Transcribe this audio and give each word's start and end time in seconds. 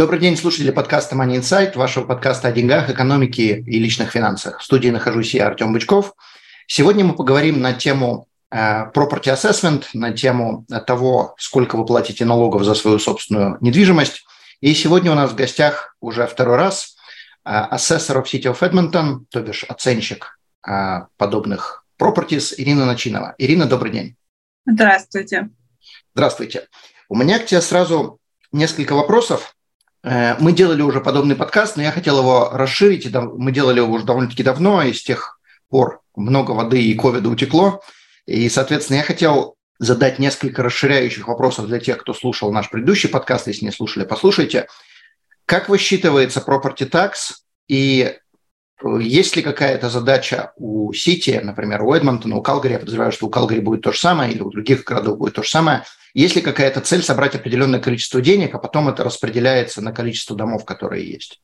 Добрый 0.00 0.18
день, 0.18 0.34
слушатели 0.34 0.70
подкаста 0.70 1.14
Money 1.14 1.40
Insight, 1.40 1.76
вашего 1.76 2.06
подкаста 2.06 2.48
о 2.48 2.52
деньгах, 2.52 2.88
экономике 2.88 3.60
и 3.60 3.78
личных 3.78 4.12
финансах. 4.12 4.60
В 4.60 4.64
студии 4.64 4.88
нахожусь 4.88 5.34
я, 5.34 5.46
Артем 5.46 5.74
Бычков. 5.74 6.14
Сегодня 6.66 7.04
мы 7.04 7.14
поговорим 7.14 7.60
на 7.60 7.74
тему 7.74 8.26
э, 8.50 8.90
property 8.94 9.24
assessment, 9.24 9.84
на 9.92 10.12
тему 10.12 10.64
того, 10.86 11.34
сколько 11.36 11.76
вы 11.76 11.84
платите 11.84 12.24
налогов 12.24 12.64
за 12.64 12.72
свою 12.72 12.98
собственную 12.98 13.58
недвижимость. 13.60 14.24
И 14.62 14.72
сегодня 14.72 15.12
у 15.12 15.14
нас 15.14 15.32
в 15.32 15.34
гостях 15.34 15.94
уже 16.00 16.26
второй 16.26 16.56
раз 16.56 16.96
э, 17.44 17.50
ассессор 17.50 18.24
в 18.24 18.26
City 18.26 18.44
of 18.44 18.60
Edmonton, 18.60 19.26
то 19.28 19.42
бишь 19.42 19.64
оценщик 19.64 20.40
э, 20.66 21.00
подобных 21.18 21.84
properties 22.00 22.54
Ирина 22.56 22.86
Начинова. 22.86 23.34
Ирина, 23.36 23.66
добрый 23.66 23.92
день. 23.92 24.16
Здравствуйте. 24.64 25.50
Здравствуйте. 26.14 26.68
У 27.10 27.16
меня 27.16 27.38
к 27.38 27.44
тебе 27.44 27.60
сразу 27.60 28.18
несколько 28.50 28.94
вопросов. 28.94 29.54
Э, 30.02 30.36
мы 30.38 30.52
делали 30.52 30.82
уже 30.82 31.00
подобный 31.00 31.36
подкаст, 31.36 31.76
но 31.76 31.82
я 31.82 31.92
хотел 31.92 32.18
его 32.18 32.50
расширить. 32.52 33.12
Мы 33.14 33.52
делали 33.52 33.80
его 33.80 33.92
уже 33.92 34.04
довольно-таки 34.04 34.42
давно, 34.42 34.82
и 34.82 34.92
с 34.92 35.02
тех 35.02 35.40
пор 35.68 36.00
много 36.16 36.52
воды 36.52 36.82
и 36.82 36.94
ковида 36.94 37.28
утекло. 37.28 37.82
И, 38.26 38.48
соответственно, 38.48 38.98
я 38.98 39.02
хотел 39.02 39.56
задать 39.78 40.18
несколько 40.18 40.62
расширяющих 40.62 41.26
вопросов 41.26 41.66
для 41.66 41.80
тех, 41.80 41.98
кто 41.98 42.12
слушал 42.12 42.52
наш 42.52 42.70
предыдущий 42.70 43.08
подкаст. 43.08 43.46
Если 43.46 43.64
не 43.64 43.72
слушали, 43.72 44.04
послушайте. 44.04 44.66
Как 45.46 45.68
высчитывается 45.68 46.44
property 46.46 46.88
tax 46.88 47.40
и 47.66 48.16
есть 48.98 49.36
ли 49.36 49.42
какая-то 49.42 49.90
задача 49.90 50.52
у 50.56 50.92
Сити, 50.92 51.40
например, 51.42 51.82
у 51.82 51.92
Эдмонтона, 51.92 52.36
у 52.36 52.42
Калгари, 52.42 52.74
я 52.74 52.78
подозреваю, 52.78 53.12
что 53.12 53.26
у 53.26 53.30
Калгари 53.30 53.60
будет 53.60 53.82
то 53.82 53.92
же 53.92 53.98
самое, 53.98 54.32
или 54.32 54.40
у 54.40 54.50
других 54.50 54.84
городов 54.84 55.18
будет 55.18 55.34
то 55.34 55.42
же 55.42 55.50
самое, 55.50 55.84
есть 56.14 56.36
ли 56.36 56.42
какая-то 56.42 56.80
цель 56.80 57.02
собрать 57.02 57.34
определенное 57.34 57.80
количество 57.80 58.20
денег, 58.20 58.54
а 58.54 58.58
потом 58.58 58.88
это 58.88 59.04
распределяется 59.04 59.80
на 59.80 59.92
количество 59.92 60.36
домов, 60.36 60.64
которые 60.64 61.10
есть? 61.10 61.40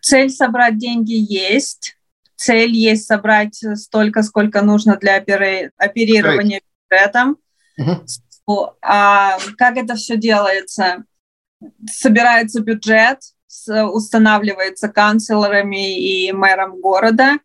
Цель 0.00 0.30
собрать 0.30 0.78
деньги 0.78 1.14
есть. 1.14 1.96
Цель 2.36 2.72
есть 2.72 3.06
собрать 3.06 3.62
столько, 3.74 4.22
сколько 4.22 4.60
нужно 4.62 4.96
для 4.96 5.16
оперирования 5.16 6.60
бюджетом. 6.90 7.36
Угу. 7.78 8.70
А 8.82 9.38
как 9.56 9.76
это 9.76 9.94
все 9.94 10.16
делается? 10.16 11.04
Собирается 11.90 12.60
бюджет, 12.60 13.20
устанавливается 13.68 14.88
канцлерами 14.88 15.98
и 15.98 16.32
мэром 16.32 16.80
города, 16.80 17.38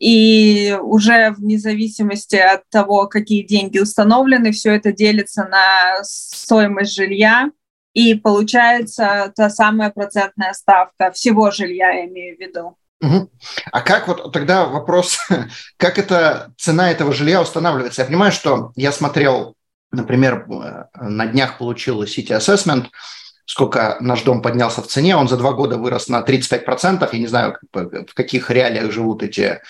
и 0.00 0.76
уже 0.80 1.30
вне 1.30 1.58
зависимости 1.58 2.36
от 2.36 2.62
того, 2.70 3.06
какие 3.06 3.42
деньги 3.42 3.78
установлены, 3.78 4.50
все 4.50 4.74
это 4.74 4.92
делится 4.92 5.44
на 5.44 6.02
стоимость 6.02 6.94
жилья, 6.94 7.50
и 7.92 8.14
получается 8.14 9.30
та 9.36 9.50
самая 9.50 9.90
процентная 9.90 10.54
ставка 10.54 11.10
всего 11.10 11.50
жилья, 11.50 11.90
я 11.90 12.06
имею 12.06 12.36
в 12.36 12.40
виду. 12.40 12.76
Угу. 13.02 13.30
А 13.72 13.80
как 13.82 14.08
вот 14.08 14.32
тогда 14.32 14.64
вопрос, 14.64 15.18
как 15.76 15.98
эта 15.98 16.54
цена 16.56 16.90
этого 16.90 17.12
жилья 17.12 17.42
устанавливается? 17.42 18.02
Я 18.02 18.06
понимаю, 18.06 18.32
что 18.32 18.72
я 18.76 18.92
смотрел, 18.92 19.54
например, 19.90 20.46
э, 20.48 20.84
на 20.98 21.26
днях 21.26 21.58
получил 21.58 22.02
City 22.04 22.38
Assessment, 22.38 22.86
сколько 23.44 23.98
наш 24.00 24.22
дом 24.22 24.40
поднялся 24.40 24.80
в 24.80 24.86
цене, 24.86 25.16
он 25.16 25.28
за 25.28 25.36
два 25.36 25.52
года 25.52 25.76
вырос 25.76 26.08
на 26.08 26.22
35%, 26.22 27.08
я 27.12 27.18
не 27.18 27.26
знаю, 27.26 27.58
в 27.72 28.14
каких 28.14 28.50
реалиях 28.50 28.92
живут 28.92 29.22
эти 29.22 29.60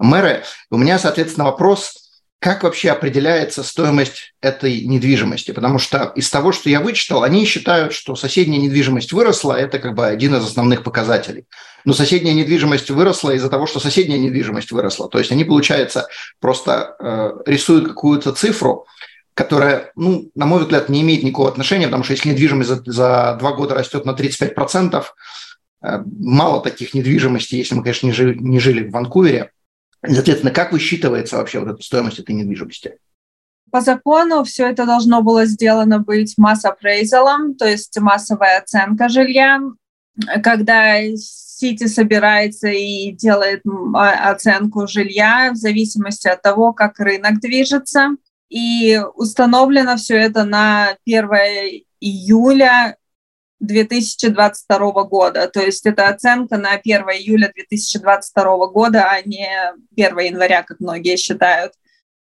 мэры. 0.00 0.42
У 0.70 0.76
меня, 0.76 0.98
соответственно, 0.98 1.46
вопрос, 1.46 2.10
как 2.40 2.62
вообще 2.62 2.90
определяется 2.90 3.62
стоимость 3.62 4.34
этой 4.40 4.84
недвижимости? 4.84 5.50
Потому 5.52 5.78
что 5.78 6.12
из 6.16 6.30
того, 6.30 6.52
что 6.52 6.70
я 6.70 6.80
вычитал, 6.80 7.22
они 7.22 7.44
считают, 7.44 7.92
что 7.92 8.16
соседняя 8.16 8.58
недвижимость 8.58 9.12
выросла, 9.12 9.52
это 9.52 9.78
как 9.78 9.94
бы 9.94 10.06
один 10.06 10.34
из 10.34 10.44
основных 10.44 10.82
показателей. 10.82 11.44
Но 11.84 11.92
соседняя 11.92 12.34
недвижимость 12.34 12.90
выросла 12.90 13.32
из-за 13.32 13.50
того, 13.50 13.66
что 13.66 13.78
соседняя 13.78 14.18
недвижимость 14.18 14.72
выросла. 14.72 15.08
То 15.10 15.18
есть 15.18 15.32
они, 15.32 15.44
получается, 15.44 16.08
просто 16.40 16.96
э, 16.98 17.32
рисуют 17.44 17.88
какую-то 17.88 18.32
цифру, 18.32 18.86
которая, 19.34 19.92
ну, 19.94 20.30
на 20.34 20.46
мой 20.46 20.62
взгляд, 20.62 20.88
не 20.88 21.02
имеет 21.02 21.22
никакого 21.22 21.50
отношения, 21.50 21.86
потому 21.86 22.04
что 22.04 22.14
если 22.14 22.30
недвижимость 22.30 22.68
за, 22.70 22.82
за 22.86 23.36
два 23.38 23.52
года 23.52 23.74
растет 23.74 24.06
на 24.06 24.12
35%, 24.12 25.04
э, 25.82 25.98
мало 26.18 26.62
таких 26.62 26.94
недвижимостей, 26.94 27.58
если 27.58 27.74
мы, 27.74 27.82
конечно, 27.82 28.06
не 28.06 28.12
жили, 28.12 28.38
не 28.38 28.60
жили 28.60 28.88
в 28.88 28.92
Ванкувере. 28.92 29.50
Соответственно, 30.04 30.52
как 30.52 30.72
высчитывается 30.72 31.36
вообще 31.36 31.60
вот 31.60 31.68
эта 31.68 31.82
стоимость 31.82 32.18
этой 32.18 32.34
недвижимости? 32.34 32.98
По 33.70 33.80
закону 33.80 34.42
все 34.44 34.68
это 34.68 34.86
должно 34.86 35.22
было 35.22 35.44
сделано 35.44 36.00
быть 36.00 36.34
масс-апрейзалом, 36.36 37.54
то 37.54 37.66
есть 37.66 37.96
массовая 37.98 38.58
оценка 38.58 39.08
жилья. 39.08 39.60
Когда 40.42 40.96
Сити 41.16 41.86
собирается 41.86 42.68
и 42.68 43.12
делает 43.12 43.62
оценку 43.94 44.88
жилья 44.88 45.52
в 45.52 45.56
зависимости 45.56 46.26
от 46.26 46.42
того, 46.42 46.72
как 46.72 46.98
рынок 46.98 47.40
движется– 47.40 48.16
и 48.50 49.00
установлено 49.14 49.96
все 49.96 50.16
это 50.16 50.44
на 50.44 50.96
1 51.06 51.28
июля 52.00 52.96
2022 53.60 55.04
года. 55.04 55.48
То 55.48 55.60
есть 55.60 55.86
это 55.86 56.08
оценка 56.08 56.56
на 56.56 56.72
1 56.72 57.02
июля 57.10 57.52
2022 57.54 58.66
года, 58.68 59.08
а 59.10 59.20
не 59.22 59.48
1 59.96 60.18
января, 60.18 60.62
как 60.62 60.80
многие 60.80 61.16
считают. 61.16 61.72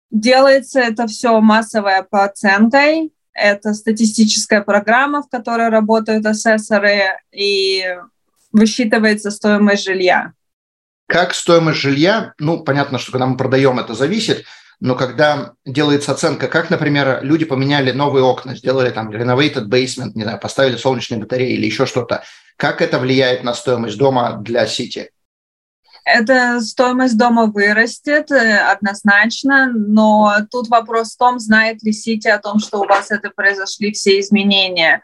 Делается 0.10 0.80
это 0.80 1.08
все 1.08 1.40
массовой 1.40 2.04
по 2.04 2.26
оценкой. 2.26 3.12
Это 3.34 3.74
статистическая 3.76 4.62
программа, 4.62 5.22
в 5.22 5.30
которой 5.30 5.70
работают 5.70 6.26
асессоры, 6.26 7.20
и 7.32 7.86
высчитывается 8.52 9.30
стоимость 9.30 9.84
жилья. 9.84 10.34
Как 11.08 11.36
стоимость 11.36 11.80
жилья? 11.80 12.34
Ну, 12.40 12.64
понятно, 12.64 12.98
что 12.98 13.12
когда 13.12 13.28
мы 13.28 13.38
продаем, 13.38 13.80
это 13.80 13.94
зависит 13.94 14.46
но 14.80 14.96
когда 14.96 15.54
делается 15.66 16.12
оценка, 16.12 16.48
как, 16.48 16.70
например, 16.70 17.20
люди 17.24 17.46
поменяли 17.46 17.92
новые 17.92 18.24
окна, 18.24 18.56
сделали 18.56 18.92
там 18.92 19.10
renovated 19.10 19.68
basement, 19.68 20.12
не 20.14 20.24
знаю, 20.24 20.40
поставили 20.40 20.78
солнечные 20.78 21.20
батареи 21.20 21.54
или 21.54 21.66
еще 21.66 21.86
что-то, 21.86 22.24
как 22.58 22.82
это 22.82 23.00
влияет 23.00 23.44
на 23.44 23.54
стоимость 23.54 23.98
дома 23.98 24.38
для 24.38 24.68
Сити? 24.68 25.10
Эта 26.06 26.62
стоимость 26.62 27.18
дома 27.18 27.48
вырастет 27.48 28.32
э, 28.32 28.58
однозначно, 28.58 29.72
но 29.74 30.32
тут 30.50 30.70
вопрос 30.70 31.14
в 31.14 31.18
том, 31.18 31.40
знает 31.40 31.84
ли 31.84 31.92
Сити 31.92 32.28
о 32.30 32.40
том, 32.40 32.60
что 32.60 32.80
у 32.80 32.86
вас 32.86 33.12
это 33.12 33.30
произошли 33.30 33.92
все 33.92 34.20
изменения. 34.22 35.02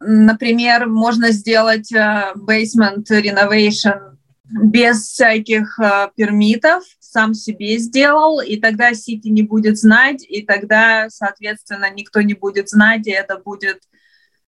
Например, 0.00 0.86
можно 0.86 1.30
сделать 1.30 1.90
э, 1.92 2.32
basement 2.36 3.04
renovation 3.10 4.16
без 4.44 5.08
всяких 5.08 5.78
э, 5.80 6.10
пермитов, 6.14 6.84
сам 7.14 7.32
себе 7.32 7.78
сделал, 7.78 8.40
и 8.40 8.56
тогда 8.56 8.92
Сити 8.92 9.28
не 9.28 9.42
будет 9.42 9.78
знать, 9.78 10.24
и 10.28 10.42
тогда, 10.42 11.08
соответственно, 11.10 11.88
никто 11.88 12.20
не 12.22 12.34
будет 12.34 12.68
знать, 12.68 13.06
и 13.06 13.12
это 13.12 13.38
будет 13.38 13.82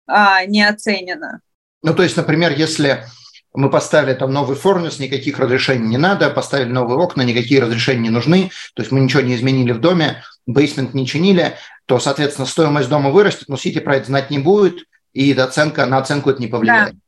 а, 0.07 0.43
не 0.47 0.67
оценено. 0.67 1.43
Ну, 1.83 1.93
то 1.95 2.03
есть, 2.03 2.17
например, 2.17 2.53
если 2.57 3.05
мы 3.53 3.69
поставили 3.69 4.15
там 4.15 4.33
новый 4.33 4.57
форнус, 4.57 4.99
никаких 4.99 5.39
разрешений 5.39 5.87
не 5.87 5.99
надо, 5.99 6.31
поставили 6.31 6.71
новые 6.71 6.97
окна, 6.97 7.21
никакие 7.21 7.61
разрешения 7.61 8.05
не 8.05 8.11
нужны, 8.11 8.51
то 8.75 8.81
есть 8.81 8.91
мы 8.91 9.01
ничего 9.01 9.21
не 9.21 9.35
изменили 9.35 9.73
в 9.73 9.81
доме, 9.81 10.23
бейсмент 10.47 10.95
не 10.95 11.07
чинили, 11.07 11.57
то, 11.85 11.99
соответственно, 11.99 12.47
стоимость 12.47 12.89
дома 12.89 13.11
вырастет, 13.11 13.49
но 13.49 13.59
Сити 13.59 13.81
про 13.81 13.97
это 13.97 14.07
знать 14.07 14.31
не 14.31 14.39
будет, 14.39 14.87
и 15.13 15.31
оценка, 15.35 15.85
на 15.85 15.99
оценку 15.99 16.31
это 16.31 16.41
не 16.41 16.49
повлияет. 16.49 16.95
Да. 16.95 17.01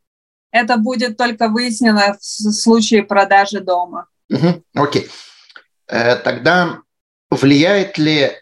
Это 0.51 0.77
будет 0.77 1.17
только 1.17 1.49
выяснено 1.49 2.19
в 2.21 2.23
случае 2.23 3.03
продажи 3.03 3.61
дома. 3.61 4.09
Угу, 4.29 4.63
окей. 4.75 5.09
Э, 5.89 6.17
тогда 6.17 6.79
влияет 7.31 7.99
ли 7.99 8.33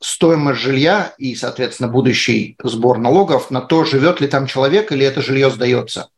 стоимость 0.00 0.60
жилья 0.60 1.14
и, 1.18 1.34
соответственно, 1.34 1.88
будущий 1.88 2.56
сбор 2.62 2.98
налогов 2.98 3.50
на 3.50 3.60
то, 3.60 3.84
живет 3.84 4.20
ли 4.20 4.28
там 4.28 4.46
человек 4.46 4.92
или 4.92 5.04
это 5.04 5.22
жилье 5.22 5.50
сдается? 5.50 6.08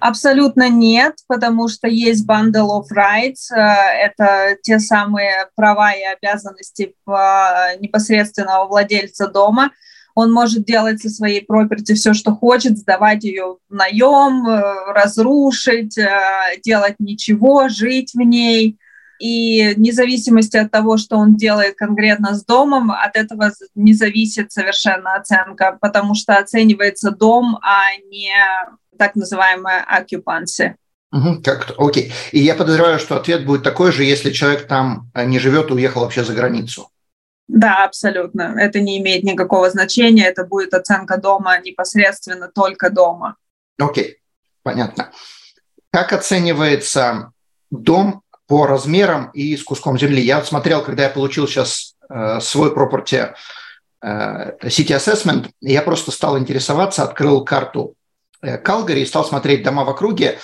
Абсолютно 0.00 0.68
нет, 0.68 1.14
потому 1.28 1.68
что 1.68 1.86
есть 1.88 2.28
bundle 2.28 2.70
of 2.70 2.86
rights, 2.94 3.52
э, 3.54 3.56
это 3.56 4.56
те 4.62 4.78
самые 4.78 5.48
права 5.54 5.92
и 5.92 6.02
обязанности 6.02 6.94
непосредственного 7.06 8.66
владельца 8.66 9.28
дома. 9.28 9.70
он 10.14 10.30
может 10.30 10.66
делать 10.66 11.00
со 11.00 11.08
своей 11.08 11.40
проперти 11.42 11.94
все, 11.94 12.12
что 12.12 12.34
хочет, 12.34 12.76
сдавать 12.76 13.24
ее 13.24 13.56
в 13.68 13.74
наем, 13.74 14.46
э, 14.46 14.92
разрушить, 14.92 15.96
э, 15.96 16.60
делать 16.62 16.96
ничего, 16.98 17.68
жить 17.68 18.12
в 18.12 18.18
ней. 18.18 18.78
И 19.22 19.74
вне 19.76 19.92
зависимости 19.92 20.56
от 20.56 20.72
того, 20.72 20.96
что 20.96 21.16
он 21.16 21.36
делает 21.36 21.76
конкретно 21.76 22.34
с 22.34 22.44
домом, 22.44 22.90
от 22.90 23.14
этого 23.14 23.52
не 23.76 23.92
зависит 23.92 24.50
совершенно 24.50 25.14
оценка, 25.14 25.78
потому 25.80 26.16
что 26.16 26.36
оценивается 26.38 27.12
дом, 27.12 27.56
а 27.62 27.82
не 28.10 28.32
так 28.98 29.14
называемая 29.14 29.86
occupancy. 29.86 30.74
Угу, 31.12 31.40
как 31.44 31.72
окей. 31.78 32.12
И 32.32 32.40
я 32.40 32.56
подозреваю, 32.56 32.98
что 32.98 33.16
ответ 33.16 33.46
будет 33.46 33.62
такой 33.62 33.92
же, 33.92 34.02
если 34.02 34.32
человек 34.32 34.66
там 34.66 35.08
э, 35.14 35.24
не 35.24 35.38
живет 35.38 35.70
и 35.70 35.74
уехал 35.74 36.00
вообще 36.00 36.24
за 36.24 36.34
границу. 36.34 36.88
Да, 37.46 37.84
абсолютно. 37.84 38.56
Это 38.58 38.80
не 38.80 38.98
имеет 38.98 39.22
никакого 39.22 39.70
значения. 39.70 40.24
Это 40.24 40.44
будет 40.44 40.74
оценка 40.74 41.16
дома 41.16 41.60
непосредственно 41.60 42.48
только 42.48 42.90
дома. 42.90 43.36
Окей, 43.78 44.16
понятно. 44.64 45.12
Как 45.92 46.12
оценивается 46.12 47.30
дом 47.70 48.21
по 48.52 48.66
размерам 48.66 49.30
и 49.32 49.56
с 49.56 49.62
куском 49.62 49.98
земли? 49.98 50.20
Я 50.20 50.44
смотрел, 50.44 50.82
когда 50.82 51.04
я 51.04 51.08
получил 51.08 51.48
сейчас 51.48 51.94
э, 52.10 52.38
свой 52.42 52.68
property 52.68 53.32
э, 54.02 54.50
City 54.64 54.94
Assessment, 54.94 55.48
я 55.62 55.80
просто 55.80 56.10
стал 56.10 56.38
интересоваться, 56.38 57.02
открыл 57.02 57.46
карту 57.46 57.94
э, 58.42 58.58
Калгари 58.58 59.00
и 59.00 59.06
стал 59.06 59.24
смотреть 59.24 59.62
дома 59.62 59.84
в 59.84 59.88
округе 59.88 60.38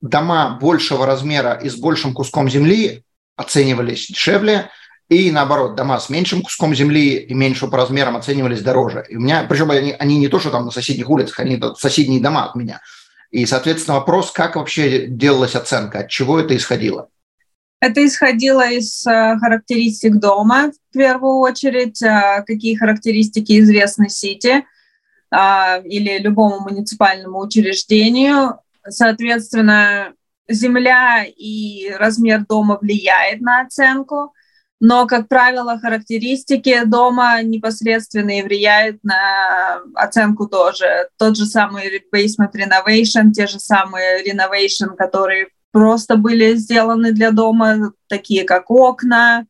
дома 0.00 0.58
большего 0.60 1.06
размера 1.06 1.52
и 1.52 1.68
с 1.68 1.76
большим 1.76 2.12
куском 2.12 2.50
земли 2.50 3.04
оценивались 3.36 4.08
дешевле, 4.08 4.70
и 5.08 5.30
наоборот, 5.30 5.76
дома 5.76 6.00
с 6.00 6.08
меньшим 6.08 6.42
куском 6.42 6.74
земли 6.74 7.18
и 7.18 7.34
меньшим 7.34 7.70
по 7.70 7.76
размерам 7.76 8.16
оценивались 8.16 8.62
дороже. 8.62 9.06
И 9.08 9.14
у 9.14 9.20
меня, 9.20 9.46
причем 9.48 9.70
они, 9.70 9.94
они 9.96 10.18
не 10.18 10.26
то, 10.26 10.40
что 10.40 10.50
там 10.50 10.64
на 10.64 10.72
соседних 10.72 11.08
улицах, 11.08 11.38
они 11.38 11.62
соседние 11.76 12.20
дома 12.20 12.46
от 12.46 12.56
меня. 12.56 12.80
И, 13.30 13.46
соответственно, 13.46 13.98
вопрос, 13.98 14.32
как 14.32 14.56
вообще 14.56 15.06
делалась 15.06 15.54
оценка, 15.54 16.00
от 16.00 16.08
чего 16.08 16.40
это 16.40 16.56
исходило? 16.56 17.10
Это 17.80 18.04
исходило 18.04 18.68
из 18.68 19.06
э, 19.06 19.36
характеристик 19.38 20.16
дома, 20.16 20.72
в 20.90 20.92
первую 20.92 21.38
очередь, 21.38 22.02
э, 22.02 22.42
какие 22.46 22.74
характеристики 22.74 23.60
известны 23.60 24.08
Сити 24.08 24.64
э, 25.30 25.82
или 25.84 26.18
любому 26.18 26.60
муниципальному 26.60 27.38
учреждению, 27.38 28.58
Соответственно, 28.90 30.14
земля 30.48 31.24
и 31.24 31.90
размер 31.98 32.44
дома 32.46 32.78
влияет 32.80 33.40
на 33.40 33.62
оценку, 33.62 34.32
но, 34.80 35.06
как 35.06 35.28
правило, 35.28 35.78
характеристики 35.78 36.84
дома 36.84 37.42
непосредственно 37.42 38.38
и 38.38 38.42
влияют 38.42 39.02
на 39.02 39.80
оценку 39.94 40.46
тоже. 40.46 41.08
Тот 41.18 41.36
же 41.36 41.46
самый 41.46 42.02
basement 42.14 42.52
renovation, 42.54 43.32
те 43.32 43.46
же 43.46 43.58
самые 43.58 44.24
renovation, 44.24 44.94
которые 44.96 45.48
просто 45.72 46.16
были 46.16 46.54
сделаны 46.54 47.12
для 47.12 47.30
дома, 47.30 47.92
такие 48.08 48.44
как 48.44 48.70
окна. 48.70 49.46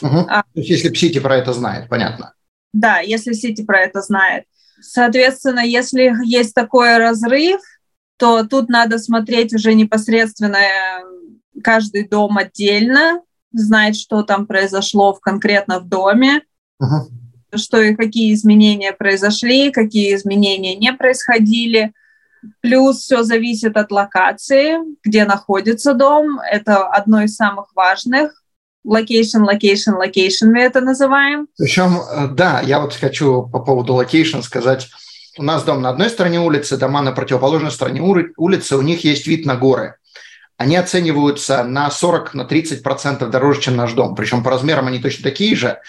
Угу. 0.00 0.26
А, 0.28 0.42
То 0.42 0.60
есть, 0.60 0.70
если 0.70 0.94
Сити 0.94 1.20
про 1.20 1.36
это 1.36 1.52
знает, 1.52 1.88
понятно. 1.88 2.34
Да, 2.72 3.00
если 3.00 3.32
Сити 3.32 3.64
про 3.64 3.80
это 3.80 4.00
знает. 4.00 4.44
Соответственно, 4.80 5.60
если 5.60 6.12
есть 6.24 6.54
такой 6.54 6.96
разрыв, 6.98 7.60
то 8.16 8.44
тут 8.44 8.68
надо 8.68 8.98
смотреть 8.98 9.52
уже 9.52 9.74
непосредственно 9.74 10.56
э, 10.56 11.60
каждый 11.62 12.08
дом 12.08 12.38
отдельно, 12.38 13.20
знать, 13.52 13.96
что 13.96 14.22
там 14.22 14.46
произошло 14.46 15.12
в, 15.12 15.20
конкретно 15.20 15.80
в 15.80 15.88
доме, 15.88 16.42
uh-huh. 16.80 17.56
что 17.56 17.80
и 17.80 17.94
какие 17.94 18.32
изменения 18.32 18.92
произошли, 18.92 19.70
какие 19.70 20.14
изменения 20.14 20.74
не 20.76 20.92
происходили. 20.92 21.92
Плюс 22.60 22.98
все 22.98 23.22
зависит 23.22 23.76
от 23.76 23.90
локации, 23.90 24.78
где 25.04 25.24
находится 25.24 25.94
дом. 25.94 26.40
Это 26.40 26.86
одно 26.86 27.22
из 27.22 27.36
самых 27.36 27.74
важных. 27.74 28.32
Location, 28.86 29.46
location, 29.48 29.94
location 29.96 30.46
мы 30.46 30.60
это 30.60 30.80
называем. 30.80 31.46
Причем, 31.56 32.00
да, 32.34 32.60
я 32.60 32.80
вот 32.80 32.94
хочу 32.94 33.48
по 33.48 33.60
поводу 33.60 33.94
location 34.00 34.42
сказать, 34.42 34.88
у 35.38 35.44
нас 35.44 35.62
дом 35.62 35.82
на 35.82 35.90
одной 35.90 36.10
стороне 36.10 36.40
улицы, 36.40 36.76
дома 36.76 37.00
на 37.00 37.12
противоположной 37.12 37.70
стороне 37.70 38.00
улицы, 38.36 38.76
у 38.76 38.82
них 38.82 39.04
есть 39.04 39.26
вид 39.26 39.46
на 39.46 39.56
горы. 39.56 39.96
Они 40.56 40.76
оцениваются 40.76 41.64
на 41.64 41.88
40-30% 41.88 42.30
на 42.34 42.42
30% 42.42 43.28
дороже, 43.28 43.60
чем 43.60 43.76
наш 43.76 43.92
дом. 43.92 44.14
Причем 44.14 44.42
по 44.42 44.50
размерам 44.50 44.88
они 44.88 44.98
точно 44.98 45.24
такие 45.24 45.56
же. 45.56 45.80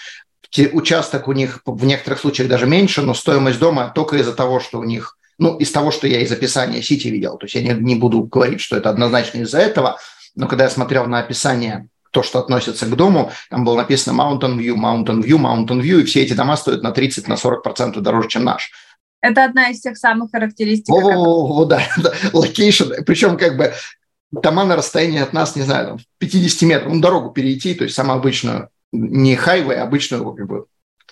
Участок 0.72 1.26
у 1.28 1.32
них 1.32 1.60
в 1.66 1.84
некоторых 1.84 2.20
случаях 2.20 2.48
даже 2.48 2.66
меньше, 2.66 3.02
но 3.02 3.12
стоимость 3.12 3.58
дома 3.58 3.92
только 3.94 4.16
из-за 4.16 4.32
того, 4.32 4.60
что 4.60 4.78
у 4.78 4.84
них, 4.84 5.18
ну, 5.38 5.56
из 5.56 5.70
того, 5.72 5.90
что 5.90 6.06
я 6.06 6.20
из 6.20 6.32
описания 6.32 6.82
Сити 6.82 7.08
видел. 7.08 7.36
То 7.38 7.46
есть 7.46 7.54
я 7.54 7.62
не, 7.62 7.72
не 7.80 7.94
буду 7.94 8.22
говорить, 8.22 8.60
что 8.60 8.76
это 8.76 8.90
однозначно 8.90 9.38
из-за 9.38 9.58
этого, 9.58 9.98
но 10.34 10.48
когда 10.48 10.64
я 10.64 10.70
смотрел 10.70 11.06
на 11.06 11.20
описание 11.20 11.88
то, 12.10 12.22
что 12.22 12.38
относится 12.38 12.86
к 12.86 12.96
дому, 12.96 13.32
там 13.50 13.64
было 13.64 13.76
написано 13.76 14.20
Mountain 14.20 14.56
View, 14.56 14.76
Mountain 14.76 15.22
View, 15.22 15.38
Mountain 15.38 15.80
View, 15.80 16.00
и 16.00 16.04
все 16.04 16.22
эти 16.22 16.32
дома 16.32 16.56
стоят 16.56 16.82
на 16.82 16.90
30-40% 16.90 17.28
на 17.28 17.34
40% 17.34 18.00
дороже, 18.00 18.28
чем 18.28 18.44
наш. 18.44 18.70
Это 19.20 19.44
одна 19.44 19.70
из 19.70 19.80
тех 19.80 19.96
самых 19.96 20.30
характеристик. 20.30 20.94
О, 20.94 21.00
о, 21.00 21.64
да, 21.64 21.82
да, 21.96 22.12
location. 22.32 22.92
Причем 23.06 23.36
как 23.36 23.56
бы 23.56 23.72
дома 24.30 24.64
на 24.64 24.76
расстоянии 24.76 25.20
от 25.20 25.32
нас, 25.32 25.56
не 25.56 25.62
знаю, 25.62 25.88
там, 25.88 25.98
50 26.18 26.62
метров, 26.68 26.92
ну, 26.92 27.00
дорогу 27.00 27.30
перейти, 27.30 27.74
то 27.74 27.84
есть 27.84 27.96
самую 27.96 28.18
обычную, 28.18 28.68
не 28.92 29.34
хайвей, 29.34 29.78
а 29.78 29.84
обычную 29.84 30.32
как 30.34 30.46
бы, 30.46 30.66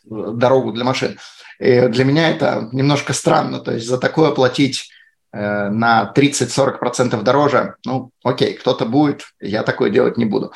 дорогу 0.05 0.73
для 0.73 0.85
машин. 0.85 1.19
И 1.59 1.89
для 1.89 2.05
меня 2.05 2.31
это 2.31 2.69
немножко 2.73 3.13
странно, 3.13 3.61
то 3.61 3.73
есть 3.73 3.87
за 3.87 3.99
такое 3.99 4.31
платить 4.31 4.91
э, 5.33 5.69
на 5.69 6.13
30-40% 6.15 7.23
дороже, 7.23 7.77
ну, 7.85 8.11
окей, 8.25 8.55
кто-то 8.55 8.87
будет, 8.87 9.23
я 9.41 9.63
такое 9.63 9.91
делать 9.91 10.17
не 10.17 10.25
буду. 10.25 10.53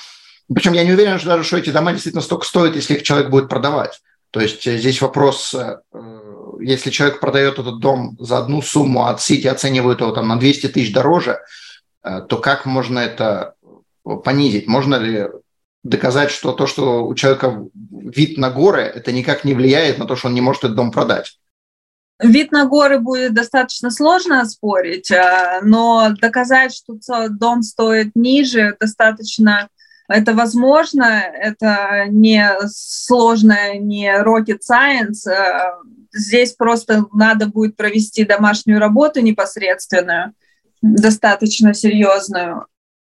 Причем 0.52 0.72
я 0.72 0.84
не 0.84 0.92
уверен, 0.92 1.18
что 1.18 1.28
даже 1.28 1.44
что 1.44 1.56
эти 1.58 1.70
дома 1.70 1.92
действительно 1.92 2.22
столько 2.22 2.46
стоят, 2.46 2.76
если 2.76 2.94
их 2.94 3.02
человек 3.02 3.30
будет 3.30 3.48
продавать. 3.48 4.00
То 4.30 4.40
есть 4.40 4.66
э, 4.66 4.78
здесь 4.78 5.00
вопрос, 5.00 5.54
э, 5.54 5.78
если 6.60 6.90
человек 6.90 7.20
продает 7.20 7.58
этот 7.58 7.80
дом 7.80 8.16
за 8.18 8.38
одну 8.38 8.62
сумму, 8.62 9.06
а 9.06 9.16
Сити 9.18 9.46
оценивают 9.46 10.00
его 10.00 10.12
там 10.12 10.28
на 10.28 10.38
200 10.38 10.68
тысяч 10.68 10.92
дороже, 10.92 11.40
то 12.02 12.38
как 12.38 12.66
можно 12.66 13.00
это 13.00 13.54
понизить? 14.24 14.68
Можно 14.68 14.94
ли 14.94 15.26
доказать, 15.88 16.30
что 16.30 16.52
то, 16.52 16.66
что 16.66 17.06
у 17.06 17.14
человека 17.14 17.64
вид 17.74 18.38
на 18.38 18.50
горы, 18.50 18.82
это 18.82 19.12
никак 19.12 19.44
не 19.44 19.54
влияет 19.54 19.98
на 19.98 20.06
то, 20.06 20.16
что 20.16 20.28
он 20.28 20.34
не 20.34 20.40
может 20.40 20.64
этот 20.64 20.76
дом 20.76 20.90
продать? 20.90 21.38
Вид 22.18 22.50
на 22.50 22.64
горы 22.64 22.98
будет 22.98 23.34
достаточно 23.34 23.90
сложно 23.90 24.40
оспорить, 24.40 25.12
но 25.62 26.10
доказать, 26.20 26.74
что 26.74 27.28
дом 27.28 27.62
стоит 27.62 28.12
ниже, 28.14 28.74
достаточно 28.80 29.68
это 30.08 30.34
возможно, 30.34 31.04
это 31.04 32.06
не 32.08 32.48
сложное, 32.68 33.78
не 33.78 34.08
rocket 34.22 34.60
science. 34.68 35.28
Э, 35.28 35.72
здесь 36.12 36.52
просто 36.52 37.06
надо 37.12 37.46
будет 37.46 37.76
провести 37.76 38.24
домашнюю 38.24 38.78
работу 38.78 39.20
непосредственную, 39.20 40.32
достаточно 40.80 41.74
серьезную. 41.74 42.66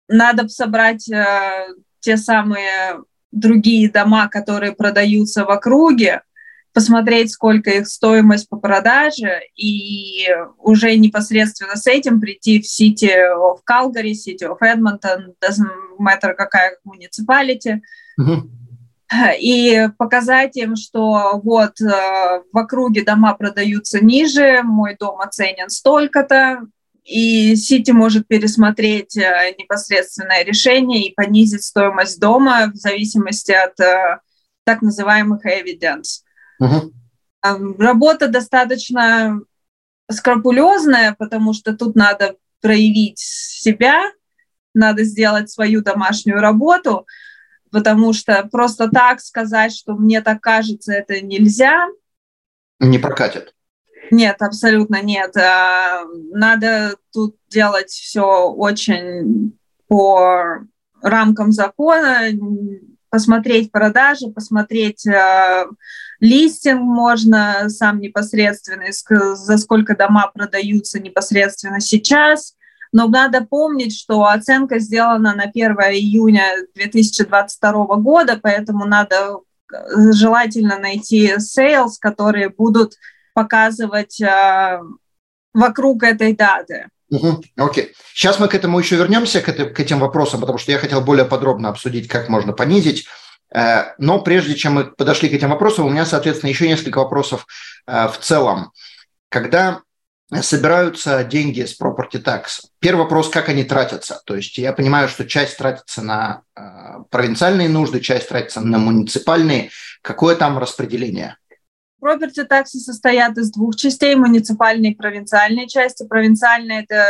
Надо 0.07 0.47
собрать 0.47 1.07
э, 1.09 1.67
те 2.07 2.15
самые 2.15 3.03
другие 3.33 3.91
дома, 3.91 4.29
которые 4.29 4.71
продаются 4.71 5.43
в 5.43 5.49
округе, 5.49 6.21
посмотреть, 6.73 7.31
сколько 7.31 7.69
их 7.69 7.89
стоимость 7.89 8.47
по 8.47 8.55
продаже, 8.55 9.41
и 9.57 10.25
уже 10.57 10.95
непосредственно 10.95 11.75
с 11.75 11.85
этим 11.85 12.21
прийти 12.21 12.61
в 12.61 12.65
City 12.65 13.11
of 13.35 13.57
Calgary, 13.69 14.13
City 14.13 14.47
of 14.47 14.59
Edmonton, 14.61 15.33
doesn't 15.41 15.97
matter 15.99 16.33
какая 16.33 16.77
муниципалити, 16.85 17.81
и 19.41 19.89
показать 19.97 20.55
им, 20.55 20.77
что 20.77 21.41
вот 21.43 21.81
э, 21.81 22.41
в 22.51 22.57
округе 22.57 23.03
дома 23.03 23.33
продаются 23.33 24.03
ниже, 24.03 24.61
мой 24.63 24.95
дом 24.97 25.19
оценен 25.19 25.69
столько-то, 25.69 26.67
и 27.07 27.55
Сити 27.55 27.91
может 27.91 28.27
пересмотреть 28.27 29.15
э, 29.15 29.55
непосредственное 29.57 30.43
решение 30.43 31.03
и 31.03 31.13
понизить 31.13 31.63
стоимость 31.63 32.19
дома 32.19 32.69
в 32.73 32.75
зависимости 32.75 33.53
от 33.53 33.79
э, 33.79 34.19
так 34.65 34.81
называемых 34.81 35.45
evidence. 35.45 36.23
Угу. 36.59 36.93
Работа 37.79 38.27
достаточно 38.27 39.39
скрупулезная, 40.11 41.15
потому 41.17 41.53
что 41.53 41.73
тут 41.73 41.95
надо 41.95 42.35
проявить 42.59 43.19
себя, 43.19 44.11
надо 44.73 45.05
сделать 45.05 45.49
свою 45.49 45.81
домашнюю 45.81 46.41
работу, 46.41 47.07
потому 47.71 48.11
что 48.11 48.45
просто 48.51 48.89
так 48.89 49.21
сказать, 49.21 49.73
что 49.73 49.93
мне 49.93 50.19
так 50.19 50.41
кажется, 50.41 50.91
это 50.91 51.21
нельзя. 51.21 51.87
Не 52.79 52.99
прокатит. 52.99 53.53
Нет, 54.11 54.41
абсолютно 54.41 55.01
нет. 55.01 55.35
А, 55.37 56.03
надо 56.31 56.95
тут 57.11 57.35
делать 57.49 57.89
все 57.89 58.49
очень 58.49 59.57
по 59.87 60.59
рамкам 61.01 61.51
закона, 61.51 62.27
посмотреть 63.09 63.71
продажи, 63.71 64.27
посмотреть 64.27 65.05
листинг 66.19 66.81
можно 66.81 67.69
сам 67.69 67.99
непосредственно, 67.99 68.85
за 69.35 69.57
сколько 69.57 69.95
дома 69.95 70.29
продаются 70.33 70.99
непосредственно 70.99 71.79
сейчас. 71.79 72.55
Но 72.93 73.07
надо 73.07 73.41
помнить, 73.41 73.95
что 73.97 74.25
оценка 74.25 74.79
сделана 74.79 75.35
на 75.35 75.43
1 75.43 75.71
июня 75.91 76.45
2022 76.73 77.85
года, 77.97 78.39
поэтому 78.41 78.85
надо 78.85 79.39
э, 79.73 80.11
желательно 80.13 80.79
найти 80.79 81.33
sales, 81.35 81.95
которые 81.99 82.49
будут 82.49 82.93
показывать 83.37 84.19
э, 84.19 84.79
вокруг 85.53 86.01
этой 86.01 86.35
даты. 86.35 86.87
Угу, 87.11 87.43
окей. 87.57 87.93
Сейчас 88.11 88.39
мы 88.39 88.47
к 88.47 88.55
этому 88.55 88.79
еще 88.79 88.95
вернемся, 88.95 89.41
к, 89.41 89.49
это, 89.49 89.65
к 89.65 89.79
этим 89.79 89.99
вопросам, 89.99 90.41
потому 90.41 90.57
что 90.57 90.71
я 90.71 90.79
хотел 90.79 91.01
более 91.01 91.25
подробно 91.25 91.69
обсудить, 91.69 92.07
как 92.07 92.29
можно 92.29 92.53
понизить. 92.53 93.05
Э, 93.53 93.93
но 93.99 94.21
прежде 94.21 94.55
чем 94.55 94.73
мы 94.73 94.85
подошли 94.85 95.29
к 95.29 95.33
этим 95.33 95.51
вопросам, 95.51 95.85
у 95.85 95.89
меня, 95.91 96.07
соответственно, 96.07 96.49
еще 96.49 96.67
несколько 96.67 96.97
вопросов 96.97 97.45
э, 97.85 98.07
в 98.07 98.17
целом. 98.17 98.71
Когда 99.29 99.81
собираются 100.41 101.23
деньги 101.23 101.61
с 101.61 101.79
property 101.79 102.19
tax, 102.19 102.61
первый 102.79 103.03
вопрос, 103.03 103.29
как 103.29 103.49
они 103.49 103.65
тратятся. 103.65 104.19
То 104.25 104.35
есть 104.35 104.57
я 104.57 104.73
понимаю, 104.73 105.09
что 105.09 105.25
часть 105.25 105.59
тратится 105.59 106.01
на 106.01 106.41
э, 106.55 106.61
провинциальные 107.11 107.69
нужды, 107.69 107.99
часть 107.99 108.29
тратится 108.29 108.61
на 108.61 108.79
муниципальные. 108.79 109.69
Какое 110.01 110.35
там 110.35 110.57
распределение? 110.57 111.37
Property 112.01 112.43
таксы 112.43 112.79
состоят 112.79 113.37
из 113.37 113.51
двух 113.51 113.75
частей, 113.75 114.15
муниципальной 114.15 114.91
и 114.91 114.95
провинциальной 114.95 115.67
части. 115.67 116.07
Провинциальная– 116.07 116.85
это 116.87 117.03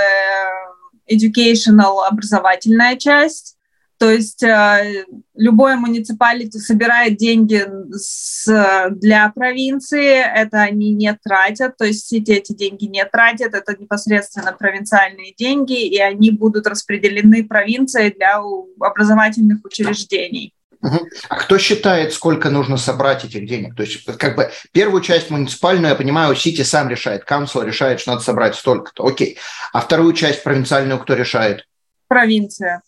educational, 1.10 2.04
образовательная 2.06 2.96
часть, 2.98 3.58
то 3.98 4.12
есть 4.12 4.44
э, 4.44 5.06
любое 5.34 5.76
муниципалити 5.76 6.60
собирает 6.60 7.18
деньги 7.18 7.66
с, 7.92 8.92
для 8.92 9.32
провинции, 9.34 10.20
это 10.20 10.62
они 10.62 10.92
не 10.92 11.18
тратят, 11.24 11.78
то 11.78 11.86
есть 11.86 12.08
сети 12.08 12.32
эти 12.32 12.54
деньги 12.54 12.86
не 12.86 13.04
тратят, 13.06 13.56
это 13.56 13.76
непосредственно 13.76 14.54
провинциальные 14.54 15.34
деньги, 15.36 15.84
и 15.84 16.00
они 16.00 16.30
будут 16.30 16.68
распределены 16.68 17.44
провинцией 17.44 18.14
для 18.14 18.40
образовательных 18.80 19.66
учреждений. 19.66 20.54
А 20.82 21.36
кто 21.36 21.58
считает, 21.58 22.14
сколько 22.14 22.50
нужно 22.50 22.78
собрать 22.78 23.26
этих 23.26 23.48
денег? 23.48 23.76
То 23.76 23.84
есть, 23.84 24.06
как 24.18 24.36
бы 24.36 24.52
первую 24.72 25.02
часть 25.02 25.30
муниципальную, 25.30 25.90
я 25.90 25.96
понимаю, 25.96 26.36
Сити 26.36 26.62
сам 26.62 26.90
решает, 26.90 27.24
Камсел 27.24 27.64
решает, 27.64 28.00
что 28.00 28.12
надо 28.12 28.24
собрать 28.24 28.56
столько-то, 28.56 29.06
окей. 29.06 29.38
А 29.74 29.82
вторую 29.82 30.14
часть 30.14 30.44
провинциальную 30.44 31.00
кто 31.00 31.16
решает? 31.16 31.68
Провинция. 32.08 32.82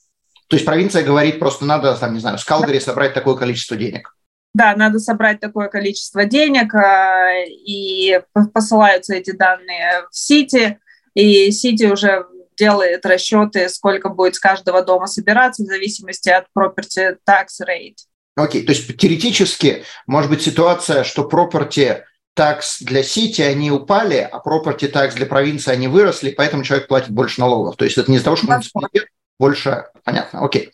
То 0.47 0.55
есть 0.55 0.65
провинция 0.65 1.03
говорит, 1.03 1.39
просто 1.39 1.65
надо, 1.65 1.95
там, 1.95 2.13
не 2.13 2.19
знаю, 2.19 2.37
с 2.37 2.43
Калгари 2.43 2.79
собрать 2.79 3.13
такое 3.13 3.35
количество 3.35 3.77
денег. 3.77 4.15
Да, 4.53 4.75
надо 4.75 4.97
собрать 4.99 5.39
такое 5.39 5.67
количество 5.67 6.25
денег, 6.25 6.73
а, 6.73 7.43
и 7.45 8.19
посылаются 8.53 9.13
эти 9.13 9.31
данные 9.31 10.05
в 10.09 10.17
Сити, 10.17 10.79
и 11.13 11.51
Сити 11.51 11.85
уже 11.85 12.25
делает 12.59 13.05
расчеты, 13.05 13.69
сколько 13.69 14.09
будет 14.09 14.35
с 14.35 14.39
каждого 14.39 14.83
дома 14.83 15.07
собираться 15.07 15.63
в 15.63 15.65
зависимости 15.65 16.29
от 16.29 16.45
property 16.55 17.17
tax 17.27 17.47
rate. 17.65 17.95
Окей, 18.35 18.61
okay. 18.61 18.65
то 18.65 18.71
есть 18.71 18.97
теоретически 18.97 19.83
может 20.05 20.29
быть 20.29 20.41
ситуация, 20.41 21.03
что 21.03 21.27
property 21.27 22.03
tax 22.37 22.77
для 22.81 23.03
Сити 23.03 23.41
они 23.41 23.71
упали, 23.71 24.27
а 24.31 24.41
property 24.45 24.91
tax 24.91 25.15
для 25.15 25.25
провинции 25.25 25.71
они 25.71 25.87
выросли, 25.87 26.31
поэтому 26.31 26.63
человек 26.63 26.87
платит 26.87 27.09
больше 27.09 27.39
налогов. 27.39 27.75
То 27.75 27.85
есть 27.85 27.97
это 27.97 28.11
не 28.11 28.17
из-за 28.17 28.25
того, 28.25 28.35
что 28.35 28.47
муниципалитет 28.47 29.07
больше 29.39 29.85
понятно. 30.03 30.43
Окей, 30.43 30.71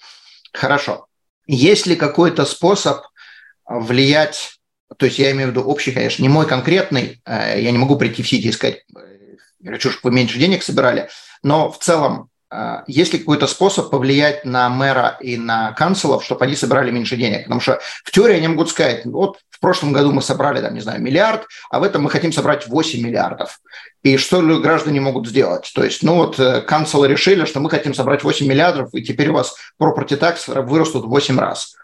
хорошо. 0.54 1.08
Есть 1.48 1.86
ли 1.88 1.96
какой-то 1.96 2.46
способ 2.46 3.02
влиять, 3.68 4.60
то 4.98 5.06
есть 5.06 5.20
я 5.20 5.32
имею 5.32 5.50
в 5.50 5.52
виду 5.52 5.64
общий, 5.64 5.92
конечно, 5.92 6.22
не 6.22 6.30
мой 6.30 6.48
конкретный, 6.48 7.22
э, 7.26 7.62
я 7.62 7.72
не 7.72 7.78
могу 7.78 7.98
прийти 7.98 8.24
в 8.24 8.28
Сити 8.28 8.48
и 8.48 8.52
сказать, 8.52 8.84
я 9.60 9.72
хочу, 9.72 9.90
чтобы 9.90 10.12
вы 10.12 10.16
меньше 10.16 10.38
денег 10.38 10.62
собирали, 10.62 11.10
но 11.46 11.72
в 11.72 11.78
целом 11.78 12.30
э, 12.50 12.78
есть 12.88 13.14
ли 13.14 13.20
какой-то 13.20 13.46
способ 13.46 13.92
повлиять 13.92 14.46
на 14.46 14.68
мэра 14.68 15.16
и 15.22 15.38
на 15.38 15.74
канцлеров, 15.74 16.26
чтобы 16.26 16.44
они 16.44 16.56
собирали 16.56 16.90
меньше 16.90 17.18
денег? 17.18 17.44
Потому 17.44 17.62
что 17.62 17.80
в 18.04 18.10
теории 18.10 18.38
они 18.38 18.48
могут 18.48 18.72
сказать, 18.72 19.06
вот 19.06 19.38
в 19.52 19.60
прошлом 19.60 19.94
году 19.94 20.12
мы 20.12 20.24
собрали, 20.24 20.60
там, 20.60 20.74
не 20.74 20.80
знаю, 20.80 21.04
миллиард, 21.04 21.46
а 21.70 21.80
в 21.80 21.84
этом 21.84 22.02
мы 22.02 22.10
хотим 22.10 22.34
собрать 22.34 22.68
8 22.68 23.00
миллиардов. 23.00 23.60
И 24.02 24.18
что 24.18 24.42
граждане 24.60 25.02
могут 25.02 25.28
сделать? 25.28 25.72
То 25.76 25.84
есть, 25.84 26.02
ну 26.02 26.16
вот, 26.16 26.40
э, 26.40 26.62
канцлеры 26.62 27.14
решили, 27.14 27.46
что 27.46 27.60
мы 27.60 27.70
хотим 27.70 27.94
собрать 27.94 28.24
8 28.24 28.48
миллиардов, 28.48 28.90
и 28.96 29.04
теперь 29.04 29.30
у 29.30 29.34
вас 29.34 29.56
property 29.80 30.20
tax 30.20 30.64
вырастут 30.64 31.06
в 31.06 31.10
8 31.10 31.40
раз. 31.40 31.76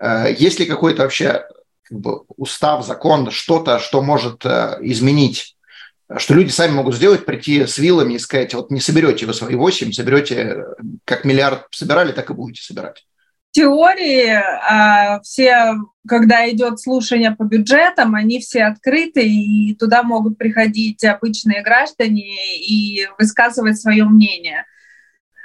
Э, 0.00 0.34
есть 0.34 0.58
ли 0.58 0.64
какой-то 0.64 1.02
вообще 1.02 1.44
как 1.82 2.00
бы, 2.00 2.22
устав, 2.38 2.86
закон, 2.86 3.30
что-то, 3.30 3.78
что 3.78 4.00
может 4.00 4.46
изменить 4.46 5.54
что 6.18 6.34
люди 6.34 6.50
сами 6.50 6.72
могут 6.72 6.94
сделать, 6.94 7.24
прийти 7.24 7.66
с 7.66 7.78
вилами 7.78 8.14
и 8.14 8.18
сказать, 8.18 8.54
вот 8.54 8.70
не 8.70 8.80
соберете 8.80 9.26
вы 9.26 9.34
свои 9.34 9.54
8, 9.54 9.92
соберете, 9.92 10.64
как 11.04 11.24
миллиард 11.24 11.66
собирали, 11.70 12.12
так 12.12 12.30
и 12.30 12.34
будете 12.34 12.62
собирать 12.62 13.04
теории 13.52 14.30
а, 14.30 15.20
все, 15.20 15.74
когда 16.08 16.48
идет 16.50 16.80
слушание 16.80 17.32
по 17.32 17.44
бюджетам, 17.44 18.14
они 18.14 18.40
все 18.40 18.64
открыты, 18.64 19.26
и 19.26 19.74
туда 19.74 20.02
могут 20.02 20.38
приходить 20.38 21.04
обычные 21.04 21.62
граждане 21.62 22.56
и 22.56 23.06
высказывать 23.18 23.78
свое 23.78 24.04
мнение. 24.04 24.64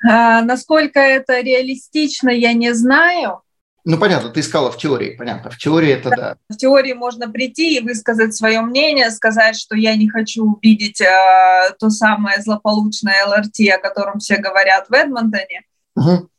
А, 0.09 0.41
насколько 0.41 0.99
это 0.99 1.41
реалистично, 1.41 2.29
я 2.29 2.53
не 2.53 2.73
знаю. 2.73 3.41
Ну, 3.89 3.97
понятно, 3.97 4.29
ты 4.29 4.41
искала 4.41 4.69
в 4.69 4.77
теории, 4.77 5.15
понятно. 5.15 5.49
В 5.49 5.57
теории 5.57 5.93
это 5.93 6.09
да. 6.09 6.35
В 6.49 6.57
теории 6.57 6.91
можно 6.91 7.31
прийти 7.31 7.77
и 7.77 7.79
высказать 7.79 8.35
свое 8.35 8.59
мнение, 8.59 9.09
сказать, 9.11 9.57
что 9.57 9.77
я 9.77 9.95
не 9.95 10.09
хочу 10.09 10.43
увидеть 10.43 10.99
э, 10.99 11.71
то 11.79 11.89
самое 11.89 12.41
злополучное 12.41 13.25
ЛРТ, 13.25 13.61
о 13.73 13.79
котором 13.79 14.19
все 14.19 14.39
говорят 14.39 14.89
в 14.89 14.93
Эдмонтоне. 14.93 15.63
Угу. 15.95 16.29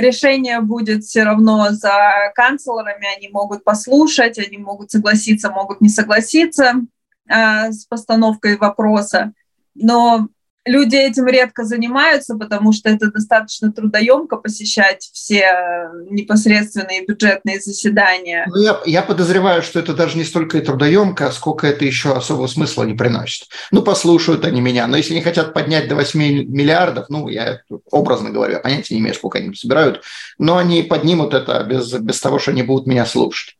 Решение 0.00 0.60
будет 0.60 1.04
все 1.04 1.22
равно 1.22 1.68
за 1.70 2.32
канцлерами, 2.34 3.16
они 3.16 3.28
могут 3.28 3.62
послушать, 3.62 4.40
они 4.40 4.58
могут 4.58 4.90
согласиться, 4.90 5.50
могут 5.50 5.80
не 5.82 5.88
согласиться 5.88 6.80
э, 7.28 7.70
с 7.70 7.84
постановкой 7.84 8.56
вопроса. 8.56 9.32
Но 9.76 10.26
люди 10.64 10.96
этим 10.96 11.26
редко 11.26 11.64
занимаются, 11.64 12.36
потому 12.36 12.72
что 12.72 12.88
это 12.88 13.10
достаточно 13.10 13.72
трудоемко 13.72 14.36
посещать 14.36 15.08
все 15.12 15.88
непосредственные 16.10 17.04
бюджетные 17.06 17.60
заседания. 17.60 18.46
Ну, 18.48 18.60
я, 18.60 18.80
я 18.86 19.02
подозреваю, 19.02 19.62
что 19.62 19.80
это 19.80 19.94
даже 19.94 20.16
не 20.16 20.24
столько 20.24 20.58
и 20.58 20.60
трудоемко, 20.60 21.30
сколько 21.32 21.66
это 21.66 21.84
еще 21.84 22.14
особого 22.14 22.46
смысла 22.46 22.84
не 22.84 22.94
приносит. 22.94 23.48
Ну, 23.70 23.82
послушают 23.82 24.44
они 24.44 24.60
меня, 24.60 24.86
но 24.86 24.96
если 24.96 25.14
не 25.14 25.22
хотят 25.22 25.54
поднять 25.54 25.88
до 25.88 25.96
8 25.96 26.20
миллиардов, 26.20 27.06
ну, 27.08 27.28
я 27.28 27.60
образно 27.90 28.30
говорю, 28.30 28.54
я 28.54 28.60
понятия 28.60 28.94
не 28.94 29.00
имею, 29.00 29.14
сколько 29.14 29.38
они 29.38 29.54
собирают, 29.54 30.02
но 30.38 30.56
они 30.58 30.82
поднимут 30.82 31.34
это 31.34 31.62
без, 31.64 31.92
без 31.92 32.20
того, 32.20 32.38
что 32.38 32.52
они 32.52 32.62
будут 32.62 32.86
меня 32.86 33.06
слушать. 33.06 33.56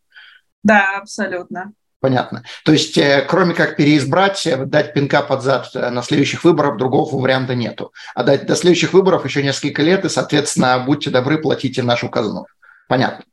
Да, 0.62 0.98
абсолютно. 0.98 1.72
Понятно. 2.02 2.42
То 2.64 2.72
есть, 2.72 2.98
э, 2.98 3.24
кроме 3.28 3.54
как 3.54 3.76
переизбрать, 3.76 4.44
э, 4.44 4.56
дать 4.56 4.92
пинка 4.92 5.22
под 5.22 5.40
зад 5.40 5.70
э, 5.76 5.88
на 5.88 6.02
следующих 6.02 6.42
выборах, 6.42 6.76
другого 6.76 7.16
варианта 7.16 7.54
нету. 7.54 7.92
А 8.16 8.24
дать 8.24 8.44
до 8.44 8.56
следующих 8.56 8.92
выборов 8.92 9.24
еще 9.24 9.40
несколько 9.40 9.82
лет, 9.82 10.04
и, 10.04 10.08
соответственно, 10.08 10.82
будьте 10.84 11.10
добры, 11.10 11.38
платите 11.38 11.80
нашу 11.84 12.08
казну. 12.08 12.46
Понятно. 12.88 13.24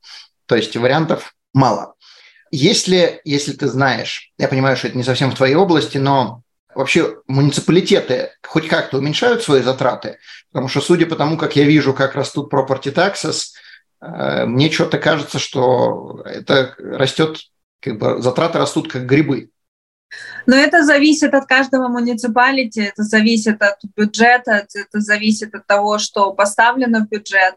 То 0.46 0.54
есть, 0.54 0.76
вариантов 0.76 1.34
мало. 1.52 1.94
Если, 2.52 3.20
если 3.24 3.54
ты 3.54 3.66
знаешь, 3.66 4.30
я 4.38 4.46
понимаю, 4.46 4.76
что 4.76 4.86
это 4.86 4.96
не 4.96 5.02
совсем 5.02 5.32
в 5.32 5.36
твоей 5.36 5.56
области, 5.56 5.98
но 5.98 6.42
вообще 6.72 7.16
муниципалитеты 7.26 8.30
хоть 8.46 8.68
как-то 8.68 8.98
уменьшают 8.98 9.42
свои 9.42 9.62
затраты? 9.62 10.18
Потому 10.52 10.68
что, 10.68 10.80
судя 10.80 11.06
по 11.06 11.16
тому, 11.16 11.36
как 11.36 11.56
я 11.56 11.64
вижу, 11.64 11.92
как 11.92 12.14
растут 12.14 12.54
property 12.54 12.94
taxes, 12.94 13.48
мне 14.00 14.70
что-то 14.70 14.98
кажется, 14.98 15.40
что 15.40 16.22
это 16.24 16.74
растет 16.78 17.40
как 17.80 17.98
бы 17.98 18.22
затраты 18.22 18.58
растут 18.58 18.90
как 18.90 19.06
грибы. 19.06 19.50
Но 20.46 20.56
это 20.56 20.84
зависит 20.84 21.34
от 21.34 21.46
каждого 21.46 21.88
муниципалити, 21.88 22.80
это 22.80 23.02
зависит 23.02 23.62
от 23.62 23.78
бюджета, 23.96 24.66
это 24.74 25.00
зависит 25.00 25.54
от 25.54 25.66
того, 25.66 25.98
что 25.98 26.32
поставлено 26.32 27.00
в 27.00 27.08
бюджет. 27.08 27.54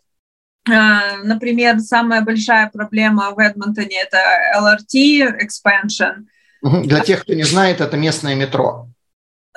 А, 0.69 1.17
например, 1.23 1.79
самая 1.79 2.21
большая 2.21 2.69
проблема 2.69 3.31
в 3.31 3.39
Эдмонтоне– 3.39 3.97
это 4.03 4.17
LRT 4.57 5.39
expansion. 5.41 6.25
Для 6.61 6.99
тех, 7.01 7.23
кто 7.23 7.33
не 7.33 7.43
знает, 7.43 7.81
это 7.81 7.97
местное 7.97 8.35
метро. 8.35 8.87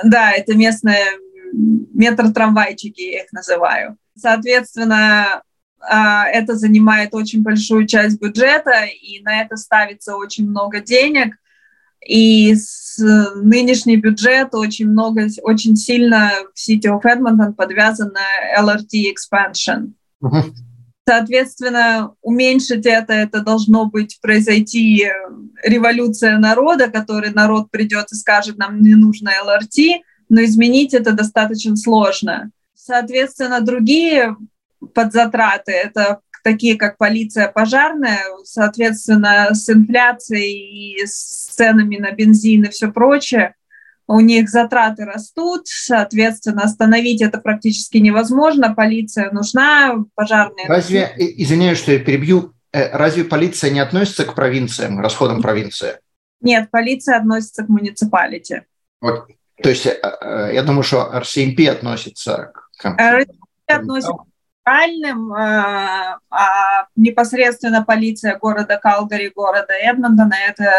Да, 0.02 0.32
это 0.32 0.54
местное 0.54 1.04
метро-трамвайчики, 1.52 3.02
я 3.02 3.24
их 3.24 3.32
называю. 3.32 3.96
Соответственно, 4.16 5.42
это 5.80 6.54
занимает 6.54 7.14
очень 7.14 7.42
большую 7.42 7.86
часть 7.86 8.20
бюджета, 8.20 8.84
и 8.84 9.20
на 9.22 9.42
это 9.42 9.56
ставится 9.56 10.16
очень 10.16 10.48
много 10.48 10.80
денег. 10.80 11.36
И 12.06 12.54
с 12.54 12.98
нынешний 13.34 13.96
бюджет 13.96 14.54
очень 14.54 14.88
много, 14.88 15.26
очень 15.42 15.76
сильно 15.76 16.32
в 16.54 16.58
City 16.58 16.84
of 16.84 17.02
Edmonton 17.02 17.52
подвязан 17.52 18.12
на 18.12 18.62
LRT 18.62 19.12
expansion. 19.12 19.92
Соответственно, 21.08 22.14
уменьшить 22.20 22.84
это, 22.86 23.12
это 23.12 23.40
должно 23.40 23.86
быть 23.86 24.18
произойти 24.20 25.08
революция 25.62 26.38
народа, 26.38 26.88
который 26.90 27.30
народ 27.32 27.70
придет 27.70 28.06
и 28.10 28.16
скажет, 28.16 28.58
нам 28.58 28.82
не 28.82 28.94
нужно 28.94 29.30
ЛРТ, 29.44 30.02
но 30.28 30.42
изменить 30.44 30.94
это 30.94 31.12
достаточно 31.12 31.76
сложно. 31.76 32.50
Соответственно, 32.74 33.60
другие 33.60 34.36
подзатраты— 34.94 35.72
это 35.72 36.20
такие 36.46 36.76
как 36.76 36.96
полиция 36.96 37.48
пожарная, 37.48 38.20
соответственно, 38.44 39.48
с 39.52 39.68
инфляцией 39.68 40.94
и 40.94 41.04
с 41.04 41.48
ценами 41.48 41.96
на 41.96 42.12
бензин 42.12 42.64
и 42.64 42.70
все 42.70 42.92
прочее, 42.92 43.54
у 44.06 44.20
них 44.20 44.48
затраты 44.48 45.04
растут, 45.04 45.66
соответственно, 45.66 46.62
остановить 46.62 47.20
это 47.20 47.38
практически 47.38 47.98
невозможно, 47.98 48.74
полиция 48.74 49.32
нужна, 49.32 49.96
пожарные... 50.14 50.68
Разве, 50.68 51.12
извиняюсь, 51.16 51.78
что 51.78 51.92
я 51.92 51.98
перебью, 51.98 52.54
э, 52.72 52.96
разве 52.96 53.24
полиция 53.24 53.70
не 53.70 53.80
относится 53.80 54.24
к 54.24 54.34
провинциям, 54.34 55.00
расходам 55.00 55.42
провинции? 55.42 55.98
Нет, 56.40 56.70
полиция 56.70 57.16
относится 57.16 57.64
к 57.64 57.68
муниципалити. 57.68 58.62
Вот. 59.00 59.26
То 59.60 59.68
есть 59.68 59.86
э, 59.86 59.98
э, 60.00 60.50
я 60.54 60.62
думаю, 60.62 60.84
что 60.84 61.10
RCMP 61.12 61.68
относится 61.68 62.52
к... 62.78 62.86
RCMP 62.86 63.26
относится 63.66 64.12
к 64.12 64.35
федеральным, 64.66 65.32
а 65.32 66.18
непосредственно 66.96 67.84
полиция 67.84 68.36
города 68.38 68.78
Калгари, 68.82 69.32
города 69.34 69.72
Эдмонтона– 69.72 70.34
это 70.48 70.70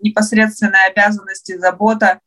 непосредственная 0.00 0.88
обязанность 0.90 1.48
и 1.50 1.58
забота 1.58 2.20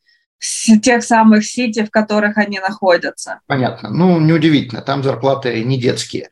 тех 0.81 1.03
самых 1.03 1.45
сити, 1.45 1.83
в 1.83 1.91
которых 1.91 2.37
они 2.37 2.59
находятся. 2.59 3.41
Понятно. 3.47 3.89
Ну, 3.89 4.19
неудивительно, 4.19 4.81
там 4.81 5.03
зарплаты 5.03 5.63
не 5.63 5.77
детские. 5.77 6.29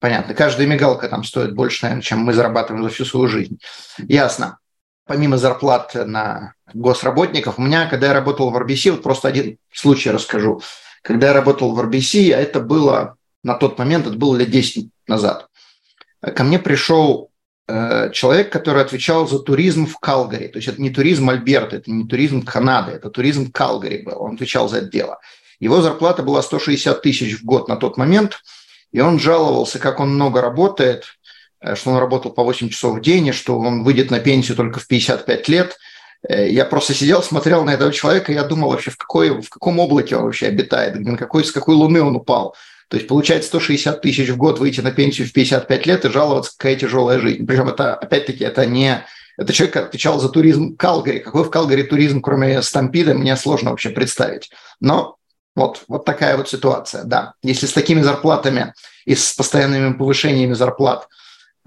Понятно. 0.00 0.34
Каждая 0.34 0.66
мигалка 0.66 1.08
там 1.08 1.24
стоит 1.24 1.54
больше, 1.54 1.84
наверное, 1.84 2.02
чем 2.02 2.18
мы 2.20 2.32
зарабатываем 2.32 2.84
за 2.84 2.90
всю 2.90 3.04
свою 3.04 3.28
жизнь. 3.28 3.60
Ясно. 3.98 4.58
Помимо 5.06 5.38
зарплат 5.38 5.94
на 5.94 6.52
госработников, 6.74 7.58
у 7.58 7.62
меня, 7.62 7.86
когда 7.86 8.08
я 8.08 8.12
работал 8.12 8.50
в 8.50 8.56
RBC, 8.56 8.90
вот 8.90 9.02
просто 9.02 9.28
один 9.28 9.56
случай 9.72 10.10
расскажу. 10.10 10.60
Когда 11.02 11.28
я 11.28 11.32
работал 11.32 11.74
в 11.74 11.80
RBC, 11.80 12.32
а 12.32 12.38
это 12.38 12.60
было 12.60 13.16
на 13.42 13.54
тот 13.54 13.78
момент, 13.78 14.06
это 14.06 14.16
было 14.16 14.36
лет 14.36 14.50
10 14.50 14.90
назад, 15.06 15.48
ко 16.20 16.44
мне 16.44 16.58
пришел 16.58 17.28
Э, 17.70 18.10
человек, 18.14 18.50
который 18.50 18.80
отвечал 18.80 19.28
за 19.28 19.40
туризм 19.40 19.86
в 19.86 19.98
Калгари. 19.98 20.48
То 20.48 20.56
есть 20.56 20.68
это 20.68 20.80
не 20.80 20.88
туризм 20.88 21.28
Альберта, 21.28 21.76
это 21.76 21.90
не 21.90 22.06
туризм 22.08 22.42
Канады, 22.42 22.92
это 22.92 23.10
туризм 23.10 23.52
Калгари 23.52 23.98
был. 23.98 24.22
Он 24.22 24.34
отвечал 24.36 24.70
за 24.70 24.78
это 24.78 24.86
дело. 24.86 25.18
Его 25.60 25.82
зарплата 25.82 26.22
была 26.22 26.40
160 26.40 27.02
тысяч 27.02 27.38
в 27.38 27.44
год 27.44 27.68
на 27.68 27.76
тот 27.76 27.98
момент, 27.98 28.38
и 28.90 29.00
он 29.00 29.20
жаловался, 29.20 29.78
как 29.78 30.00
он 30.00 30.14
много 30.14 30.40
работает, 30.40 31.04
э, 31.60 31.74
что 31.74 31.90
он 31.90 31.98
работал 31.98 32.32
по 32.32 32.42
8 32.42 32.70
часов 32.70 32.96
в 32.96 33.00
день, 33.02 33.26
и 33.26 33.32
что 33.32 33.58
он 33.58 33.84
выйдет 33.84 34.10
на 34.10 34.18
пенсию 34.18 34.56
только 34.56 34.80
в 34.80 34.86
55 34.86 35.48
лет. 35.48 35.76
Э, 36.26 36.48
я 36.48 36.64
просто 36.64 36.94
сидел, 36.94 37.22
смотрел 37.22 37.64
на 37.64 37.74
этого 37.74 37.92
человека, 37.92 38.32
и 38.32 38.34
я 38.34 38.44
думал 38.44 38.70
вообще, 38.70 38.90
в, 38.90 38.96
какой, 38.96 39.42
в 39.42 39.50
каком 39.50 39.78
облаке 39.78 40.16
он 40.16 40.24
вообще 40.24 40.46
обитает, 40.46 40.98
на 40.98 41.18
какой, 41.18 41.44
с 41.44 41.52
какой 41.52 41.74
луны 41.74 42.00
он 42.00 42.16
упал. 42.16 42.56
То 42.88 42.96
есть 42.96 43.06
получать 43.06 43.44
160 43.44 44.00
тысяч 44.00 44.28
в 44.30 44.36
год, 44.36 44.58
выйти 44.58 44.80
на 44.80 44.90
пенсию 44.90 45.28
в 45.28 45.32
55 45.32 45.86
лет 45.86 46.04
и 46.04 46.10
жаловаться, 46.10 46.52
какая 46.56 46.76
тяжелая 46.76 47.18
жизнь. 47.18 47.46
Причем 47.46 47.68
это, 47.68 47.94
опять-таки, 47.94 48.44
это 48.44 48.64
не... 48.66 49.04
Это 49.36 49.52
человек 49.52 49.76
отвечал 49.76 50.18
за 50.18 50.30
туризм 50.30 50.74
Калгари. 50.76 51.18
Какой 51.20 51.44
в 51.44 51.50
Калгари 51.50 51.82
туризм, 51.82 52.20
кроме 52.20 52.60
Стампида, 52.60 53.14
мне 53.14 53.36
сложно 53.36 53.70
вообще 53.70 53.90
представить. 53.90 54.50
Но 54.80 55.16
вот, 55.54 55.84
вот 55.86 56.04
такая 56.04 56.36
вот 56.36 56.48
ситуация, 56.48 57.04
да. 57.04 57.34
Если 57.42 57.66
с 57.66 57.72
такими 57.72 58.00
зарплатами 58.00 58.74
и 59.04 59.14
с 59.14 59.32
постоянными 59.34 59.92
повышениями 59.92 60.54
зарплат 60.54 61.08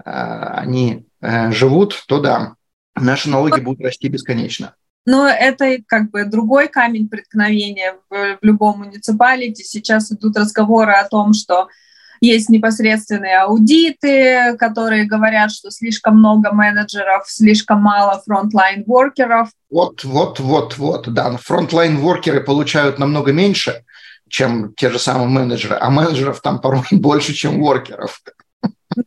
э, 0.04 0.10
они 0.10 1.06
э, 1.20 1.52
живут, 1.52 2.02
то 2.08 2.20
да, 2.20 2.56
наши 2.94 3.30
налоги 3.30 3.60
будут 3.60 3.82
расти 3.82 4.08
бесконечно. 4.08 4.74
Но 5.04 5.26
это 5.26 5.78
как 5.86 6.10
бы 6.10 6.24
другой 6.24 6.68
камень 6.68 7.08
преткновения 7.08 7.96
в, 8.08 8.14
в 8.14 8.38
любом 8.42 8.78
municipality. 8.80 9.64
Сейчас 9.64 10.12
идут 10.12 10.36
разговоры 10.36 10.92
о 10.92 11.08
том, 11.08 11.32
что 11.32 11.68
есть 12.22 12.48
непосредственные 12.48 13.40
аудиты, 13.40 14.56
которые 14.56 15.06
говорят, 15.06 15.50
что 15.50 15.72
слишком 15.72 16.18
много 16.18 16.52
менеджеров, 16.52 17.24
слишком 17.26 17.82
мало 17.82 18.22
frontline-воркеров. 18.24 19.48
Вот, 19.70 20.04
вот, 20.04 20.38
вот, 20.38 20.78
вот, 20.78 21.12
да. 21.12 21.36
Frontline-воркеры 21.36 22.40
получают 22.40 23.00
намного 23.00 23.32
меньше, 23.32 23.84
чем 24.28 24.72
те 24.74 24.90
же 24.90 25.00
самые 25.00 25.28
менеджеры, 25.28 25.76
а 25.80 25.90
менеджеров 25.90 26.40
там 26.40 26.60
порой 26.60 26.84
больше, 26.92 27.32
чем 27.32 27.60
воркеров. 27.60 28.20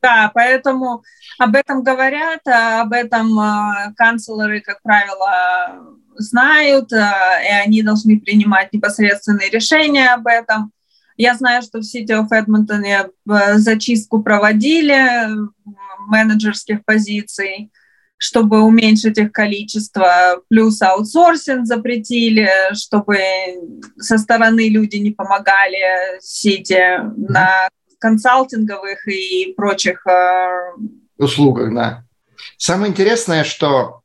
Да, 0.01 0.31
поэтому 0.33 1.03
об 1.37 1.55
этом 1.55 1.83
говорят, 1.83 2.41
а 2.47 2.81
об 2.81 2.93
этом 2.93 3.37
а, 3.39 3.93
канцлеры, 3.95 4.61
как 4.61 4.81
правило, 4.81 5.97
знают, 6.15 6.91
а, 6.93 7.41
и 7.43 7.51
они 7.65 7.81
должны 7.81 8.19
принимать 8.19 8.73
непосредственные 8.73 9.49
решения 9.49 10.09
об 10.09 10.27
этом. 10.27 10.71
Я 11.17 11.35
знаю, 11.35 11.61
что 11.61 11.79
в 11.79 11.83
City 11.83 12.09
of 12.09 12.27
Edmonton 12.31 13.09
зачистку 13.57 14.21
проводили 14.21 15.29
менеджерских 16.07 16.83
позиций, 16.83 17.71
чтобы 18.17 18.61
уменьшить 18.61 19.17
их 19.17 19.31
количество, 19.31 20.41
плюс 20.49 20.81
аутсорсинг 20.81 21.65
запретили, 21.65 22.49
чтобы 22.73 23.19
со 23.97 24.17
стороны 24.17 24.69
люди 24.69 24.97
не 24.97 25.11
помогали 25.11 26.19
Сити 26.21 26.99
на 27.29 27.69
консалтинговых 28.05 29.07
и 29.07 29.53
прочих 29.57 30.05
э, 30.05 30.73
услугах, 31.17 31.73
да. 31.73 32.03
Самое 32.57 32.91
интересное, 32.91 33.43
что 33.43 34.01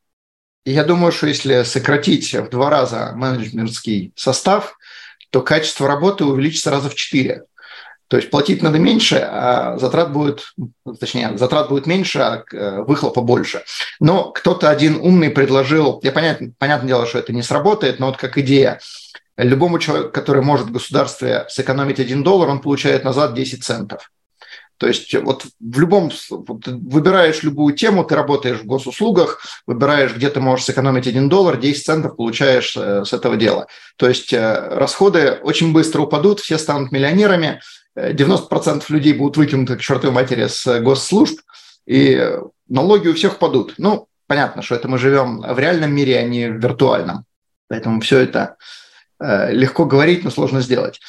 я 0.64 0.84
думаю, 0.84 1.12
что 1.12 1.26
если 1.26 1.64
сократить 1.64 2.32
в 2.32 2.48
два 2.48 2.70
раза 2.70 3.12
менеджментский 3.14 4.14
состав, 4.16 4.78
то 5.28 5.42
качество 5.42 5.86
работы 5.86 6.24
увеличится 6.24 6.70
раза 6.70 6.88
в 6.88 6.94
четыре. 6.94 7.44
То 8.08 8.16
есть 8.16 8.30
платить 8.30 8.62
надо 8.62 8.78
меньше, 8.78 9.16
а 9.16 9.76
затрат 9.76 10.12
будет, 10.12 10.54
точнее, 10.98 11.36
затрат 11.36 11.68
будет 11.68 11.86
меньше, 11.86 12.20
а 12.20 12.42
э, 12.50 12.80
выхлопа 12.80 13.20
больше. 13.20 13.64
Но 14.00 14.32
кто-то 14.32 14.70
один 14.70 14.96
умный 14.96 15.28
предложил, 15.28 16.00
я 16.02 16.10
понятно, 16.10 16.52
понятное 16.58 16.88
дело, 16.88 17.06
что 17.06 17.18
это 17.18 17.34
не 17.34 17.42
сработает, 17.42 18.00
но 18.00 18.06
вот 18.06 18.16
как 18.16 18.38
идея, 18.38 18.80
любому 19.44 19.78
человеку, 19.78 20.10
который 20.10 20.42
может 20.42 20.66
в 20.66 20.72
государстве 20.72 21.46
сэкономить 21.48 22.00
1 22.00 22.22
доллар, 22.22 22.48
он 22.48 22.60
получает 22.60 23.04
назад 23.04 23.34
10 23.34 23.64
центов. 23.64 24.10
То 24.76 24.86
есть 24.86 25.14
вот 25.14 25.44
в 25.60 25.78
любом, 25.78 26.10
вот 26.30 26.66
выбираешь 26.66 27.42
любую 27.42 27.74
тему, 27.74 28.02
ты 28.02 28.14
работаешь 28.14 28.60
в 28.60 28.64
госуслугах, 28.64 29.42
выбираешь, 29.66 30.16
где 30.16 30.30
ты 30.30 30.40
можешь 30.40 30.64
сэкономить 30.64 31.06
1 31.06 31.28
доллар, 31.28 31.58
10 31.58 31.84
центов 31.84 32.16
получаешь 32.16 32.74
э, 32.76 33.04
с 33.04 33.12
этого 33.12 33.36
дела. 33.36 33.66
То 33.96 34.08
есть 34.08 34.32
э, 34.32 34.68
расходы 34.70 35.38
очень 35.42 35.74
быстро 35.74 36.00
упадут, 36.00 36.40
все 36.40 36.56
станут 36.56 36.92
миллионерами, 36.92 37.60
90% 37.94 38.84
людей 38.88 39.12
будут 39.12 39.36
выкинуты 39.36 39.76
к 39.76 39.82
чертовой 39.82 40.14
матери 40.14 40.46
с 40.46 40.80
госслужб, 40.80 41.40
и 41.86 42.38
налоги 42.68 43.08
у 43.08 43.14
всех 43.14 43.34
упадут. 43.34 43.74
Ну, 43.76 44.08
понятно, 44.28 44.62
что 44.62 44.76
это 44.76 44.88
мы 44.88 44.96
живем 44.96 45.40
в 45.42 45.58
реальном 45.58 45.92
мире, 45.92 46.18
а 46.18 46.22
не 46.22 46.48
в 46.48 46.58
виртуальном. 46.58 47.24
Поэтому 47.68 48.00
все 48.00 48.20
это 48.20 48.56
Э, 48.58 48.89
легко 49.20 49.84
говорить, 49.84 50.24
но 50.24 50.30
сложно 50.30 50.60
сделать. 50.60 51.00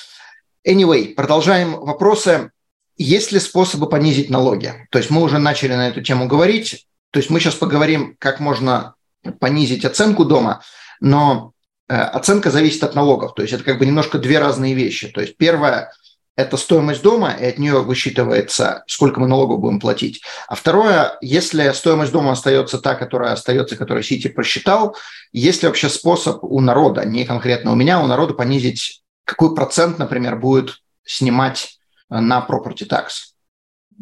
Anyway, 0.67 1.15
продолжаем 1.15 1.73
вопросы. 1.73 2.51
Есть 2.97 3.31
ли 3.31 3.39
способы 3.39 3.89
понизить 3.89 4.29
налоги? 4.29 4.87
То 4.91 4.99
есть 4.99 5.09
мы 5.09 5.21
уже 5.21 5.39
начали 5.39 5.73
на 5.73 5.87
эту 5.87 6.01
тему 6.01 6.27
говорить. 6.27 6.85
То 7.11 7.19
есть 7.19 7.29
мы 7.29 7.39
сейчас 7.39 7.55
поговорим, 7.55 8.15
как 8.19 8.39
можно 8.39 8.95
понизить 9.39 9.85
оценку 9.85 10.25
дома, 10.25 10.61
но 10.99 11.53
э, 11.87 11.95
оценка 11.95 12.51
зависит 12.51 12.83
от 12.83 12.95
налогов. 12.95 13.33
То 13.33 13.41
есть 13.41 13.53
это 13.53 13.63
как 13.63 13.79
бы 13.79 13.85
немножко 13.85 14.19
две 14.19 14.39
разные 14.39 14.73
вещи. 14.73 15.07
То 15.07 15.21
есть 15.21 15.37
первое– 15.37 15.91
это 16.41 16.57
стоимость 16.57 17.01
дома, 17.01 17.31
и 17.31 17.45
от 17.45 17.57
нее 17.57 17.81
высчитывается, 17.81 18.83
сколько 18.87 19.19
мы 19.19 19.27
налогов 19.27 19.59
будем 19.59 19.79
платить. 19.79 20.21
А 20.47 20.55
второе, 20.55 21.17
если 21.21 21.71
стоимость 21.71 22.11
дома 22.11 22.33
остается 22.33 22.79
та, 22.79 22.95
которая 22.95 23.33
остается, 23.33 23.75
которую 23.75 24.03
Сити 24.03 24.27
просчитал, 24.27 24.95
есть 25.31 25.61
ли 25.63 25.67
вообще 25.67 25.89
способ 25.89 26.43
у 26.43 26.59
народа, 26.59 27.05
не 27.05 27.25
конкретно 27.25 27.71
у 27.71 27.75
меня, 27.75 28.01
у 28.01 28.07
народа 28.07 28.33
понизить, 28.33 29.01
какой 29.25 29.55
процент, 29.55 29.97
например, 29.99 30.37
будет 30.37 30.77
снимать 31.03 31.79
на 32.09 32.45
property 32.47 32.87
tax? 32.87 33.30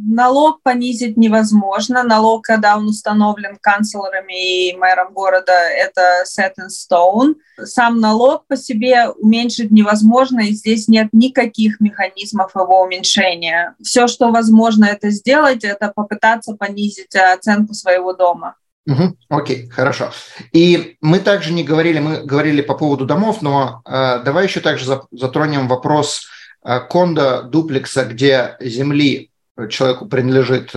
Налог 0.01 0.61
понизить 0.63 1.17
невозможно. 1.17 2.03
Налог, 2.03 2.43
когда 2.43 2.77
он 2.77 2.87
установлен 2.87 3.57
канцлерами 3.61 4.69
и 4.69 4.77
мэром 4.77 5.13
города, 5.13 5.51
это 5.51 6.23
set 6.25 6.53
in 6.59 6.69
stone. 6.69 7.35
Сам 7.63 7.99
налог 7.99 8.47
по 8.47 8.55
себе 8.55 9.09
уменьшить 9.09 9.71
невозможно, 9.71 10.41
и 10.41 10.51
здесь 10.51 10.87
нет 10.87 11.09
никаких 11.11 11.81
механизмов 11.81 12.55
его 12.55 12.81
уменьшения. 12.81 13.75
Все, 13.83 14.07
что 14.07 14.31
возможно 14.31 14.85
это 14.85 15.09
сделать, 15.09 15.63
это 15.63 15.91
попытаться 15.93 16.55
понизить 16.55 17.15
оценку 17.15 17.73
своего 17.73 18.13
дома. 18.13 18.55
Угу, 18.87 19.17
окей, 19.29 19.69
хорошо. 19.69 20.11
И 20.53 20.97
мы 21.01 21.19
также 21.19 21.51
не 21.51 21.63
говорили, 21.63 21.99
мы 21.99 22.23
говорили 22.23 22.61
по 22.61 22.73
поводу 22.73 23.05
домов, 23.05 23.41
но 23.41 23.81
э, 23.85 24.23
давай 24.23 24.45
еще 24.45 24.61
также 24.61 24.99
затронем 25.11 25.67
вопрос 25.67 26.27
э, 26.63 26.79
кондо, 26.89 27.43
дуплекса, 27.43 28.05
где 28.05 28.55
земли 28.59 29.28
человеку 29.67 30.07
принадлежит 30.07 30.73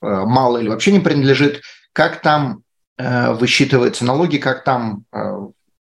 мало 0.00 0.58
или 0.58 0.68
вообще 0.68 0.92
не 0.92 1.00
принадлежит, 1.00 1.62
как 1.92 2.20
там 2.20 2.62
высчитываются 2.98 4.04
налоги, 4.04 4.36
как 4.36 4.64
там, 4.64 5.04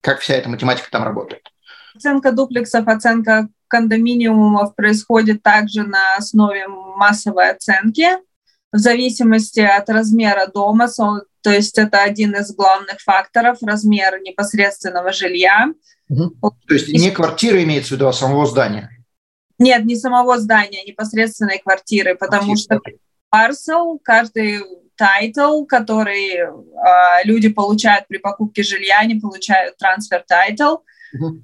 как 0.00 0.20
вся 0.20 0.34
эта 0.34 0.48
математика 0.48 0.88
там 0.90 1.04
работает? 1.04 1.42
Оценка 1.94 2.32
дуплексов, 2.32 2.88
оценка 2.88 3.48
кондоминиумов 3.68 4.74
происходит 4.74 5.42
также 5.42 5.82
на 5.82 6.16
основе 6.16 6.68
массовой 6.68 7.50
оценки 7.50 8.06
в 8.72 8.78
зависимости 8.78 9.60
от 9.60 9.88
размера 9.88 10.46
дома, 10.46 10.88
то 10.88 11.50
есть 11.50 11.78
это 11.78 12.02
один 12.02 12.34
из 12.34 12.54
главных 12.54 13.00
факторов, 13.00 13.58
размер 13.62 14.20
непосредственного 14.20 15.12
жилья. 15.12 15.72
Угу. 16.08 16.54
То 16.68 16.74
есть 16.74 16.88
не 16.88 17.10
квартира 17.10 17.62
имеется 17.62 17.90
в 17.90 17.92
виду, 17.92 18.08
а 18.08 18.12
самого 18.12 18.46
здания? 18.46 18.90
Нет, 19.58 19.84
не 19.84 19.96
самого 19.96 20.38
здания, 20.38 20.82
а 20.82 20.88
непосредственной 20.88 21.58
квартиры, 21.58 22.14
потому 22.14 22.54
Квартира. 22.54 22.80
что 22.80 22.90
parcel, 23.34 23.98
каждый 24.02 24.60
title, 24.96 25.64
который 25.64 26.36
э, 26.36 26.48
люди 27.24 27.48
получают 27.48 28.06
при 28.08 28.18
покупке 28.18 28.62
жилья, 28.62 28.98
они 29.00 29.16
получают 29.16 29.76
transfer 29.76 30.24
title. 30.26 30.78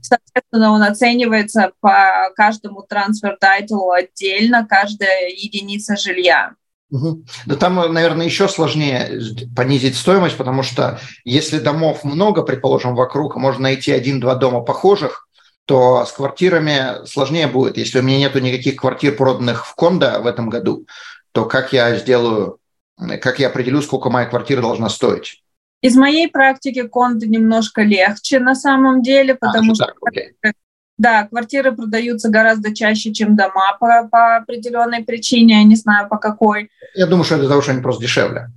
Соответственно, 0.03 0.72
он 0.72 0.83
оценивается 0.83 1.72
по 1.81 2.31
каждому 2.37 2.83
transfer 2.83 3.37
title 3.41 3.82
у 3.82 3.91
отдельно, 3.90 4.66
каждая 4.68 5.29
единица 5.29 5.96
жилья. 5.96 6.55
Угу. 6.90 7.25
Да 7.46 7.57
там, 7.57 7.77
наверное, 7.92 8.27
еще 8.27 8.48
сложнее 8.48 9.18
понизить 9.57 9.96
стоимость, 9.96 10.37
потому 10.37 10.62
что 10.62 11.01
если 11.25 11.59
домов 11.59 12.05
много, 12.05 12.42
предположим, 12.42 12.94
вокруг, 12.94 13.37
можно 13.37 13.62
найти 13.62 13.92
один-два 13.92 14.35
дома 14.35 14.61
похожих, 14.61 15.27
то 15.66 16.05
с 16.05 16.12
квартирами 16.12 17.07
сложнее 17.07 17.46
будет. 17.46 17.77
Если 17.77 17.98
у 17.98 18.03
меня 18.03 18.18
нету 18.18 18.40
никаких 18.40 18.77
квартир, 18.77 19.16
проданных 19.16 19.66
в 19.66 19.75
кондо 19.75 20.20
в 20.20 20.27
этом 20.27 20.51
году, 20.51 20.87
то 21.33 21.44
как 21.44 21.72
я 21.72 21.96
сделаю, 21.96 22.59
как 22.96 23.38
я 23.38 23.48
определю, 23.48 23.81
сколько 23.83 24.11
моя 24.11 24.27
квартира 24.27 24.61
должна 24.61 24.88
стоить? 24.88 25.42
Из 25.81 25.96
моей 25.96 26.29
практики 26.29 26.83
конды 26.87 27.27
немножко 27.27 27.83
легче 27.83 28.38
на 28.38 28.55
самом 28.55 29.03
деле, 29.03 29.35
а, 29.35 29.46
потому 29.46 29.72
а, 29.72 29.75
что 29.75 29.94
так, 30.40 30.55
да, 30.98 31.27
квартиры 31.27 31.72
продаются 31.72 32.29
гораздо 32.29 32.75
чаще, 32.75 33.12
чем 33.12 33.35
дома 33.35 33.77
по, 33.81 34.09
по 34.09 34.37
определенной 34.37 35.03
причине, 35.03 35.57
я 35.57 35.64
не 35.64 35.75
знаю 35.75 36.09
по 36.09 36.18
какой. 36.18 36.70
Я 36.94 37.07
думаю, 37.07 37.25
что 37.25 37.35
это 37.35 37.44
потому, 37.44 37.62
что 37.62 37.72
они 37.72 37.83
просто 37.83 38.03
дешевле. 38.03 38.51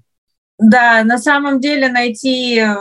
Да, 0.57 1.03
на 1.03 1.17
самом 1.17 1.59
деле 1.59 1.89
найти 1.89 2.59
э, 2.59 2.75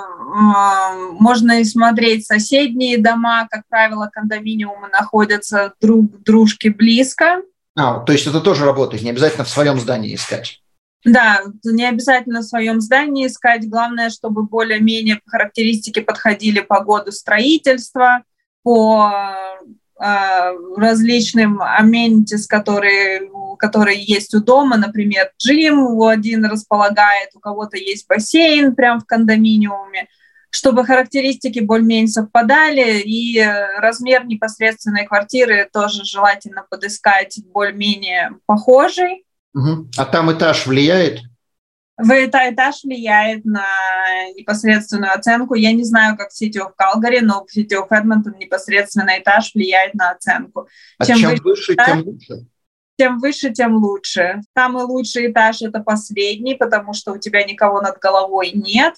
можно 1.18 1.60
и 1.60 1.64
смотреть 1.64 2.26
соседние 2.26 2.98
дома, 2.98 3.48
как 3.50 3.62
правило, 3.68 4.08
кондоминиумы 4.12 4.88
находятся 4.88 5.74
друг 5.80 6.22
дружке 6.22 6.70
близко. 6.70 7.42
А, 7.76 7.98
то 8.00 8.12
есть 8.12 8.26
это 8.26 8.40
тоже 8.40 8.64
работает, 8.64 9.02
не 9.02 9.10
обязательно 9.10 9.44
в 9.44 9.48
своем 9.48 9.80
здании 9.80 10.14
искать. 10.14 10.60
Да, 11.04 11.42
не 11.64 11.86
обязательно 11.86 12.40
в 12.40 12.44
своем 12.44 12.80
здании 12.80 13.26
искать. 13.26 13.68
Главное, 13.68 14.08
чтобы 14.08 14.44
более-менее 14.44 15.20
характеристики 15.26 16.00
подходили 16.00 16.60
по 16.60 16.80
году 16.80 17.10
строительства, 17.10 18.22
по 18.62 19.10
э, 19.12 19.66
различным 19.96 21.62
amenities, 21.62 22.46
которые, 22.48 23.30
которые 23.58 24.02
есть 24.02 24.34
у 24.34 24.40
дома, 24.40 24.76
например, 24.76 25.30
джим 25.38 25.78
у 25.80 26.06
один 26.06 26.44
располагает, 26.44 27.30
у 27.34 27.40
кого-то 27.40 27.76
есть 27.76 28.06
бассейн 28.08 28.74
прямо 28.74 29.00
в 29.00 29.06
кондоминиуме, 29.06 30.08
чтобы 30.50 30.84
характеристики 30.84 31.60
более-менее 31.60 32.08
совпадали, 32.08 33.00
и 33.00 33.40
размер 33.78 34.24
непосредственной 34.26 35.06
квартиры 35.06 35.68
тоже 35.72 36.04
желательно 36.04 36.64
подыскать 36.68 37.38
более-менее 37.52 38.36
похожий. 38.46 39.24
А 39.96 40.04
там 40.04 40.32
этаж 40.32 40.66
влияет? 40.66 41.20
В 41.96 42.10
этаж 42.10 42.82
влияет 42.82 43.44
на 43.44 43.64
непосредственную 44.36 45.12
оценку. 45.12 45.54
Я 45.54 45.72
не 45.72 45.84
знаю, 45.84 46.16
как 46.16 46.30
в 46.30 46.42
City 46.42 46.56
of 46.56 46.72
Calgary, 46.76 47.20
но 47.20 47.46
в 47.46 47.56
City 47.56 47.76
of 47.78 47.88
Edmonton 47.90 48.36
непосредственно 48.38 49.18
этаж 49.18 49.52
влияет 49.54 49.94
на 49.94 50.10
оценку. 50.10 50.68
А 50.98 51.06
чем, 51.06 51.18
чем 51.18 51.36
выше, 51.36 51.74
этаж, 51.74 51.86
тем 51.86 52.04
лучше? 52.04 52.46
Тем 52.96 53.18
выше, 53.18 53.50
тем 53.52 53.76
лучше. 53.76 54.40
Самый 54.56 54.84
лучший 54.84 55.30
этаж– 55.30 55.62
это 55.62 55.80
последний, 55.80 56.56
потому 56.56 56.94
что 56.94 57.12
у 57.12 57.18
тебя 57.18 57.44
никого 57.44 57.80
над 57.80 57.98
головой 57.98 58.50
нет. 58.52 58.94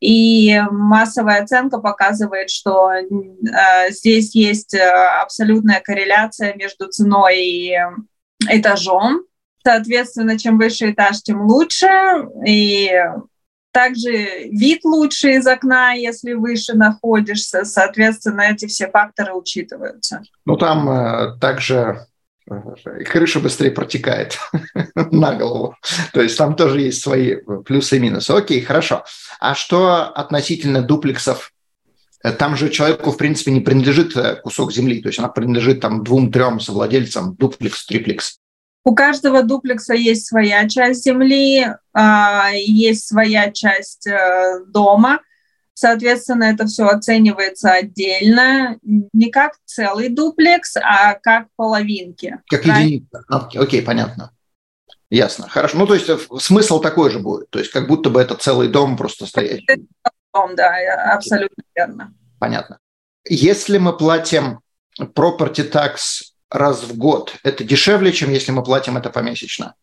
И 0.00 0.60
массовая 0.70 1.42
оценка 1.42 1.78
показывает, 1.78 2.50
что 2.50 2.90
э, 2.92 3.90
здесь 3.90 4.34
есть 4.34 4.74
э, 4.74 4.80
абсолютная 4.80 5.80
корреляция 5.80 6.54
между 6.54 6.88
ценой 6.88 7.44
и 7.44 7.78
этажом. 8.48 9.24
Соответственно, 9.64 10.38
чем 10.38 10.58
выше 10.58 10.90
этаж, 10.90 11.22
тем 11.22 11.42
лучше. 11.42 11.88
И 12.46 12.90
также 13.72 14.48
вид 14.50 14.84
лучше 14.84 15.34
из 15.34 15.46
окна, 15.46 15.92
если 15.92 16.32
выше 16.32 16.74
находишься. 16.74 17.64
Соответственно, 17.64 18.42
эти 18.42 18.66
все 18.66 18.88
факторы 18.88 19.32
учитываются. 19.32 20.22
Ну, 20.44 20.56
там 20.56 20.88
э, 20.90 21.38
также 21.40 22.06
э, 22.50 23.04
крыша 23.04 23.38
быстрее 23.40 23.70
протекает 23.70 24.38
на 24.94 25.34
голову. 25.34 25.76
То 26.12 26.20
есть 26.20 26.36
там 26.36 26.56
тоже 26.56 26.80
есть 26.80 27.02
свои 27.02 27.36
плюсы 27.64 27.96
и 27.96 28.00
минусы. 28.00 28.32
Окей, 28.32 28.60
хорошо. 28.60 29.04
А 29.38 29.54
что 29.54 30.04
относительно 30.04 30.82
дуплексов? 30.82 31.52
Э, 32.22 32.32
там 32.32 32.56
же 32.56 32.70
человеку, 32.70 33.10
в 33.10 33.16
принципе, 33.16 33.50
не 33.50 33.60
принадлежит 33.60 34.16
э, 34.16 34.36
кусок 34.36 34.72
земли, 34.72 35.00
то 35.00 35.08
есть 35.08 35.18
она 35.18 35.28
принадлежит 35.28 35.80
там 35.80 36.04
двум-трем 36.04 36.60
совладельцам, 36.60 37.34
дуплекс, 37.36 37.86
триплекс. 37.86 38.38
У 38.84 38.94
каждого 38.94 39.42
дуплекса 39.42 39.94
есть 39.94 40.26
своя 40.26 40.68
часть 40.68 41.04
земли, 41.04 41.66
а, 41.92 42.50
есть 42.52 43.06
своя 43.06 43.50
часть 43.50 44.06
э, 44.06 44.60
дома. 44.68 45.20
Соответственно, 45.74 46.44
это 46.44 46.66
все 46.66 46.86
оценивается 46.86 47.72
отдельно, 47.72 48.78
не 48.82 49.30
как 49.30 49.54
целый 49.64 50.08
дуплекс, 50.08 50.76
а 50.76 51.14
как 51.14 51.48
половинки. 51.56 52.38
Как 52.48 52.64
единица. 52.64 53.22
Окей, 53.28 53.82
понятно. 53.82 54.32
Ясно. 55.10 55.48
Хорошо. 55.48 55.76
Ну, 55.76 55.86
то 55.86 55.94
есть 55.94 56.08
э, 56.08 56.18
смысл 56.38 56.80
такой 56.80 57.10
же 57.10 57.18
будет. 57.18 57.50
То 57.50 57.58
есть 57.58 57.70
как 57.72 57.86
будто 57.86 58.10
бы 58.10 58.20
это 58.20 58.34
целый 58.34 58.68
дом 58.68 58.96
просто 58.96 59.26
стоять. 59.26 59.62
Дом, 60.32 60.54
да, 60.54 60.72
абсолютно 61.12 61.62
верно. 61.74 62.14
Понятно. 62.38 62.78
Если 63.28 63.78
мы 63.78 63.96
платим 63.96 64.60
property 64.98 65.70
tax 65.70 66.29
раз 66.50 66.82
в 66.82 66.96
год, 66.96 67.34
это 67.42 67.64
дешевле, 67.64 68.12
чем 68.12 68.30
если 68.30 68.52
мы 68.52 68.62
платим 68.62 68.96
это 68.96 69.10
помесячно? 69.10 69.74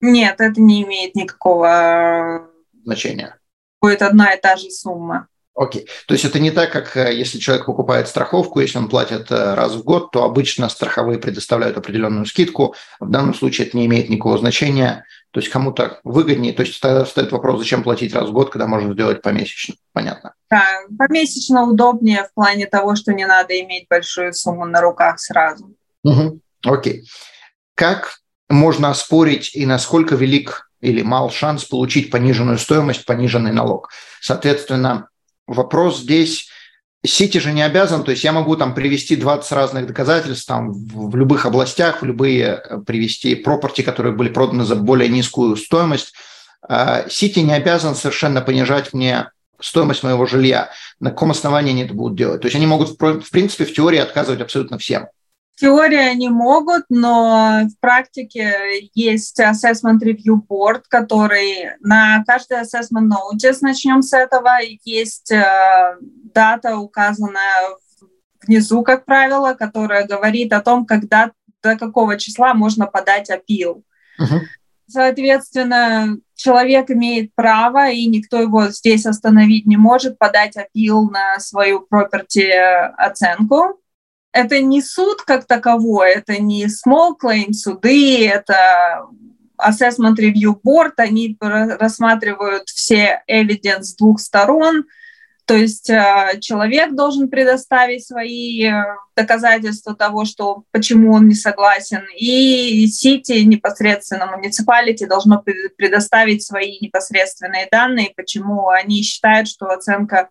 Нет, 0.00 0.40
это 0.40 0.60
не 0.60 0.82
имеет 0.82 1.14
никакого 1.14 2.48
значения. 2.84 3.38
Будет 3.80 4.02
одна 4.02 4.32
и 4.32 4.40
та 4.40 4.56
же 4.56 4.70
сумма. 4.70 5.28
Окей. 5.54 5.86
То 6.06 6.14
есть 6.14 6.24
это 6.24 6.38
не 6.38 6.50
так, 6.50 6.72
как 6.72 6.96
э, 6.96 7.14
если 7.14 7.38
человек 7.38 7.66
покупает 7.66 8.08
страховку, 8.08 8.60
если 8.60 8.78
он 8.78 8.88
платит 8.88 9.30
э, 9.30 9.54
раз 9.54 9.74
в 9.74 9.84
год, 9.84 10.10
то 10.10 10.24
обычно 10.24 10.68
страховые 10.70 11.18
предоставляют 11.18 11.76
определенную 11.76 12.24
скидку. 12.24 12.74
В 13.00 13.10
данном 13.10 13.34
случае 13.34 13.66
это 13.66 13.76
не 13.76 13.84
имеет 13.84 14.08
никакого 14.08 14.38
значения. 14.38 15.04
То 15.30 15.40
есть 15.40 15.52
кому-то 15.52 16.00
выгоднее. 16.04 16.54
То 16.54 16.62
есть 16.62 16.80
тогда 16.80 17.04
встает 17.04 17.32
вопрос, 17.32 17.58
зачем 17.58 17.82
платить 17.82 18.14
раз 18.14 18.30
в 18.30 18.32
год, 18.32 18.50
когда 18.50 18.66
можно 18.66 18.94
сделать 18.94 19.20
помесячно. 19.20 19.74
Понятно. 19.92 20.34
Да, 20.50 20.64
помесячно 20.98 21.64
удобнее 21.64 22.24
в 22.24 22.32
плане 22.32 22.66
того, 22.66 22.96
что 22.96 23.12
не 23.12 23.26
надо 23.26 23.58
иметь 23.60 23.86
большую 23.90 24.32
сумму 24.32 24.64
на 24.64 24.80
руках 24.80 25.20
сразу. 25.20 25.74
Угу. 26.04 26.40
Окей. 26.64 27.04
Как 27.74 28.18
можно 28.48 28.90
оспорить 28.90 29.54
и 29.54 29.66
насколько 29.66 30.14
велик 30.14 30.70
или 30.80 31.02
мал 31.02 31.30
шанс 31.30 31.64
получить 31.64 32.10
пониженную 32.10 32.58
стоимость, 32.58 33.04
пониженный 33.04 33.52
налог? 33.52 33.90
Соответственно, 34.20 35.08
вопрос 35.46 36.00
здесь 36.00 36.48
Сити 37.04 37.38
же 37.38 37.52
не 37.52 37.62
обязан, 37.62 38.04
то 38.04 38.12
есть 38.12 38.22
я 38.22 38.30
могу 38.30 38.54
там 38.54 38.74
привести 38.74 39.16
20 39.16 39.50
разных 39.50 39.86
доказательств 39.88 40.46
там 40.46 40.72
в 40.72 41.16
любых 41.16 41.46
областях, 41.46 42.00
в 42.00 42.04
любые 42.04 42.62
э, 42.64 42.78
привести 42.86 43.34
пропорти, 43.34 43.82
которые 43.82 44.14
были 44.14 44.28
проданы 44.28 44.64
за 44.64 44.76
более 44.76 45.08
низкую 45.08 45.56
стоимость. 45.56 46.12
А 46.62 47.08
Сити 47.08 47.40
не 47.40 47.54
обязан 47.54 47.96
совершенно 47.96 48.40
понижать 48.40 48.92
мне 48.92 49.30
стоимость 49.60 50.04
моего 50.04 50.26
жилья. 50.26 50.70
На 51.00 51.10
каком 51.10 51.32
основании 51.32 51.72
они 51.72 51.82
это 51.82 51.94
будут 51.94 52.16
делать? 52.16 52.40
То 52.40 52.46
есть 52.46 52.54
они 52.54 52.66
могут, 52.66 52.90
в 52.90 53.30
принципе, 53.32 53.64
в 53.64 53.74
теории 53.74 53.98
отказывать 53.98 54.40
абсолютно 54.40 54.78
всем 54.78 55.08
теории 55.56 55.98
они 55.98 56.28
могут, 56.28 56.84
но 56.88 57.62
в 57.64 57.80
практике 57.80 58.88
есть 58.94 59.38
Assessment 59.40 60.00
Review 60.02 60.40
Board, 60.48 60.82
который 60.88 61.76
на 61.80 62.24
каждый 62.26 62.58
Assessment 62.62 63.08
Notice, 63.08 63.58
начнем 63.60 64.02
с 64.02 64.12
этого, 64.12 64.58
есть 64.84 65.30
э, 65.30 65.96
дата, 66.34 66.76
указанная 66.76 67.76
внизу, 68.46 68.82
как 68.82 69.04
правило, 69.04 69.54
которая 69.54 70.06
говорит 70.06 70.52
о 70.52 70.62
том, 70.62 70.86
когда, 70.86 71.32
до 71.62 71.76
какого 71.76 72.18
числа 72.18 72.54
можно 72.54 72.86
подать 72.86 73.30
апил. 73.30 73.84
Uh-huh. 74.20 74.40
Соответственно, 74.88 76.16
человек 76.34 76.90
имеет 76.90 77.34
право, 77.34 77.88
и 77.88 78.06
никто 78.06 78.40
его 78.40 78.68
здесь 78.68 79.06
остановить 79.06 79.66
не 79.66 79.76
может, 79.76 80.18
подать 80.18 80.56
апил 80.56 81.08
на 81.08 81.38
свою 81.38 81.86
property 81.90 82.50
оценку 82.96 83.78
это 84.32 84.60
не 84.60 84.82
суд 84.82 85.22
как 85.22 85.46
таковой, 85.46 86.12
это 86.14 86.40
не 86.40 86.66
small 86.66 87.12
claim 87.22 87.52
суды, 87.52 88.26
это 88.26 89.06
assessment 89.58 90.16
review 90.18 90.56
board, 90.64 90.92
они 90.96 91.36
рассматривают 91.40 92.68
все 92.68 93.22
evidence 93.30 93.82
с 93.82 93.96
двух 93.96 94.20
сторон, 94.20 94.84
то 95.44 95.54
есть 95.54 95.90
э, 95.90 96.38
человек 96.40 96.94
должен 96.94 97.28
предоставить 97.28 98.06
свои 98.06 98.64
э, 98.64 98.84
доказательства 99.16 99.94
того, 99.94 100.24
что 100.24 100.64
почему 100.70 101.12
он 101.12 101.28
не 101.28 101.34
согласен, 101.34 102.02
и 102.16 102.86
Сити 102.86 103.40
непосредственно 103.42 104.26
муниципалити 104.26 105.04
должно 105.04 105.44
предоставить 105.76 106.44
свои 106.44 106.78
непосредственные 106.80 107.68
данные, 107.70 108.12
почему 108.16 108.68
они 108.68 109.02
считают, 109.02 109.48
что 109.48 109.66
оценка 109.66 110.30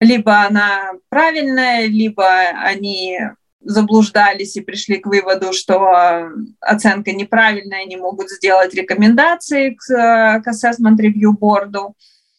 либо 0.00 0.42
она 0.42 0.92
правильная, 1.08 1.86
либо 1.86 2.26
они 2.26 3.18
заблуждались 3.60 4.56
и 4.56 4.60
пришли 4.60 4.98
к 4.98 5.06
выводу, 5.06 5.52
что 5.52 5.92
э, 5.92 6.30
оценка 6.60 7.12
неправильная, 7.12 7.82
они 7.82 7.96
могут 7.96 8.30
сделать 8.30 8.72
рекомендации 8.74 9.70
к, 9.70 9.84
к 9.84 10.44
Assessment 10.46 10.96
Review 10.98 11.32
Board. 11.38 11.74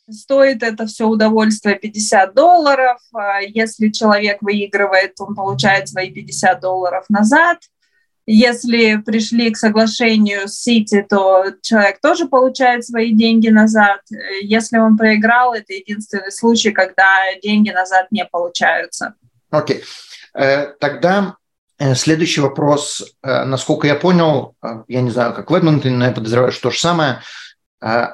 Стоит 0.09 0.63
это 0.63 0.87
все 0.87 1.07
удовольствие 1.07 1.75
50 1.75 2.33
долларов. 2.33 2.99
А 3.13 3.41
если 3.41 3.89
человек 3.89 4.41
выигрывает, 4.41 5.13
он 5.19 5.35
получает 5.35 5.89
свои 5.89 6.09
50 6.09 6.59
долларов 6.59 7.05
назад. 7.09 7.59
Если 8.31 8.97
пришли 8.97 9.49
к 9.49 9.57
соглашению 9.57 10.47
с 10.47 10.61
Сити, 10.61 11.03
то 11.09 11.45
человек 11.63 11.99
тоже 11.99 12.27
получает 12.27 12.85
свои 12.85 13.11
деньги 13.11 13.49
назад. 13.49 14.01
Если 14.43 14.77
он 14.77 14.97
проиграл, 14.97 15.55
это 15.55 15.73
единственный 15.73 16.31
случай, 16.31 16.69
когда 16.69 17.05
деньги 17.41 17.71
назад 17.71 18.05
не 18.11 18.23
получаются. 18.25 19.15
Окей. 19.49 19.77
Okay. 19.77 19.83
Э, 20.39 20.67
тогда 20.79 21.37
э, 21.79 21.95
следующий 21.95 22.41
вопрос. 22.41 23.15
Э, 23.23 23.45
насколько 23.45 23.87
я 23.87 23.95
понял, 23.95 24.55
я 24.87 25.01
не 25.01 25.09
знаю, 25.09 25.33
как 25.33 25.49
в 25.49 25.55
Эдмонтоне, 25.55 25.95
но 25.95 26.05
я 26.05 26.11
подозреваю, 26.11 26.51
что 26.51 26.69
то 26.69 26.71
же 26.71 26.79
самое– 26.79 27.21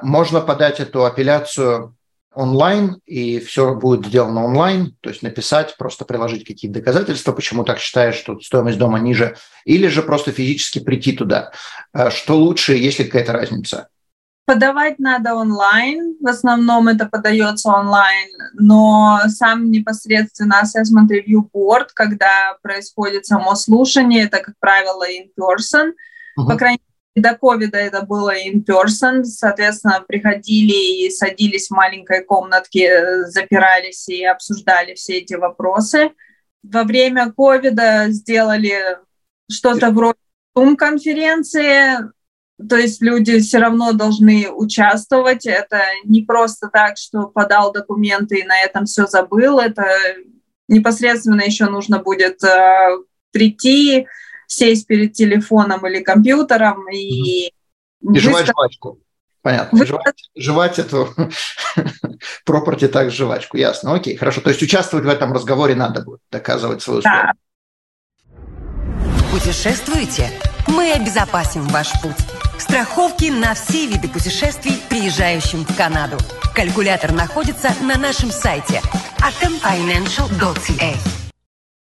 можно 0.00 0.40
подать 0.40 0.78
эту 0.78 1.04
апелляцию 1.04 1.96
онлайн, 2.36 3.00
и 3.06 3.40
все 3.40 3.74
будет 3.74 4.06
сделано 4.06 4.44
онлайн, 4.44 4.94
то 5.00 5.08
есть 5.08 5.22
написать, 5.22 5.76
просто 5.78 6.04
приложить 6.04 6.44
какие-то 6.46 6.80
доказательства, 6.80 7.32
почему 7.32 7.64
так 7.64 7.78
считаешь, 7.78 8.14
что 8.14 8.38
стоимость 8.40 8.78
дома 8.78 9.00
ниже, 9.00 9.36
или 9.64 9.88
же 9.88 10.02
просто 10.02 10.32
физически 10.32 10.78
прийти 10.78 11.12
туда. 11.12 11.50
А, 11.92 12.10
что 12.10 12.36
лучше, 12.36 12.74
есть 12.74 12.98
ли 12.98 13.06
какая-то 13.06 13.32
разница? 13.32 13.88
Подавать 14.44 14.98
надо 14.98 15.34
онлайн, 15.34 16.16
в 16.20 16.28
основном 16.28 16.86
это 16.86 17.06
подается 17.06 17.70
онлайн, 17.70 18.28
но 18.52 19.18
сам 19.28 19.72
непосредственно 19.72 20.62
assessment 20.62 21.08
review 21.10 21.48
board, 21.52 21.86
когда 21.94 22.56
происходит 22.62 23.26
само 23.26 23.56
слушание, 23.56 24.24
это, 24.24 24.38
как 24.38 24.54
правило, 24.60 25.04
in 25.10 25.30
person, 25.36 25.92
uh-huh. 26.38 26.46
по 26.46 26.56
крайней 26.56 26.85
до 27.20 27.34
ковида 27.34 27.78
это 27.78 28.02
было 28.02 28.34
in 28.36 28.64
person, 28.64 29.24
соответственно, 29.24 30.04
приходили 30.06 31.06
и 31.06 31.10
садились 31.10 31.68
в 31.68 31.74
маленькой 31.74 32.22
комнатке, 32.24 33.24
запирались 33.26 34.08
и 34.08 34.24
обсуждали 34.24 34.94
все 34.94 35.18
эти 35.18 35.34
вопросы. 35.34 36.10
Во 36.62 36.84
время 36.84 37.32
ковида 37.32 38.06
сделали 38.08 38.98
что-то 39.50 39.90
вроде 39.90 40.18
Zoom-конференции, 40.56 42.10
то 42.68 42.76
есть 42.76 43.02
люди 43.02 43.38
все 43.40 43.58
равно 43.58 43.92
должны 43.92 44.50
участвовать. 44.50 45.46
Это 45.46 45.82
не 46.04 46.22
просто 46.22 46.68
так, 46.68 46.96
что 46.96 47.26
подал 47.26 47.72
документы 47.72 48.40
и 48.40 48.44
на 48.44 48.58
этом 48.60 48.86
все 48.86 49.06
забыл. 49.06 49.58
Это 49.58 49.84
непосредственно 50.68 51.42
еще 51.42 51.66
нужно 51.66 51.98
будет 51.98 52.42
э, 52.42 52.98
прийти, 53.30 54.06
сесть 54.46 54.86
перед 54.86 55.12
телефоном 55.12 55.86
или 55.86 56.02
компьютером 56.02 56.88
и... 56.90 57.48
И 57.48 58.18
жевать 58.18 58.46
жвачку. 58.46 59.00
Понятно. 59.42 59.78
Вы... 59.78 59.86
Жевать, 59.86 60.30
жевать 60.34 60.78
эту 60.78 61.14
property 62.46 62.88
так 62.88 63.10
жвачку. 63.10 63.56
Ясно. 63.56 63.94
Окей, 63.94 64.16
хорошо. 64.16 64.40
То 64.40 64.50
есть 64.50 64.62
участвовать 64.62 65.06
в 65.06 65.08
этом 65.08 65.32
разговоре 65.32 65.74
надо 65.74 66.02
будет, 66.02 66.20
доказывать 66.30 66.82
свою 66.82 67.00
сторону. 67.00 67.32
Путешествуете? 69.30 70.30
Мы 70.66 70.92
обезопасим 70.92 71.62
ваш 71.68 71.92
путь. 72.02 72.16
Страховки 72.58 73.26
на 73.26 73.54
все 73.54 73.86
виды 73.86 74.08
путешествий, 74.08 74.80
приезжающим 74.88 75.64
в 75.64 75.76
Канаду. 75.76 76.16
Калькулятор 76.54 77.12
находится 77.12 77.68
на 77.82 77.98
нашем 77.98 78.30
сайте 78.30 78.80
atomfinancial.ca. 79.18 80.96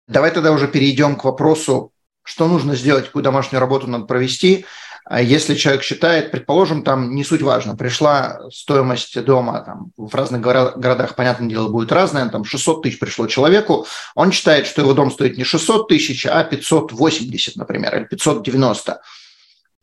Давай 0.07 0.31
тогда 0.33 0.53
уже 0.53 0.69
перейдем 0.69 1.17
к 1.17 1.25
вопросу 1.25 1.93
что 2.23 2.49
нужно 2.49 2.77
сделать, 2.77 3.07
какую 3.07 3.23
домашнюю 3.23 3.61
работу 3.61 3.87
надо 3.87 4.05
провести. 4.05 4.65
А 5.05 5.21
если 5.21 5.55
человек 5.55 5.83
считает, 5.83 6.31
предположим, 6.31 6.83
там 6.83 7.15
не 7.15 7.25
суть 7.25 7.43
важно, 7.43 7.75
пришла 7.75 8.41
стоимость 8.53 9.21
дома 9.25 9.61
там, 9.61 9.91
в 9.97 10.15
разных 10.15 10.41
городах, 10.41 11.17
понятное 11.17 11.49
дело, 11.49 11.69
будет 11.69 11.91
разная, 11.91 12.29
там 12.29 12.45
600 12.45 12.83
тысяч 12.83 12.99
пришло 12.99 13.27
человеку, 13.27 13.87
он 14.15 14.31
считает, 14.31 14.67
что 14.67 14.83
его 14.83 14.93
дом 14.93 15.11
стоит 15.11 15.37
не 15.37 15.45
600 15.45 15.89
тысяч, 15.89 16.27
а 16.27 16.45
580, 16.45 17.57
например, 17.57 17.97
или 17.97 18.05
590. 18.05 19.01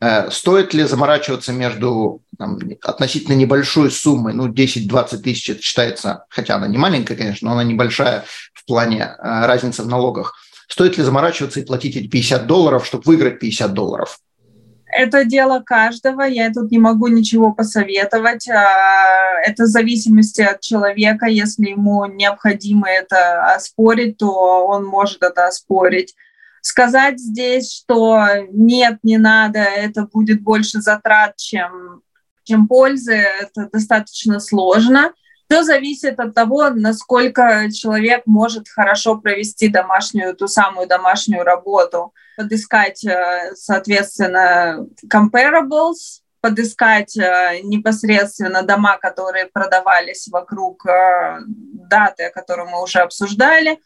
Э, 0.00 0.30
стоит 0.30 0.72
ли 0.72 0.84
заморачиваться 0.84 1.52
между 1.52 2.22
там, 2.38 2.58
относительно 2.82 3.34
небольшой 3.34 3.90
суммой, 3.90 4.32
ну, 4.32 4.48
10-20 4.48 5.18
тысяч 5.18 5.50
это 5.50 5.60
считается, 5.60 6.24
хотя 6.30 6.54
она 6.54 6.68
не 6.68 6.78
маленькая, 6.78 7.16
конечно, 7.16 7.48
но 7.48 7.54
она 7.54 7.64
небольшая 7.64 8.24
в 8.54 8.64
плане 8.64 9.00
э, 9.18 9.46
разницы 9.46 9.82
в 9.82 9.88
налогах– 9.88 10.36
Стоит 10.68 10.98
ли 10.98 11.02
заморачиваться 11.02 11.60
и 11.60 11.64
платить 11.64 11.96
эти 11.96 12.06
50 12.06 12.46
долларов, 12.46 12.86
чтобы 12.86 13.04
выиграть 13.06 13.40
50 13.40 13.72
долларов? 13.72 14.20
Это 14.90 15.24
дело 15.24 15.60
каждого, 15.60 16.22
я 16.22 16.50
тут 16.52 16.70
не 16.70 16.78
могу 16.78 17.08
ничего 17.08 17.52
посоветовать. 17.52 18.48
А, 18.48 19.40
это 19.44 19.64
в 19.64 19.66
зависимости 19.66 20.40
от 20.40 20.60
человека. 20.60 21.26
Если 21.26 21.70
ему 21.70 22.06
необходимо 22.06 22.88
это 22.88 23.54
оспорить, 23.54 24.18
то 24.18 24.66
он 24.66 24.84
может 24.84 25.22
это 25.22 25.46
оспорить. 25.46 26.14
Сказать 26.60 27.18
здесь, 27.18 27.72
что 27.72 28.26
нет, 28.50 28.98
не 29.02 29.18
надо, 29.18 29.60
это 29.60 30.08
будет 30.10 30.42
больше 30.42 30.80
затрат, 30.80 31.36
чем, 31.36 32.02
чем 32.44 32.66
пользы, 32.66 33.14
это 33.14 33.68
достаточно 33.72 34.40
сложно. 34.40 35.12
Все 35.50 35.62
зависит 35.62 36.20
от 36.20 36.34
того, 36.34 36.68
насколько 36.68 37.70
человек 37.72 38.22
может 38.26 38.68
хорошо 38.68 39.16
провести 39.16 39.68
домашнюю, 39.68 40.36
ту 40.36 40.46
самую 40.46 40.86
домашнюю 40.86 41.42
работу, 41.42 42.12
подыскать, 42.36 43.02
э, 43.06 43.52
соответственно, 43.54 44.86
comparables, 45.10 46.20
подыскать 46.42 47.16
э, 47.16 47.60
непосредственно 47.62 48.62
дома, 48.62 48.98
которые 48.98 49.46
продавались 49.46 50.28
вокруг 50.28 50.84
э, 50.84 51.38
даты, 51.46 52.24
о 52.24 52.30
которой 52.30 52.70
мы 52.70 52.82
уже 52.82 52.98
обсуждали. 52.98 53.78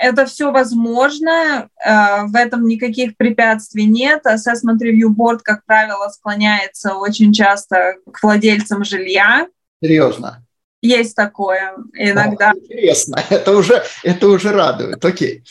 Это 0.00 0.26
все 0.26 0.50
возможно, 0.50 1.68
в 1.84 2.34
этом 2.34 2.66
никаких 2.66 3.16
препятствий 3.16 3.86
нет. 3.86 4.24
Assessment 4.26 4.78
Review 4.82 5.08
Board, 5.16 5.40
как 5.44 5.64
правило, 5.64 6.08
склоняется 6.08 6.94
очень 6.94 7.32
часто 7.32 7.96
к 8.10 8.22
владельцам 8.22 8.82
жилья. 8.84 9.46
Серьезно? 9.80 10.44
Есть 10.82 11.14
такое 11.14 11.74
иногда. 11.94 12.50
О, 12.50 12.56
интересно, 12.56 13.22
это 13.30 13.56
уже, 13.56 13.82
это 14.02 14.28
уже 14.28 14.52
радует, 14.52 15.04
окей. 15.04 15.44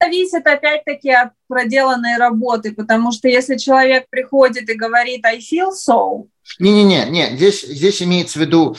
Зависит 0.00 0.44
опять-таки 0.44 1.10
от 1.10 1.30
проделанной 1.46 2.16
работы, 2.16 2.72
потому 2.72 3.12
что 3.12 3.28
если 3.28 3.56
человек 3.56 4.06
приходит 4.10 4.68
и 4.68 4.74
говорит 4.74 5.24
«I 5.24 5.38
feel 5.38 5.70
so», 5.70 6.26
не-не-не, 6.58 7.06
не, 7.06 7.36
здесь, 7.36 7.62
здесь 7.62 8.02
имеется 8.02 8.38
в 8.38 8.42
виду, 8.42 8.76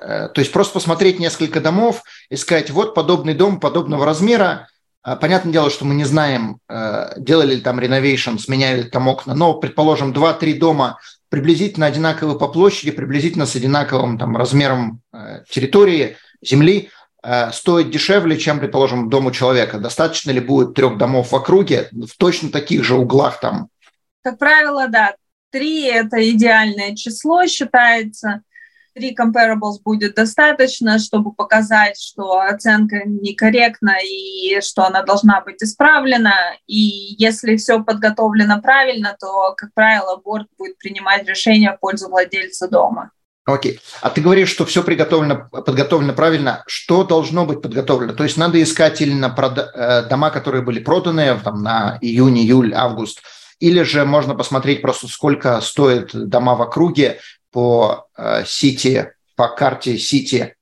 э, 0.00 0.28
то 0.32 0.40
есть 0.40 0.50
просто 0.50 0.72
посмотреть 0.72 1.18
несколько 1.18 1.60
домов 1.60 2.02
и 2.30 2.36
сказать, 2.36 2.70
вот 2.70 2.94
подобный 2.94 3.34
дом 3.34 3.60
подобного 3.60 4.06
размера, 4.06 4.68
а, 5.04 5.16
Понятное 5.16 5.52
дело, 5.52 5.68
что 5.68 5.84
мы 5.84 5.94
не 5.94 6.04
знаем, 6.04 6.58
э, 6.68 7.14
делали 7.16 7.56
ли 7.56 7.60
там 7.60 7.80
реновейшн, 7.80 8.38
сменяли 8.38 8.82
ли 8.82 8.88
там 8.88 9.08
окна, 9.08 9.34
но, 9.34 9.54
предположим, 9.54 10.12
2-3 10.12 10.54
дома 10.54 10.98
приблизительно 11.32 11.86
одинаковые 11.86 12.38
по 12.38 12.46
площади, 12.46 12.90
приблизительно 12.90 13.46
с 13.46 13.56
одинаковым 13.56 14.18
там, 14.18 14.36
размером 14.36 15.00
э, 15.14 15.44
территории, 15.48 16.18
земли, 16.42 16.90
э, 17.24 17.50
стоит 17.52 17.90
дешевле, 17.90 18.36
чем, 18.36 18.60
предположим, 18.60 19.08
дом 19.08 19.24
у 19.24 19.30
человека. 19.30 19.78
Достаточно 19.78 20.30
ли 20.30 20.40
будет 20.40 20.74
трех 20.74 20.98
домов 20.98 21.32
в 21.32 21.34
округе 21.34 21.88
в 21.90 22.18
точно 22.18 22.50
таких 22.50 22.84
же 22.84 22.96
углах 22.96 23.40
там? 23.40 23.68
Как 24.22 24.38
правило, 24.38 24.88
да. 24.88 25.14
Три– 25.50 25.84
это 25.86 26.18
идеальное 26.30 26.94
число 26.94 27.46
считается 27.46 28.42
три 28.94 29.14
comparables 29.14 29.80
будет 29.84 30.14
достаточно, 30.14 30.98
чтобы 30.98 31.32
показать, 31.32 32.00
что 32.00 32.40
оценка 32.40 33.02
некорректна 33.06 33.96
и 34.04 34.60
что 34.60 34.86
она 34.86 35.02
должна 35.02 35.40
быть 35.40 35.62
исправлена. 35.62 36.34
И 36.66 37.14
если 37.18 37.56
все 37.56 37.82
подготовлено 37.82 38.60
правильно, 38.60 39.16
то, 39.18 39.54
как 39.56 39.74
правило, 39.74 40.16
борт 40.16 40.46
будет 40.58 40.78
принимать 40.78 41.26
решение 41.26 41.72
в 41.72 41.80
пользу 41.80 42.08
владельца 42.08 42.68
дома. 42.68 43.10
Окей. 43.44 43.80
А 44.00 44.10
ты 44.10 44.20
говоришь, 44.20 44.50
что 44.50 44.64
все 44.64 44.84
приготовлено, 44.84 45.48
подготовлено 45.50 46.12
правильно. 46.12 46.62
Что 46.68 47.02
должно 47.02 47.44
быть 47.44 47.60
подготовлено? 47.60 48.12
То 48.12 48.22
есть 48.22 48.36
надо 48.36 48.62
искать 48.62 49.00
или 49.00 49.12
на 49.12 49.34
прода- 49.36 49.68
э, 49.74 50.02
дома, 50.08 50.30
которые 50.30 50.62
были 50.62 50.78
проданы 50.78 51.36
там, 51.42 51.62
на 51.62 51.98
июнь, 52.00 52.38
июль, 52.38 52.72
август, 52.72 53.20
или 53.58 53.82
же 53.82 54.04
можно 54.04 54.36
посмотреть 54.36 54.80
просто, 54.80 55.08
сколько 55.08 55.60
стоят 55.60 56.10
дома 56.14 56.54
в 56.54 56.62
округе 56.62 57.18
по 57.52 58.08
Сити, 58.44 59.12
по 59.36 59.48
карте 59.48 59.98
Сити 59.98 60.56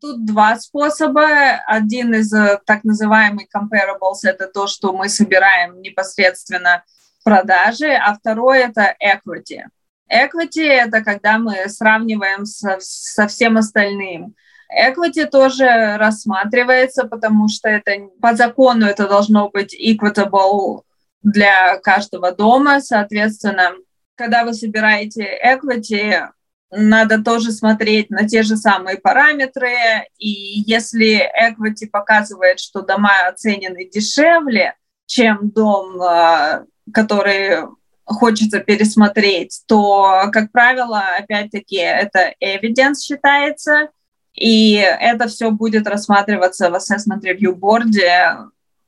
Тут 0.00 0.24
два 0.24 0.56
способа. 0.60 1.56
Один 1.66 2.14
из 2.14 2.32
э, 2.32 2.60
так 2.64 2.84
называемых 2.84 3.46
comparables– 3.54 4.20
это 4.22 4.46
то, 4.46 4.68
что 4.68 4.92
мы 4.92 5.08
собираем 5.08 5.82
непосредственно 5.82 6.84
продажи, 7.24 7.92
а 7.92 8.14
второй– 8.14 8.58
это 8.60 8.94
equity. 9.02 9.62
Equity– 10.08 10.62
это 10.68 11.02
когда 11.02 11.38
мы 11.38 11.68
сравниваем 11.68 12.46
со, 12.46 12.76
со 12.78 13.26
всем 13.26 13.56
остальным. 13.56 14.36
Equity 14.72 15.26
тоже 15.26 15.96
рассматривается, 15.96 17.04
потому 17.04 17.48
что 17.48 17.68
это 17.68 17.90
по 18.22 18.36
закону 18.36 18.86
это 18.86 19.08
должно 19.08 19.48
быть 19.48 19.74
equitable 19.74 20.82
для 21.22 21.76
каждого 21.78 22.30
дома. 22.30 22.80
Соответственно, 22.80 23.72
когда 24.18 24.44
вы 24.44 24.52
собираете 24.52 25.26
equity, 25.42 26.28
надо 26.70 27.22
тоже 27.22 27.52
смотреть 27.52 28.10
на 28.10 28.28
те 28.28 28.42
же 28.42 28.56
самые 28.56 28.98
параметры. 28.98 29.70
И 30.18 30.28
если 30.66 31.22
equity 31.22 31.88
показывает, 31.90 32.60
что 32.60 32.82
дома 32.82 33.28
оценены 33.28 33.88
дешевле, 33.88 34.74
чем 35.06 35.50
дом, 35.50 36.02
а, 36.02 36.64
который 36.92 37.68
хочется 38.04 38.58
пересмотреть, 38.60 39.62
то, 39.66 40.28
как 40.32 40.50
правило, 40.50 41.02
опять-таки, 41.18 41.76
это 41.76 42.34
evidence 42.42 43.00
считается, 43.02 43.88
и 44.34 44.74
это 44.74 45.28
все 45.28 45.50
будет 45.50 45.86
рассматриваться 45.86 46.70
в 46.70 46.74
Assessment 46.74 47.22
Review 47.22 47.54
Board 47.54 47.92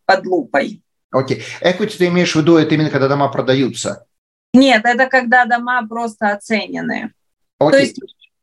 под 0.04 0.26
лупой. 0.26 0.82
Окей. 1.12 1.38
Okay. 1.38 1.42
Equity 1.62 1.96
ты 1.98 2.06
имеешь 2.06 2.32
в 2.32 2.36
виду, 2.36 2.56
это 2.56 2.74
именно 2.74 2.90
когда 2.90 3.08
дома 3.08 3.28
продаются? 3.28 4.06
Нет, 4.52 4.84
это 4.84 5.06
когда 5.06 5.44
дома 5.44 5.86
просто 5.86 6.32
оценены. 6.32 7.12
Окей. 7.58 7.70
То 7.70 7.78
есть 7.78 8.00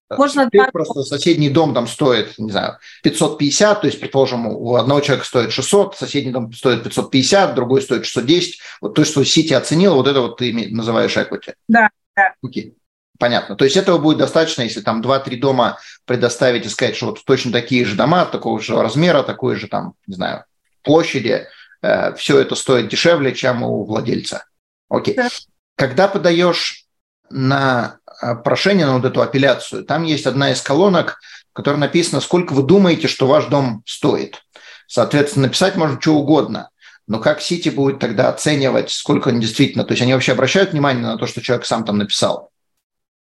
можно 0.09 0.49
так... 0.49 0.71
просто 0.71 1.03
соседний 1.03 1.49
дом 1.49 1.73
там 1.73 1.87
стоит, 1.87 2.37
не 2.37 2.51
знаю, 2.51 2.77
550, 3.03 3.81
то 3.81 3.87
есть, 3.87 3.99
предположим, 3.99 4.47
у 4.47 4.75
одного 4.75 5.01
человека 5.01 5.27
стоит 5.27 5.51
600, 5.51 5.97
соседний 5.97 6.31
дом 6.31 6.53
стоит 6.53 6.83
550, 6.83 7.55
другой 7.55 7.81
стоит 7.81 8.05
610. 8.05 8.59
Вот 8.81 8.93
то, 8.95 9.03
что 9.03 9.23
Сити 9.25 9.53
оценил, 9.53 9.95
вот 9.95 10.07
это 10.07 10.21
вот 10.21 10.37
ты 10.37 10.53
называешь 10.71 11.17
equity. 11.17 11.53
Да, 11.67 11.89
да. 12.15 12.33
Окей. 12.41 12.75
Понятно. 13.19 13.55
То 13.55 13.65
есть 13.65 13.75
этого 13.75 13.97
будет 13.97 14.19
достаточно, 14.19 14.61
если 14.61 14.81
там 14.81 15.01
2-3 15.01 15.37
дома 15.37 15.79
предоставить 16.05 16.65
и 16.65 16.69
сказать, 16.69 16.95
что 16.95 17.07
вот 17.07 17.23
точно 17.25 17.51
такие 17.51 17.83
же 17.83 17.95
дома, 17.95 18.25
такого 18.25 18.59
же 18.61 18.75
размера, 18.75 19.23
такой 19.23 19.55
же 19.55 19.67
там, 19.67 19.93
не 20.05 20.15
знаю, 20.15 20.45
площади, 20.83 21.47
э, 21.81 22.13
все 22.13 22.39
это 22.39 22.55
стоит 22.55 22.89
дешевле, 22.89 23.33
чем 23.33 23.63
у 23.63 23.83
владельца. 23.83 24.45
Окей. 24.87 25.15
Да. 25.15 25.29
Когда 25.77 26.09
подаешь 26.09 26.85
на 27.29 27.99
э, 28.21 28.35
прошение, 28.35 28.85
на 28.85 28.97
вот 28.97 29.05
эту 29.05 29.21
апелляцию, 29.21 29.85
там 29.85 30.03
есть 30.03 30.25
одна 30.25 30.51
из 30.51 30.61
колонок, 30.61 31.19
в 31.51 31.55
которой 31.55 31.77
написано, 31.77 32.19
сколько 32.19 32.51
вы 32.53 32.63
думаете, 32.63 33.07
что 33.07 33.27
ваш 33.27 33.45
дом 33.45 33.83
стоит. 33.85 34.43
Соответственно, 34.87 35.45
написать 35.45 35.75
можно 35.75 36.01
что 36.01 36.15
угодно. 36.15 36.71
Но 37.07 37.19
как 37.19 37.41
Сити 37.41 37.69
будет 37.69 37.99
тогда 37.99 38.27
оценивать, 38.29 38.89
сколько 38.89 39.29
он 39.29 39.39
действительно... 39.39 39.85
То 39.85 39.93
есть 39.93 40.01
они 40.01 40.13
вообще 40.13 40.33
обращают 40.33 40.71
внимание 40.71 41.03
на 41.03 41.17
то, 41.17 41.25
что 41.25 41.41
человек 41.41 41.65
сам 41.65 41.85
там 41.85 41.97
написал? 41.99 42.49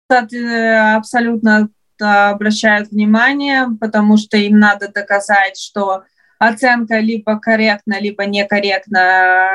Абсолютно 0.08 1.68
обращают 2.00 2.90
внимание, 2.90 3.68
потому 3.80 4.16
что 4.16 4.36
им 4.36 4.58
надо 4.58 4.88
доказать, 4.88 5.58
что 5.58 6.02
оценка 6.38 6.98
либо 6.98 7.38
корректна, 7.38 8.00
либо 8.00 8.24
некорректна. 8.26 9.48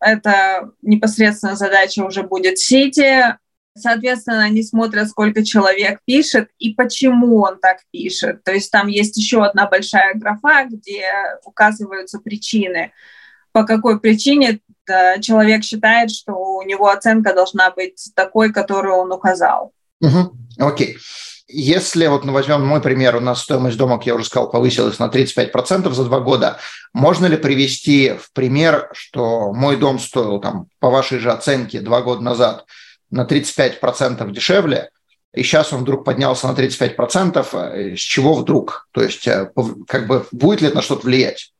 Это 0.00 0.70
непосредственно 0.82 1.56
задача 1.56 2.04
уже 2.04 2.22
будет 2.22 2.58
Сити. 2.58 3.36
Соответственно, 3.76 4.42
они 4.42 4.62
смотрят, 4.62 5.08
сколько 5.08 5.44
человек 5.44 6.00
пишет 6.04 6.48
и 6.58 6.74
почему 6.74 7.42
он 7.42 7.58
так 7.60 7.78
пишет. 7.92 8.42
То 8.42 8.52
есть 8.52 8.70
там 8.70 8.88
есть 8.88 9.16
еще 9.16 9.44
одна 9.44 9.68
большая 9.68 10.14
графа, 10.14 10.64
где 10.68 11.04
указываются 11.44 12.18
причины, 12.18 12.92
по 13.52 13.64
какой 13.64 14.00
причине 14.00 14.60
человек 15.20 15.62
считает, 15.62 16.10
что 16.10 16.32
у 16.32 16.62
него 16.62 16.88
оценка 16.88 17.32
должна 17.32 17.70
быть 17.70 18.10
такой, 18.16 18.52
которую 18.52 18.96
он 18.96 19.12
указал. 19.12 19.72
Угу. 20.00 20.32
Окей. 20.58 20.96
Если 21.52 22.06
вот 22.06 22.24
ну, 22.24 22.32
возьмем 22.32 22.64
мой 22.64 22.80
пример, 22.80 23.16
у 23.16 23.20
нас 23.20 23.42
стоимость 23.42 23.76
дома, 23.76 23.96
как 23.96 24.06
я 24.06 24.14
уже 24.14 24.24
сказал, 24.24 24.50
повысилась 24.50 24.98
на 24.98 25.06
35% 25.06 25.90
за 25.90 26.04
два 26.04 26.20
года. 26.20 26.58
Можно 26.92 27.26
ли 27.26 27.36
привести 27.36 28.14
в 28.20 28.32
пример, 28.32 28.90
что 28.92 29.52
мой 29.52 29.76
дом 29.76 29.98
стоил 29.98 30.40
там 30.40 30.66
по 30.78 30.90
вашей 30.90 31.18
же 31.18 31.30
оценке 31.30 31.80
два 31.80 32.02
года 32.02 32.22
назад 32.22 32.66
на 33.10 33.24
35% 33.24 34.30
дешевле, 34.30 34.90
и 35.32 35.42
сейчас 35.42 35.72
он 35.72 35.82
вдруг 35.82 36.04
поднялся 36.04 36.48
на 36.48 36.54
35%, 36.54 37.46
э, 37.52 37.96
с 37.96 38.00
чего 38.00 38.34
вдруг? 38.34 38.88
То 38.92 39.02
есть 39.02 39.26
э, 39.28 39.50
как 39.86 40.06
бы 40.06 40.26
будет 40.32 40.60
ли 40.60 40.68
это 40.68 40.76
на 40.76 40.82
что-то 40.82 41.06
влиять? 41.06 41.52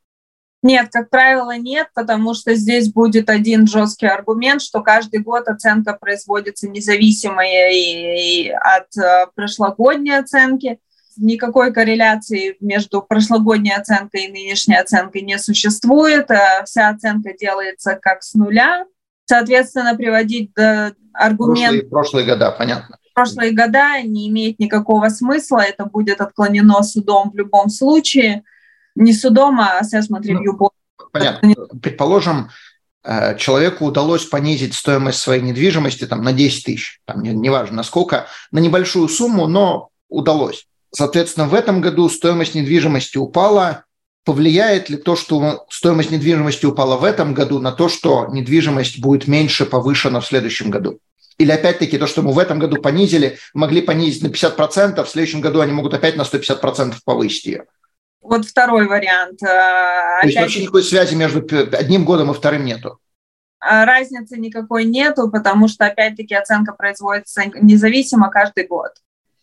Нет, 0.62 0.88
как 0.92 1.08
правило, 1.08 1.56
нет, 1.56 1.88
потому 1.94 2.34
что 2.34 2.54
здесь 2.54 2.92
будет 2.92 3.30
один 3.30 3.66
жесткий 3.66 4.06
аргумент, 4.06 4.60
что 4.60 4.82
каждый 4.82 5.20
год 5.20 5.48
оценка 5.48 5.94
производится 5.94 6.68
независимо 6.68 7.42
и, 7.46 8.50
от 8.50 8.94
э, 8.96 9.26
прошлогодней 9.34 10.18
оценки. 10.18 10.78
Никакой 11.16 11.72
корреляции 11.72 12.56
между 12.60 13.00
прошлогодней 13.00 13.72
оценкой 13.74 14.24
и 14.24 14.32
нынешней 14.32 14.76
оценкой 14.76 15.22
не 15.22 15.38
существует. 15.38 16.28
Вся 16.64 16.88
оценка 16.88 17.32
делается 17.38 17.98
как 18.00 18.22
с 18.22 18.34
нуля. 18.34 18.84
Соответственно, 19.24 19.96
приводить 19.96 20.52
аргумент... 21.12 21.70
Прошлые, 21.70 21.90
прошлые 21.90 22.26
года, 22.26 22.50
понятно. 22.50 22.96
Прошлые 23.14 23.52
года 23.52 24.00
не 24.02 24.28
имеет 24.28 24.58
никакого 24.58 25.08
смысла, 25.08 25.60
это 25.60 25.84
будет 25.84 26.20
отклонено 26.20 26.82
судом 26.82 27.30
в 27.30 27.36
любом 27.36 27.68
случае. 27.68 28.44
Не 28.94 29.12
судом, 29.12 29.60
а 29.60 29.80
assessment 29.80 30.22
review 30.22 30.56
board. 30.58 30.70
Понятно. 31.12 31.54
Предположим, 31.82 32.50
э, 33.04 33.36
человеку 33.36 33.86
удалось 33.86 34.24
понизить 34.24 34.74
стоимость 34.74 35.18
своей 35.18 35.42
недвижимости 35.42 36.06
там, 36.06 36.22
на 36.22 36.32
10 36.32 36.64
тысяч, 36.64 37.00
там, 37.04 37.22
неважно 37.22 37.76
насколько, 37.76 38.26
на 38.52 38.58
небольшую 38.58 39.08
сумму, 39.08 39.46
но 39.46 39.90
удалось. 40.08 40.66
Соответственно, 40.92 41.46
в 41.46 41.54
этом 41.54 41.80
году 41.80 42.08
стоимость 42.08 42.54
недвижимости 42.54 43.16
упала, 43.16 43.84
повлияет 44.24 44.90
ли 44.90 44.96
то, 44.96 45.16
что 45.16 45.66
стоимость 45.70 46.10
недвижимости 46.10 46.66
упала 46.66 46.96
в 46.96 47.04
этом 47.04 47.32
году, 47.32 47.60
на 47.60 47.72
то, 47.72 47.88
что 47.88 48.26
недвижимость 48.30 49.00
будет 49.00 49.28
меньше 49.28 49.66
повышена 49.66 50.20
в 50.20 50.26
следующем 50.26 50.70
году? 50.70 50.98
Или 51.38 51.52
опять-таки 51.52 51.96
то, 51.96 52.06
что 52.06 52.20
мы 52.22 52.32
в 52.32 52.38
этом 52.38 52.58
году 52.58 52.76
понизили, 52.82 53.38
могли 53.54 53.80
понизить 53.80 54.22
на 54.22 54.26
50%, 54.26 55.02
в 55.02 55.08
следующем 55.08 55.40
году 55.40 55.60
они 55.60 55.72
могут 55.72 55.94
опять 55.94 56.16
на 56.16 56.22
150% 56.22 56.96
повысить 57.04 57.46
ее? 57.46 57.64
Вот 58.20 58.46
второй 58.46 58.86
вариант. 58.86 59.42
Э, 59.42 60.20
то 60.20 60.26
есть 60.26 60.38
вообще 60.38 60.62
никакой 60.62 60.82
связи 60.82 61.14
между 61.14 61.38
одним 61.76 62.04
годом 62.04 62.30
и 62.30 62.34
вторым 62.34 62.64
нету? 62.64 62.98
А 63.60 63.84
разницы 63.84 64.38
никакой 64.38 64.84
нету, 64.84 65.30
потому 65.30 65.68
что 65.68 65.84
опять-таки 65.84 66.34
оценка 66.34 66.72
производится 66.72 67.42
независимо 67.60 68.30
каждый 68.30 68.66
год. 68.66 68.92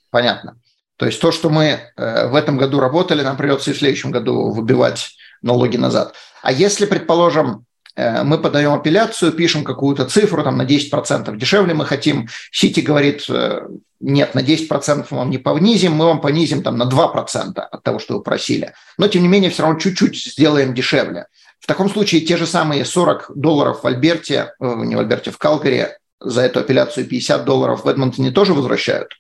Понятно. 0.10 0.60
То 0.98 1.06
есть 1.06 1.22
то, 1.22 1.32
что 1.32 1.50
мы 1.50 1.80
э, 1.96 2.28
в 2.28 2.36
этом 2.36 2.58
году 2.58 2.80
работали, 2.80 3.22
нам 3.22 3.38
придется 3.38 3.70
и 3.70 3.74
в 3.74 3.78
следующем 3.78 4.10
году 4.10 4.50
выбивать 4.50 5.12
налоги 5.44 5.78
назад. 5.78 6.16
А 6.42 6.52
если, 6.52 6.88
предположим, 6.88 7.67
мы 7.98 8.38
подаем 8.38 8.74
апелляцию, 8.74 9.32
пишем 9.32 9.64
какую-то 9.64 10.06
цифру, 10.06 10.44
там 10.44 10.58
на 10.58 10.66
10% 10.66 11.36
дешевле 11.36 11.74
мы 11.74 11.86
хотим, 11.86 12.28
Сити 12.52 12.82
говорит, 12.82 13.26
э, 13.30 13.68
нет, 14.00 14.36
на 14.36 14.42
10% 14.42 15.08
мы 15.10 15.18
вам 15.18 15.30
не 15.32 15.40
понизим, 15.40 15.94
мы 15.94 16.06
вам 16.06 16.22
понизим 16.22 16.62
там 16.62 16.78
на 16.78 16.84
2% 16.84 17.60
от 17.60 17.84
того, 17.84 18.00
что 18.00 18.18
вы 18.18 18.24
просили. 18.24 18.74
Но, 18.98 19.08
тем 19.08 19.24
не 19.24 19.28
менее, 19.28 19.50
все 19.50 19.64
равно 19.64 19.80
чуть-чуть 19.80 20.16
сделаем 20.16 20.74
дешевле. 20.74 21.26
В 21.60 21.66
таком 21.66 21.90
случае 21.90 22.22
те 22.22 22.38
же 22.38 22.46
самые 22.46 22.86
40 22.86 23.32
долларов 23.36 23.84
в 23.84 23.88
Альберте, 23.88 24.54
не 24.60 24.96
в 24.96 25.00
Альберте, 25.00 25.32
в 25.32 25.38
Калгари 25.38 25.90
за 26.20 26.42
эту 26.42 26.60
апелляцию 26.60 27.08
50 27.08 27.46
долларов 27.46 27.84
в 27.84 27.88
Эдмонтоне 27.88 28.32
тоже 28.32 28.54
возвращают? 28.54 29.20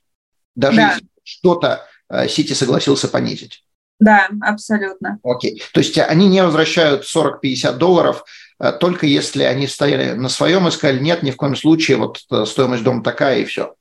Даже 0.56 0.78
да. 0.78 0.90
если 0.90 1.08
что-то 1.24 1.86
э, 2.10 2.28
Сити 2.28 2.54
согласился 2.54 3.08
понизить. 3.08 3.64
Да, 4.00 4.30
абсолютно. 4.42 5.20
Окей. 5.24 5.62
То 5.74 5.80
есть 5.80 5.98
они 5.98 6.28
не 6.28 6.44
возвращают 6.44 7.04
40-50 7.04 7.78
долларов, 7.78 8.24
э, 8.24 8.47
только 8.80 9.06
если 9.06 9.44
они 9.44 9.68
стояли 9.68 10.14
на 10.14 10.30
своем 10.30 10.68
и 10.68 10.72
сказали, 10.72 11.00
нет, 11.00 11.24
ни 11.24 11.32
в 11.32 11.36
коем 11.36 11.56
случае, 11.56 11.98
вот 11.98 12.20
э, 12.32 12.46
стоимость 12.46 12.84
дома 12.84 13.04
такая 13.04 13.40
и 13.40 13.46
все. 13.46 13.76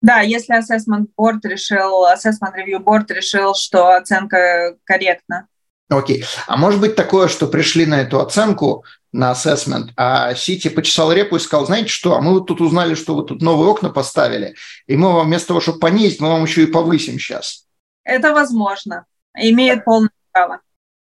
Да, 0.00 0.20
если 0.20 0.58
Assessment 0.58 1.06
Board 1.18 1.40
решил, 1.44 2.06
Assessment 2.06 2.54
Review 2.56 2.82
Board 2.82 3.12
решил, 3.12 3.54
что 3.54 3.96
оценка 3.96 4.76
корректна. 4.84 5.46
Окей. 5.88 6.24
А 6.46 6.56
может 6.56 6.80
быть 6.80 6.96
такое, 6.96 7.28
что 7.28 7.46
пришли 7.46 7.86
на 7.86 8.00
эту 8.00 8.20
оценку, 8.20 8.84
на 9.12 9.30
ассессмент, 9.30 9.92
а 9.96 10.34
Сити 10.34 10.68
почесал 10.68 11.12
репу 11.12 11.36
и 11.36 11.38
сказал, 11.38 11.66
знаете 11.66 11.88
что, 11.88 12.16
а 12.16 12.22
мы 12.22 12.32
вот 12.32 12.46
тут 12.46 12.62
узнали, 12.62 12.94
что 12.94 13.14
вы 13.14 13.24
тут 13.24 13.42
новые 13.42 13.68
окна 13.68 13.90
поставили, 13.90 14.54
и 14.86 14.96
мы 14.96 15.12
вам 15.12 15.26
вместо 15.26 15.48
того, 15.48 15.60
чтобы 15.60 15.80
понизить, 15.80 16.20
мы 16.20 16.28
вам 16.28 16.44
еще 16.44 16.62
и 16.62 16.66
повысим 16.66 17.18
сейчас. 17.18 17.66
Это 18.04 18.32
возможно. 18.32 19.04
Имеет 19.36 19.84
полное 19.84 20.10
право. 20.32 20.60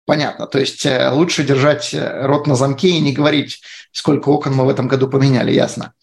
Понятно. 0.09 0.47
То 0.47 0.57
есть 0.57 0.87
э, 0.87 1.11
лучше 1.11 1.43
держать 1.43 1.93
э, 1.93 2.25
рот 2.25 2.47
на 2.47 2.55
замке 2.55 2.89
и 2.89 2.99
не 2.99 3.13
говорить, 3.13 3.61
сколько 3.91 4.29
окон 4.29 4.55
мы 4.55 4.65
в 4.65 4.69
этом 4.69 4.87
году 4.87 5.07
поменяли. 5.07 5.51
Ясно. 5.51 5.93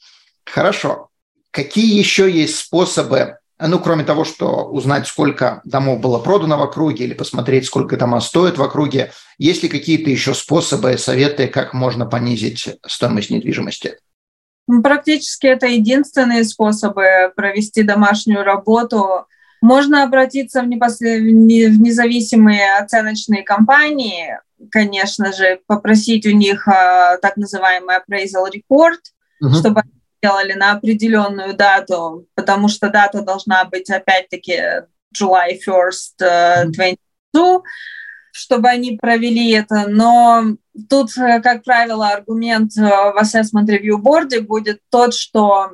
Хорошо. 0.44 1.09
Какие 1.50 1.98
еще 1.98 2.30
есть 2.30 2.57
способы, 2.57 3.38
ну, 3.59 3.80
кроме 3.80 4.04
того, 4.04 4.24
что 4.24 4.66
узнать, 4.66 5.09
сколько 5.09 5.61
домов 5.64 5.98
было 5.98 6.20
продано 6.20 6.57
в 6.57 6.62
округе 6.62 7.02
или 7.02 7.14
посмотреть, 7.14 7.66
сколько 7.66 7.96
дома 7.96 8.20
стоят 8.20 8.59
в 8.59 8.62
округе, 8.62 9.11
есть 9.38 9.64
ли 9.64 9.68
какие-то 9.68 10.09
еще 10.09 10.34
способы, 10.34 10.98
советы, 10.98 11.48
как 11.48 11.74
можно 11.74 12.07
понизить 12.07 12.78
стоимость 12.86 13.30
недвижимости? 13.30 13.98
Практически 14.84 15.48
это 15.48 15.66
единственные 15.66 16.44
способы 16.44 17.32
провести 17.34 17.82
домашнюю 17.82 18.44
работу. 18.44 19.26
Можно 19.61 20.02
обратиться 20.02 20.62
в, 20.62 20.66
непосред... 20.66 21.20
в 21.20 21.24
независимые 21.24 22.76
оценочные 22.78 23.42
компании, 23.42 24.38
конечно 24.70 25.32
же, 25.32 25.61
попросить 25.66 26.26
у 26.26 26.30
них 26.30 26.66
а, 26.68 27.16
так 27.18 27.36
называемый 27.36 27.96
appraisal 27.96 28.46
report, 28.46 28.98
угу. 29.40 29.54
чтобы 29.54 29.80
они 29.80 29.92
сделали 30.20 30.52
на 30.54 30.72
определенную 30.72 31.54
дату, 31.54 32.26
потому 32.34 32.68
что 32.68 32.90
дата 32.90 33.22
должна 33.22 33.64
быть 33.64 33.90
опять-таки 33.90 34.86
July 35.14 35.59
1st, 35.66 36.70
22, 36.72 37.62
чтобы 38.32 38.68
они 38.68 38.98
провели 39.00 39.52
это. 39.52 39.86
Но 39.88 40.57
тут, 40.88 41.16
э, 41.16 41.40
как 41.40 41.64
правило, 41.64 42.09
аргумент 42.09 42.76
э, 42.76 42.82
в 42.82 43.18
Assessment 43.20 43.66
Review 43.66 43.96
Board 44.02 44.38
будет 44.42 44.80
тот, 44.90 45.14
что 45.14 45.70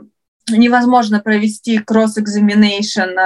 невозможно 0.50 1.20
провести 1.20 1.78
cross-examination 1.78 3.16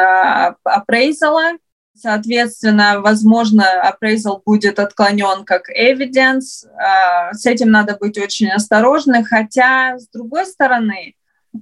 appraisal, 0.64 1.58
Соответственно, 1.98 3.00
возможно, 3.00 3.64
appraisal 3.82 4.42
будет 4.44 4.78
отклонен 4.78 5.44
как 5.46 5.70
evidence. 5.70 6.66
А, 6.78 7.32
с 7.32 7.46
этим 7.46 7.70
надо 7.70 7.96
быть 7.96 8.18
очень 8.18 8.50
осторожны. 8.50 9.24
Хотя, 9.24 9.98
с 9.98 10.06
другой 10.08 10.44
стороны, 10.44 11.14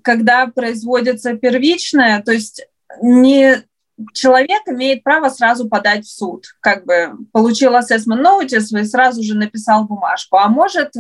когда 0.03 0.49
производится 0.49 1.35
первичное, 1.35 2.21
то 2.21 2.33
есть 2.33 2.67
не 3.01 3.63
человек 4.13 4.63
имеет 4.67 5.05
право 5.05 5.29
сразу 5.29 5.69
подать 5.69 6.05
в 6.05 6.11
суд. 6.11 6.47
Как 6.61 6.85
бы 6.85 7.13
получил 7.33 7.77
assessment 7.77 8.25
notice 8.25 8.77
и 8.77 8.85
сразу 8.85 9.23
же 9.23 9.37
написал 9.37 9.85
бумажку. 9.85 10.37
А 10.37 10.49
может 10.49 10.97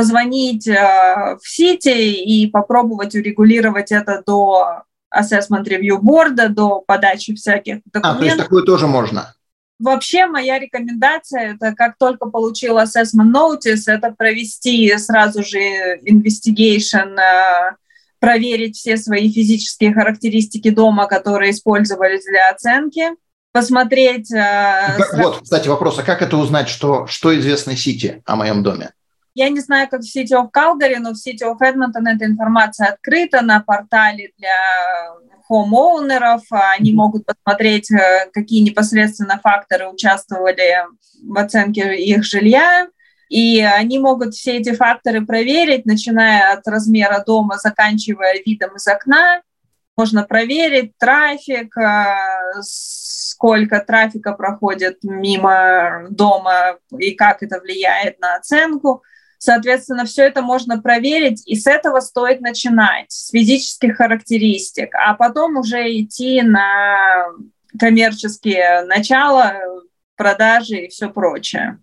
позвонить 0.00 0.66
э, 0.66 1.36
в 1.42 1.46
Сити 1.46 1.90
и 1.90 2.46
попробовать 2.46 3.14
урегулировать 3.14 3.92
это 3.92 4.22
до 4.26 4.84
assessment 5.14 5.64
review 5.64 5.98
борда, 6.00 6.48
до 6.48 6.80
подачи 6.80 7.34
всяких 7.34 7.80
документов. 7.84 8.16
А, 8.16 8.18
то 8.18 8.24
есть 8.24 8.36
такое 8.38 8.62
тоже 8.62 8.86
можно? 8.86 9.34
Вообще 9.78 10.24
моя 10.24 10.58
рекомендация, 10.58 11.54
это 11.54 11.74
как 11.74 11.98
только 11.98 12.30
получил 12.30 12.78
assessment 12.78 13.30
notice, 13.30 13.82
это 13.88 14.14
провести 14.16 14.96
сразу 14.96 15.42
же 15.42 15.58
investigation, 16.06 17.18
э, 17.18 17.76
проверить 18.20 18.76
все 18.76 18.96
свои 18.96 19.30
физические 19.30 19.92
характеристики 19.92 20.70
дома, 20.70 21.08
которые 21.08 21.50
использовались 21.50 22.24
для 22.24 22.48
оценки, 22.48 23.10
посмотреть... 23.52 24.32
Э, 24.32 24.96
вот, 25.18 25.42
кстати, 25.42 25.68
вопрос, 25.68 25.98
а 25.98 26.04
как 26.04 26.22
это 26.22 26.38
узнать, 26.38 26.70
что, 26.70 27.06
что 27.06 27.38
известно 27.38 27.76
Сити 27.76 28.22
о 28.24 28.36
моем 28.36 28.62
доме? 28.62 28.92
Я 29.34 29.48
не 29.48 29.60
знаю, 29.60 29.88
как 29.88 30.00
в 30.00 30.16
City 30.16 30.32
of 30.32 30.50
Calgary, 30.50 30.96
но 30.98 31.12
в 31.12 31.16
City 31.16 31.44
of 31.44 31.58
Edmonton 31.60 32.08
эта 32.08 32.24
информация 32.24 32.88
открыта 32.88 33.42
на 33.42 33.60
портале 33.60 34.32
для 34.38 34.50
homeownerов. 35.50 36.42
Они 36.50 36.92
могут 36.92 37.26
посмотреть, 37.26 37.90
э, 37.90 38.28
какие 38.32 38.62
непосредственно 38.62 39.38
факторы 39.42 39.88
участвовали 39.88 40.78
в 41.22 41.38
оценке 41.38 41.96
их 41.96 42.24
жилья, 42.24 42.88
и 43.28 43.60
они 43.60 44.00
могут 44.00 44.34
все 44.34 44.58
эти 44.58 44.74
факторы 44.74 45.24
проверить, 45.24 45.86
начиная 45.86 46.52
от 46.52 46.66
размера 46.66 47.22
дома, 47.24 47.58
заканчивая 47.58 48.42
видом 48.44 48.74
из 48.76 48.86
окна. 48.88 49.42
Можно 49.96 50.24
проверить 50.24 50.96
трафик, 50.98 51.76
э, 51.76 52.16
сколько 52.62 53.80
трафика 53.80 54.32
проходит 54.32 54.98
мимо 55.02 56.06
дома 56.10 56.78
и 56.98 57.12
как 57.12 57.42
это 57.44 57.60
влияет 57.60 58.18
на 58.20 58.34
оценку. 58.34 59.02
Соответственно, 59.42 60.04
все 60.04 60.24
это 60.24 60.42
можно 60.42 60.82
проверить, 60.82 61.42
и 61.46 61.56
с 61.56 61.66
этого 61.66 62.00
стоит 62.00 62.42
начинать, 62.42 63.10
с 63.10 63.30
физических 63.30 63.96
характеристик, 63.96 64.90
а 64.94 65.14
потом 65.14 65.56
уже 65.56 65.98
идти 65.98 66.42
на 66.42 67.24
коммерческие 67.78 68.82
начала, 68.82 69.54
продажи 70.14 70.84
и 70.84 70.88
все 70.88 71.08
прочее. 71.08 71.78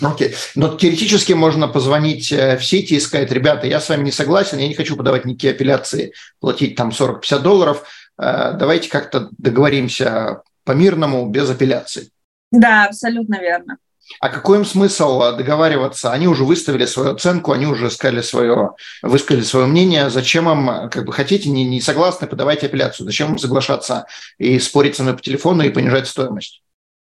Окей. 0.00 0.28
Okay. 0.28 0.34
Но 0.54 0.74
теоретически 0.78 1.34
можно 1.34 1.68
позвонить 1.68 2.32
э, 2.32 2.56
в 2.56 2.64
сети 2.64 2.94
и 2.94 3.00
сказать, 3.00 3.30
ребята, 3.30 3.66
я 3.66 3.80
с 3.80 3.90
вами 3.90 4.04
не 4.04 4.10
согласен, 4.10 4.56
я 4.56 4.68
не 4.68 4.74
хочу 4.74 4.96
подавать 4.96 5.26
никакие 5.26 5.52
апелляции, 5.52 6.14
платить 6.40 6.74
там 6.74 6.88
40-50 6.88 7.42
долларов, 7.42 7.84
э, 8.18 8.54
давайте 8.54 8.88
как-то 8.88 9.28
договоримся 9.36 10.40
по-мирному, 10.64 11.28
без 11.28 11.50
апелляций. 11.50 12.10
Да, 12.50 12.86
абсолютно 12.86 13.38
верно. 13.38 13.76
А 14.20 14.28
какой 14.28 14.58
им 14.58 14.64
смысл 14.64 15.18
договариваться? 15.36 16.12
Они 16.12 16.28
уже 16.28 16.44
выставили 16.44 16.86
свою 16.86 17.14
оценку, 17.14 17.52
они 17.52 17.66
уже 17.66 17.90
сказали 17.90 18.20
свое, 18.20 18.72
высказали 19.02 19.42
свое 19.42 19.66
мнение. 19.66 20.10
Зачем 20.10 20.48
им, 20.48 20.90
как 20.90 21.04
бы 21.04 21.12
хотите, 21.12 21.50
не, 21.50 21.64
не 21.64 21.80
согласны, 21.80 22.26
подавайте 22.26 22.66
апелляцию. 22.66 23.06
Зачем 23.06 23.32
им 23.32 23.38
соглашаться 23.38 24.06
и 24.38 24.58
спорить 24.58 24.96
со 24.96 25.02
мной 25.02 25.14
по 25.14 25.22
телефону 25.22 25.62
и 25.62 25.70
понижать 25.70 26.06
стоимость? 26.06 26.62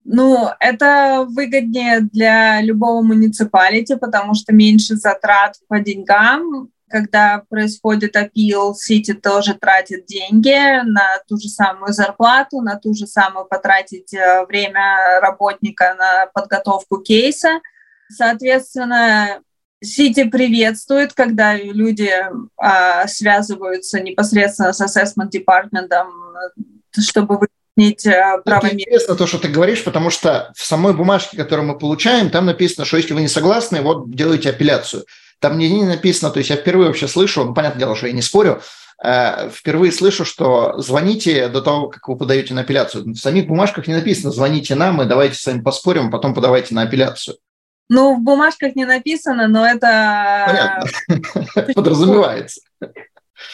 Ну, 0.07 0.49
это 0.59 1.25
выгоднее 1.27 2.01
для 2.01 2.61
любого 2.61 3.01
муниципалити, 3.01 3.95
потому 3.95 4.35
что 4.35 4.53
меньше 4.53 4.95
затрат 4.95 5.55
по 5.67 5.79
деньгам. 5.79 6.69
Когда 6.95 7.43
происходит 7.49 8.15
апил, 8.15 8.73
Сити 8.73 9.13
тоже 9.13 9.53
тратит 9.53 10.05
деньги 10.05 10.55
на 10.85 11.19
ту 11.27 11.35
же 11.37 11.49
самую 11.49 11.91
зарплату, 11.91 12.61
на 12.61 12.79
ту 12.79 12.93
же 12.93 13.05
самую 13.05 13.47
потратить 13.47 14.13
э, 14.13 14.45
время 14.45 15.19
работника 15.19 15.93
на 15.99 16.27
подготовку 16.27 16.99
кейса. 16.99 17.59
Соответственно, 18.09 19.41
Сити 19.83 20.23
приветствует, 20.23 21.11
когда 21.11 21.57
люди 21.57 22.13
а, 22.55 23.05
связываются 23.07 23.99
непосредственно 23.99 24.71
с 24.71 24.79
assessment 24.81 25.31
департментом, 25.31 26.07
чтобы 26.97 27.37
вы 27.39 27.47
объяснить 27.75 28.05
э, 28.05 28.41
право 28.45 28.67
Интересно 28.67 29.15
то, 29.15 29.27
что 29.27 29.37
ты 29.37 29.49
говоришь, 29.49 29.83
потому 29.83 30.11
что 30.11 30.53
в 30.55 30.65
самой 30.65 30.93
бумажке, 30.93 31.35
которую 31.35 31.67
мы 31.67 31.77
получаем, 31.77 32.29
там 32.29 32.45
написано, 32.45 32.85
что 32.85 32.95
если 32.95 33.13
вы 33.13 33.19
не 33.19 33.27
согласны, 33.27 33.81
вот 33.81 34.09
делайте 34.11 34.49
апелляцию. 34.49 35.03
Там 35.39 35.57
не, 35.57 35.69
не 35.69 35.83
написано, 35.83 36.31
то 36.31 36.39
есть 36.39 36.49
я 36.49 36.55
впервые 36.55 36.87
вообще 36.87 37.07
слышу, 37.07 37.43
ну, 37.43 37.53
понятное 37.53 37.79
дело, 37.79 37.95
что 37.95 38.07
я 38.07 38.13
не 38.13 38.21
спорю, 38.21 38.61
э, 39.03 39.49
впервые 39.49 39.91
слышу, 39.91 40.25
что 40.25 40.79
звоните 40.79 41.49
до 41.49 41.61
того, 41.61 41.89
как 41.89 42.07
вы 42.07 42.17
подаете 42.17 42.53
на 42.53 42.61
апелляцию. 42.61 43.05
В 43.05 43.17
самих 43.17 43.47
бумажках 43.47 43.87
не 43.87 43.93
написано, 43.93 44.31
звоните 44.31 44.75
нам 44.75 45.01
и 45.01 45.05
давайте 45.05 45.35
с 45.35 45.45
вами 45.45 45.61
поспорим, 45.61 46.11
потом 46.11 46.33
подавайте 46.33 46.73
на 46.73 46.83
апелляцию. 46.83 47.37
Ну, 47.87 48.15
в 48.15 48.21
бумажках 48.21 48.75
не 48.75 48.85
написано, 48.85 49.47
но 49.47 49.65
это... 49.65 50.45
Понятно. 50.47 51.73
Подразумевается. 51.73 52.61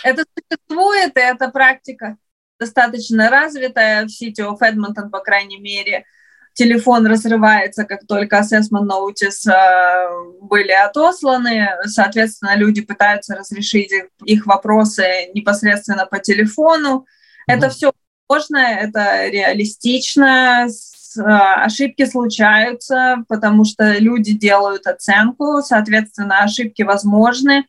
Это 0.03 0.23
существует, 0.37 1.17
и 1.17 1.19
это 1.19 1.49
практика 1.49 2.17
достаточно 2.61 3.29
развитая 3.29 4.05
в 4.05 4.09
City 4.09 4.39
of 4.39 4.59
Edmonton, 4.61 5.09
по 5.09 5.19
крайней 5.19 5.59
мере. 5.59 6.05
Телефон 6.53 7.07
разрывается, 7.07 7.85
как 7.85 8.05
только 8.07 8.39
assessment 8.39 8.87
notice 8.87 9.49
э, 9.49 10.37
были 10.41 10.71
отосланы. 10.71 11.69
Соответственно, 11.85 12.55
люди 12.55 12.81
пытаются 12.81 13.35
разрешить 13.35 13.91
их, 13.91 14.05
их 14.25 14.45
вопросы 14.45 15.31
непосредственно 15.33 16.05
по 16.05 16.19
телефону. 16.19 17.05
Mm-hmm. 17.49 17.55
Это 17.55 17.69
все 17.69 17.91
сложно, 18.27 18.57
это 18.57 19.27
реалистично, 19.27 20.67
э, 20.67 21.21
ошибки 21.21 22.05
случаются, 22.05 23.23
потому 23.27 23.63
что 23.63 23.97
люди 23.97 24.33
делают 24.33 24.87
оценку, 24.87 25.61
соответственно, 25.61 26.39
ошибки 26.39 26.81
возможны. 26.81 27.65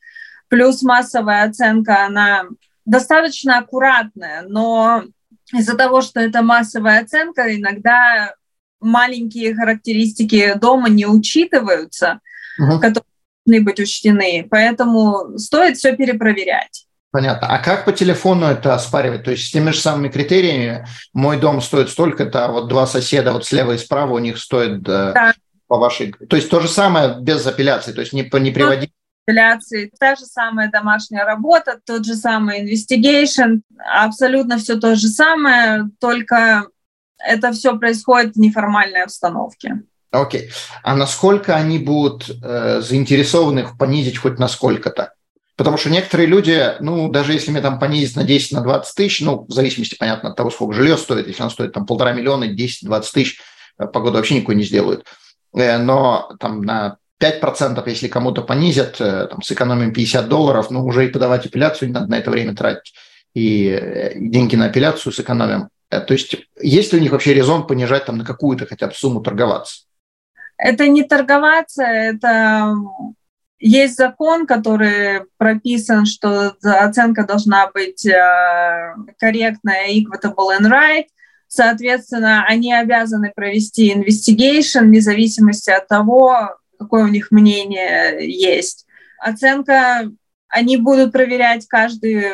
Плюс 0.49 0.83
массовая 0.83 1.45
оценка, 1.45 2.05
она 2.05 2.45
достаточно 2.85 3.59
аккуратная, 3.59 4.43
но 4.43 5.05
из-за 5.53 5.77
того, 5.77 6.01
что 6.01 6.21
это 6.21 6.43
массовая 6.43 7.03
оценка, 7.03 7.55
иногда 7.55 8.35
маленькие 8.83 9.55
характеристики 9.55 10.55
дома 10.61 10.89
не 10.89 11.07
учитываются, 11.07 12.21
угу. 12.59 12.81
которые 12.81 13.05
должны 13.47 13.65
быть 13.65 13.81
учтены. 13.81 14.47
Поэтому 14.51 15.39
стоит 15.39 15.77
все 15.77 15.97
перепроверять. 15.97 16.87
Понятно. 17.11 17.49
А 17.49 17.59
как 17.59 17.85
по 17.85 17.93
телефону 17.93 18.47
это 18.47 18.75
оспаривать? 18.75 19.25
То 19.25 19.33
есть 19.33 19.47
с 19.47 19.51
теми 19.51 19.71
же 19.71 19.81
самыми 19.81 20.09
критериями 20.09 20.87
мой 21.13 21.39
дом 21.39 21.61
стоит 21.61 21.91
столько-то, 21.91 22.47
а 22.47 22.49
вот 22.49 22.69
два 22.69 22.87
соседа 22.87 23.33
вот 23.33 23.45
слева 23.45 23.73
и 23.73 23.79
справа 23.79 24.15
у 24.15 24.19
них 24.19 24.39
стоит 24.39 24.81
э, 24.89 25.13
да. 25.13 25.35
по 25.67 25.77
вашей... 25.77 26.13
То 26.13 26.37
есть 26.37 26.49
то 26.49 26.61
же 26.61 26.69
самое 26.69 27.17
без 27.21 27.47
апелляции, 27.47 27.93
то 27.93 28.01
есть 28.01 28.15
не, 28.15 28.23
не 28.23 28.51
приводить 28.51 28.93
апелляции, 29.27 29.93
та 30.01 30.17
же 30.17 30.25
самая 30.25 30.71
домашняя 30.71 31.25
работа, 31.25 31.79
тот 31.85 32.05
же 32.05 32.15
самый 32.15 32.65
investigation, 32.65 33.61
абсолютно 33.79 34.59
все 34.59 34.77
то 34.77 34.95
же 34.97 35.09
самое, 35.09 35.91
только 36.01 36.67
это 37.27 37.53
все 37.53 37.79
происходит 37.79 38.35
в 38.35 38.41
неформальной 38.41 39.03
обстановке. 39.03 39.83
Окей. 40.11 40.51
А 40.83 40.95
насколько 40.95 41.57
они 41.57 41.79
будут 41.79 42.31
э, 42.43 42.81
заинтересованы 42.83 43.67
понизить 43.79 44.19
хоть 44.19 44.39
насколько-то? 44.39 45.15
Потому 45.57 45.77
что 45.77 45.91
некоторые 45.91 46.27
люди, 46.27 46.75
ну, 46.81 47.11
даже 47.11 47.33
если 47.33 47.51
мне 47.51 47.61
там 47.61 47.79
понизить 47.79 48.17
на 48.17 48.25
10, 48.25 48.53
на 48.53 48.61
20 48.63 48.95
тысяч, 48.95 49.21
ну, 49.21 49.47
в 49.49 49.53
зависимости, 49.53 49.97
понятно, 49.99 50.31
от 50.31 50.37
того, 50.37 50.51
сколько 50.51 50.75
жилье 50.75 50.97
стоит, 50.97 51.29
если 51.29 51.43
оно 51.43 51.51
стоит 51.51 51.73
там 51.73 51.87
полтора 51.87 52.13
миллиона, 52.13 52.45
10-20 52.45 53.05
тысяч, 53.13 53.41
э, 53.79 53.87
погоду 53.87 54.17
вообще 54.17 54.35
никакой 54.37 54.57
не 54.57 54.65
сделают. 54.65 55.07
Э, 55.55 55.79
но 55.79 56.35
там 56.41 56.63
на 56.63 56.97
5%, 57.21 57.83
если 57.89 58.09
кому-то 58.09 58.43
понизят, 58.43 59.01
э, 59.01 59.29
там, 59.31 59.41
сэкономим 59.43 59.93
50 59.93 60.29
долларов, 60.29 60.71
ну, 60.71 60.85
уже 60.85 61.07
и 61.07 61.11
подавать 61.11 61.47
апелляцию 61.47 61.89
не 61.89 61.95
надо 61.95 62.11
на 62.11 62.19
это 62.19 62.31
время 62.31 62.55
тратить. 62.55 62.95
И, 63.35 63.69
и 64.17 64.29
деньги 64.29 64.57
на 64.57 64.67
апелляцию 64.67 65.13
сэкономим. 65.13 65.69
То 66.01 66.15
есть 66.15 66.37
есть 66.61 66.93
ли 66.93 66.99
у 66.99 67.03
них 67.03 67.13
вообще 67.13 67.35
резон 67.35 67.67
понижать 67.67 68.07
там 68.07 68.19
на 68.19 68.25
какую-то 68.25 68.67
хотя 68.67 68.87
бы 68.87 68.95
сумму 68.95 69.21
торговаться? 69.21 69.85
Это 70.57 70.89
не 70.89 71.03
торговаться, 71.03 71.83
это 71.83 72.75
есть 73.59 73.97
закон, 73.97 74.47
который 74.47 75.23
прописан, 75.37 76.05
что 76.07 76.57
оценка 76.63 77.25
должна 77.25 77.71
быть 77.71 78.05
э, 78.07 78.95
корректная, 79.19 79.89
equitable 79.89 80.59
and 80.59 80.69
right. 80.69 81.05
Соответственно, 81.47 82.45
они 82.47 82.73
обязаны 82.73 83.31
провести 83.35 83.93
investigation 83.93 84.85
вне 84.85 85.01
зависимости 85.01 85.71
от 85.71 85.87
того, 85.87 86.57
какое 86.79 87.05
у 87.05 87.09
них 87.09 87.31
мнение 87.31 88.27
есть. 88.27 88.87
Оценка 89.19 90.11
они 90.53 90.77
будут 90.77 91.13
проверять 91.13 91.67
каждый 91.67 92.25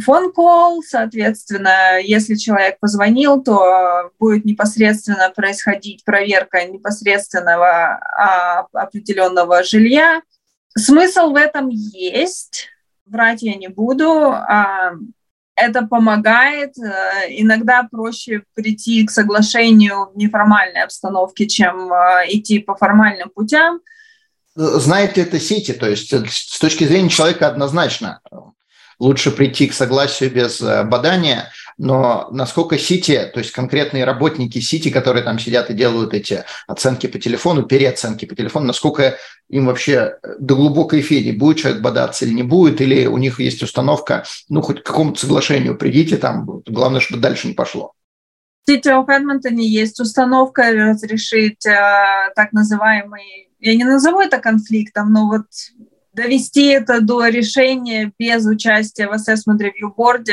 фон-колл, 0.00 0.82
соответственно, 0.82 2.00
если 2.02 2.34
человек 2.34 2.78
позвонил, 2.80 3.42
то 3.42 4.10
будет 4.18 4.44
непосредственно 4.44 5.30
происходить 5.34 6.04
проверка 6.04 6.64
непосредственного 6.64 8.00
а, 8.00 8.66
определенного 8.72 9.62
жилья, 9.62 10.22
Смысл 10.78 11.30
в 11.30 11.36
этом 11.36 11.70
есть, 11.70 12.68
врать 13.06 13.42
я 13.42 13.54
не 13.54 13.68
буду. 13.68 14.30
А, 14.30 14.92
это 15.54 15.86
помогает. 15.86 16.76
Э, 16.78 17.28
иногда 17.30 17.88
проще 17.90 18.42
прийти 18.54 19.06
к 19.06 19.10
соглашению 19.10 20.10
в 20.12 20.18
неформальной 20.18 20.82
обстановке, 20.82 21.46
чем 21.46 21.90
э, 21.90 22.26
идти 22.28 22.58
по 22.58 22.76
формальным 22.76 23.30
путям. 23.30 23.80
Знает 24.56 25.16
ли 25.16 25.22
это 25.22 25.38
Сити? 25.38 25.72
То 25.72 25.88
есть 25.88 26.12
э, 26.12 26.24
с 26.28 26.58
точки 26.58 26.84
зрения 26.84 27.08
человека 27.08 27.46
однозначно 27.46 28.20
лучше 28.98 29.30
прийти 29.30 29.66
к 29.68 29.74
согласию 29.74 30.30
без 30.30 30.60
бадания– 30.60 31.52
но 31.78 32.28
насколько 32.30 32.78
Сити, 32.78 33.30
то 33.32 33.40
есть 33.40 33.52
конкретные 33.52 34.04
работники 34.04 34.58
Сити, 34.60 34.90
которые 34.90 35.22
там 35.22 35.38
сидят 35.38 35.68
и 35.68 35.74
делают 35.74 36.14
эти 36.14 36.44
оценки 36.66 37.06
по 37.06 37.18
телефону, 37.18 37.64
переоценки 37.64 38.24
по 38.24 38.34
телефону, 38.34 38.66
насколько 38.66 39.16
им 39.50 39.66
вообще 39.66 40.16
до 40.38 40.56
глубокой 40.56 41.02
феди 41.02 41.36
будет 41.36 41.58
человек 41.58 41.82
бодаться 41.82 42.24
или 42.24 42.32
не 42.32 42.42
будет, 42.42 42.80
или 42.80 43.06
у 43.06 43.18
них 43.18 43.40
есть 43.40 43.62
установка, 43.62 44.24
ну, 44.48 44.62
хоть 44.62 44.82
к 44.82 44.86
какому-то 44.86 45.20
соглашению 45.20 45.76
придите 45.76 46.16
там, 46.16 46.62
главное, 46.66 47.00
чтобы 47.00 47.20
дальше 47.20 47.46
не 47.46 47.54
пошло. 47.54 47.92
В 48.66 48.70
City 48.70 48.86
of 48.86 49.06
Edmonton 49.06 49.60
есть 49.60 50.00
установка 50.00 50.72
разрешить 50.72 51.64
э, 51.66 52.32
так 52.34 52.52
называемый, 52.52 53.45
я 53.58 53.74
не 53.74 53.84
назову 53.84 54.20
это 54.20 54.38
конфликтом, 54.38 55.12
но 55.12 55.26
вот 55.28 55.46
довести 56.12 56.66
это 56.66 57.00
до 57.00 57.26
решения 57.28 58.12
без 58.18 58.46
участия 58.46 59.06
в 59.06 59.12
Assessment 59.12 59.58
Review 59.58 59.94
Board 59.96 60.24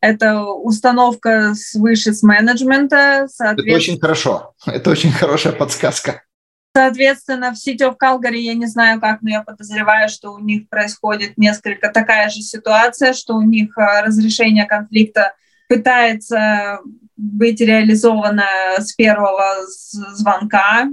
это 0.00 0.44
установка 0.44 1.54
свыше 1.54 2.12
с 2.12 2.22
менеджмента. 2.22 3.26
Это 3.40 3.62
очень 3.74 3.98
хорошо. 3.98 4.54
Это 4.64 4.90
очень 4.90 5.10
хорошая 5.10 5.52
подсказка. 5.52 6.22
Соответственно, 6.76 7.52
в 7.52 7.56
City 7.56 7.80
of 7.80 7.96
Calgary 8.00 8.38
я 8.38 8.54
не 8.54 8.66
знаю 8.66 9.00
как, 9.00 9.22
но 9.22 9.30
я 9.30 9.42
подозреваю, 9.42 10.08
что 10.08 10.32
у 10.32 10.38
них 10.38 10.68
происходит 10.68 11.36
несколько 11.36 11.88
такая 11.88 12.28
же 12.28 12.40
ситуация, 12.40 13.14
что 13.14 13.34
у 13.34 13.42
них 13.42 13.76
а, 13.76 14.02
разрешение 14.02 14.64
конфликта 14.66 15.34
пытается 15.68 16.78
быть 17.16 17.60
реализовано 17.60 18.46
с 18.78 18.94
первого 18.94 19.66
звонка. 19.66 20.88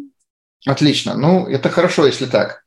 Отлично. 0.65 1.15
Ну, 1.15 1.47
это 1.47 1.69
хорошо, 1.69 2.05
если 2.05 2.25
так. 2.25 2.63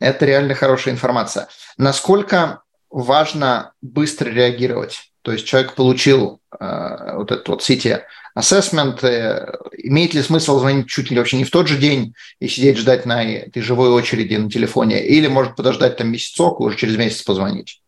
Это 0.00 0.26
реально 0.26 0.54
хорошая 0.54 0.94
информация. 0.94 1.48
Насколько 1.76 2.62
важно 2.90 3.72
быстро 3.82 4.30
реагировать? 4.30 5.12
То 5.22 5.32
есть 5.32 5.46
человек 5.46 5.74
получил 5.74 6.40
э, 6.58 7.16
вот 7.16 7.32
этот 7.32 7.48
вот 7.48 7.62
City 7.62 8.02
Assessment. 8.38 9.02
Э, 9.04 9.52
имеет 9.78 10.12
ли 10.12 10.22
смысл 10.22 10.58
звонить 10.58 10.88
чуть 10.88 11.10
ли 11.10 11.16
вообще 11.16 11.38
не 11.38 11.44
в 11.44 11.50
тот 11.50 11.66
же 11.66 11.78
день 11.78 12.14
и 12.40 12.48
сидеть 12.48 12.76
ждать 12.76 13.06
на 13.06 13.24
этой 13.24 13.62
живой 13.62 13.88
очереди 13.88 14.34
на 14.34 14.50
телефоне? 14.50 15.06
Или 15.06 15.26
может 15.26 15.56
подождать 15.56 15.96
там 15.96 16.12
месяцок 16.12 16.60
и 16.60 16.64
уже 16.64 16.76
через 16.76 16.96
месяц 16.98 17.22
позвонить? 17.22 17.80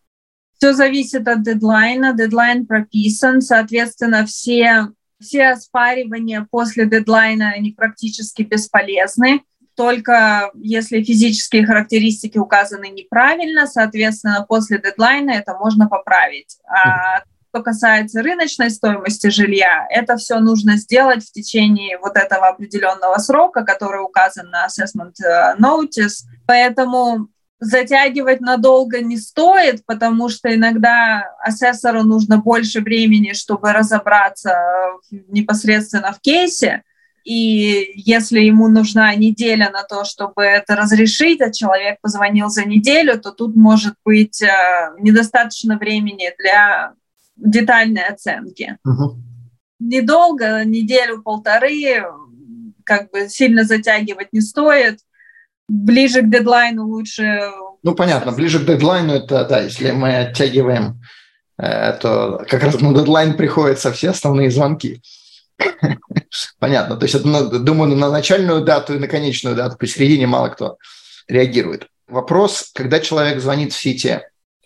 Все 0.57 0.72
зависит 0.72 1.28
от 1.28 1.42
дедлайна. 1.42 2.14
Дедлайн 2.14 2.66
прописан. 2.66 3.42
Соответственно, 3.42 4.24
все, 4.24 4.88
все 5.20 5.48
оспаривания 5.48 6.46
после 6.50 6.86
дедлайна, 6.86 7.50
они 7.50 7.72
практически 7.72 8.42
бесполезны 8.42 9.42
только 9.76 10.50
если 10.54 11.04
физические 11.04 11.66
характеристики 11.66 12.38
указаны 12.38 12.88
неправильно, 12.88 13.66
соответственно, 13.66 14.44
после 14.48 14.78
дедлайна 14.78 15.32
это 15.32 15.54
можно 15.54 15.86
поправить. 15.86 16.56
А 16.66 17.22
что 17.50 17.62
касается 17.62 18.22
рыночной 18.22 18.70
стоимости 18.70 19.28
жилья, 19.28 19.86
это 19.90 20.16
все 20.16 20.40
нужно 20.40 20.76
сделать 20.76 21.24
в 21.24 21.32
течение 21.32 21.98
вот 21.98 22.16
этого 22.16 22.48
определенного 22.48 23.18
срока, 23.18 23.64
который 23.64 24.02
указан 24.02 24.50
на 24.50 24.66
assessment 24.66 25.14
э, 25.24 25.56
notice. 25.58 26.24
Поэтому 26.46 27.28
затягивать 27.59 28.40
надолго 28.40 29.00
не 29.00 29.16
стоит, 29.16 29.84
потому 29.86 30.28
что 30.28 30.54
иногда 30.54 31.34
асессору 31.40 32.02
нужно 32.02 32.38
больше 32.38 32.80
времени, 32.80 33.32
чтобы 33.32 33.72
разобраться 33.72 34.54
непосредственно 35.11 36.12
в 36.12 36.20
кейсе. 36.20 36.82
И 37.24 37.92
если 37.96 38.40
ему 38.40 38.68
нужна 38.68 39.12
неделя 39.16 39.70
на 39.70 39.82
то, 39.82 40.04
чтобы 40.04 40.44
это 40.44 40.76
разрешить, 40.76 41.40
а 41.40 41.50
человек 41.50 41.98
позвонил 42.00 42.48
за 42.48 42.64
неделю, 42.64 43.20
то 43.20 43.32
тут 43.32 43.57
может 43.57 43.94
быть 44.04 44.40
э, 44.42 44.94
недостаточно 45.00 45.76
времени 45.76 46.32
для 46.38 46.92
детальной 47.36 48.04
оценки. 48.04 48.78
Угу. 48.84 49.16
Недолго, 49.80 50.64
неделю-полторы, 50.64 52.04
как 52.84 53.11
бы 53.11 53.28
сильно 53.28 53.64
затягивать 53.64 54.32
не 54.32 54.40
стоит. 54.40 55.00
Ближе 55.68 56.22
к 56.22 56.30
дедлайну 56.30 56.86
лучше... 56.86 57.50
Ну, 57.82 57.94
понятно, 57.94 58.32
ближе 58.32 58.60
к 58.60 58.66
дедлайну 58.66 59.14
это, 59.14 59.44
да, 59.44 59.60
если 59.60 59.90
мы 59.90 60.16
оттягиваем, 60.16 61.00
э, 61.58 61.92
то 62.00 62.44
как 62.48 62.62
раз 62.62 62.80
на 62.80 62.94
дедлайн 62.94 63.36
приходятся 63.36 63.92
все 63.92 64.10
основные 64.10 64.50
звонки. 64.50 65.00
Понятно. 66.58 66.96
То 66.96 67.04
есть, 67.04 67.14
это, 67.14 67.58
думаю, 67.58 67.96
на 67.96 68.10
начальную 68.10 68.62
дату 68.62 68.94
и 68.94 68.98
на 68.98 69.08
конечную 69.08 69.56
дату 69.56 69.76
посередине 69.76 70.26
мало 70.26 70.48
кто 70.48 70.78
реагирует. 71.28 71.88
Вопрос, 72.08 72.70
когда 72.74 73.00
человек 73.00 73.40
звонит 73.40 73.72
в 73.72 73.80
сети, 73.80 74.20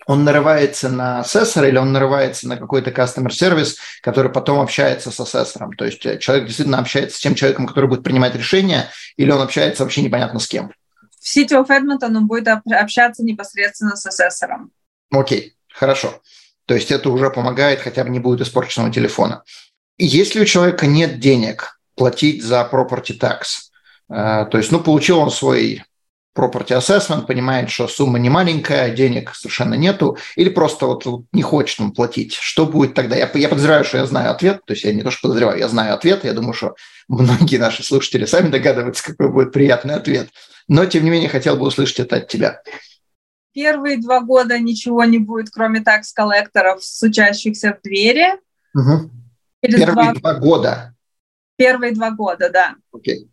он 0.07 0.25
нарывается 0.25 0.89
на 0.89 1.21
ассессора 1.21 1.69
или 1.69 1.79
он 1.79 1.93
нарывается 1.93 2.49
на 2.49 2.57
какой-то 2.57 2.91
customer 2.91 3.31
сервис, 3.31 3.77
который 4.03 4.31
потом 4.31 4.59
общается 4.61 5.11
с 5.11 5.21
ассессором. 5.21 5.73
То 5.75 5.85
есть 5.85 6.05
э, 6.05 6.19
человек 6.19 6.47
действительно 6.47 6.79
общается 6.79 7.17
с 7.17 7.21
тем 7.21 7.35
человеком, 7.35 7.67
который 7.67 7.89
будет 7.89 8.03
принимать 8.03 8.35
решение, 8.35 8.89
или 9.17 9.31
он 9.31 9.41
общается 9.41 9.85
вообще 9.85 10.03
непонятно 10.03 10.41
с 10.41 10.49
кем. 10.49 10.73
В 11.21 11.37
City 11.37 11.53
of 11.53 11.69
Edmonton 11.69 12.17
он 12.17 12.27
будет 12.27 12.49
общаться 12.49 13.23
непосредственно 13.23 13.95
с 13.95 14.07
ассессором. 14.07 14.73
Окей, 15.11 15.55
хорошо. 15.73 16.21
То 16.65 16.75
есть 16.75 16.91
это 16.91 17.11
уже 17.11 17.31
помогает, 17.31 17.81
хотя 17.81 18.05
бы 18.05 18.11
не 18.11 18.21
будет 18.21 18.41
испорченного 18.41 18.93
телефона. 18.93 19.43
Если 19.99 20.41
у 20.41 20.45
человека 20.47 20.87
нет 20.87 21.21
денег 21.21 21.81
платить 21.95 22.43
за 22.43 22.67
property 22.71 23.19
tax, 23.19 23.71
э, 24.09 24.47
то 24.51 24.57
есть, 24.57 24.73
ну, 24.73 24.81
получил 24.81 25.19
он 25.19 25.31
свой 25.31 25.85
property 26.37 26.79
assessment, 26.79 27.27
понимает, 27.27 27.71
что 27.71 27.89
сумма 27.89 28.19
не 28.19 28.31
маленькая, 28.31 28.91
денег 28.95 29.35
совершенно 29.35 29.75
нету, 29.75 30.17
или 30.37 30.49
просто 30.49 30.87
вот, 30.87 31.05
не 31.33 31.43
хочет 31.43 31.81
он 31.81 31.93
платить, 31.93 32.35
что 32.35 32.67
будет 32.67 32.95
тогда? 32.95 33.17
Я, 33.17 33.31
я 33.35 33.49
подозреваю, 33.49 33.85
что 33.85 33.99
я 33.99 34.07
знаю 34.07 34.31
ответ, 34.31 34.65
то 34.65 34.73
есть 34.73 34.85
я 34.85 34.93
не 34.93 35.03
то, 35.03 35.11
что 35.11 35.29
подозреваю, 35.29 35.59
я 35.59 35.69
знаю 35.69 35.95
ответ, 35.95 36.25
я 36.25 36.33
думаю, 36.33 36.53
что 36.53 36.75
многие 37.09 37.57
наши 37.57 37.83
слушатели 37.83 38.25
сами 38.25 38.49
догадываются, 38.49 39.05
какой 39.05 39.31
будет 39.31 39.53
приятный 39.53 39.95
ответ, 39.95 40.29
но, 40.69 40.87
тем 40.87 41.05
не 41.05 41.11
менее, 41.11 41.29
хотел 41.29 41.57
бы 41.57 41.67
услышать 41.67 42.01
это 42.01 42.17
от 42.17 42.29
тебя. 42.29 42.63
Первые 43.53 44.01
два 44.01 44.21
года 44.21 44.59
ничего 44.59 45.05
не 45.05 45.19
будет, 45.19 45.51
кроме 45.51 45.81
такс-коллекторов, 45.81 46.85
стучащихся 46.85 47.77
в 47.77 47.83
двери. 47.83 48.35
Угу. 48.75 49.11
Через 49.65 49.81
Первые 49.81 49.95
два, 49.95 50.13
два 50.15 50.35
года. 50.35 50.95
Первые 51.57 51.93
два 51.93 52.11
года, 52.13 52.49
да. 52.49 52.77
Окей. 52.93 53.30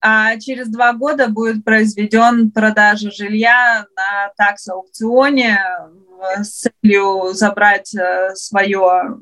А 0.00 0.38
через 0.38 0.68
два 0.68 0.92
года 0.92 1.28
будет 1.28 1.64
произведен 1.64 2.50
продажа 2.50 3.10
жилья 3.10 3.86
на 3.96 4.32
такс-аукционе 4.36 5.58
с 6.40 6.66
целью 6.82 7.32
забрать 7.32 7.94
э, 7.94 8.34
свое 8.34 9.18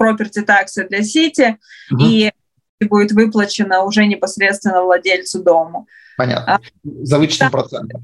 property 0.00 0.42
таксы 0.42 0.86
для 0.88 1.02
Сити. 1.02 1.58
Угу. 1.90 2.02
И 2.02 2.32
будет 2.88 3.12
выплачено 3.12 3.82
уже 3.82 4.06
непосредственно 4.06 4.82
владельцу 4.82 5.42
дома. 5.42 5.86
Понятно. 6.16 6.54
А, 6.54 6.60
За 6.82 7.18
вычетом 7.18 7.50
процентов. 7.50 8.02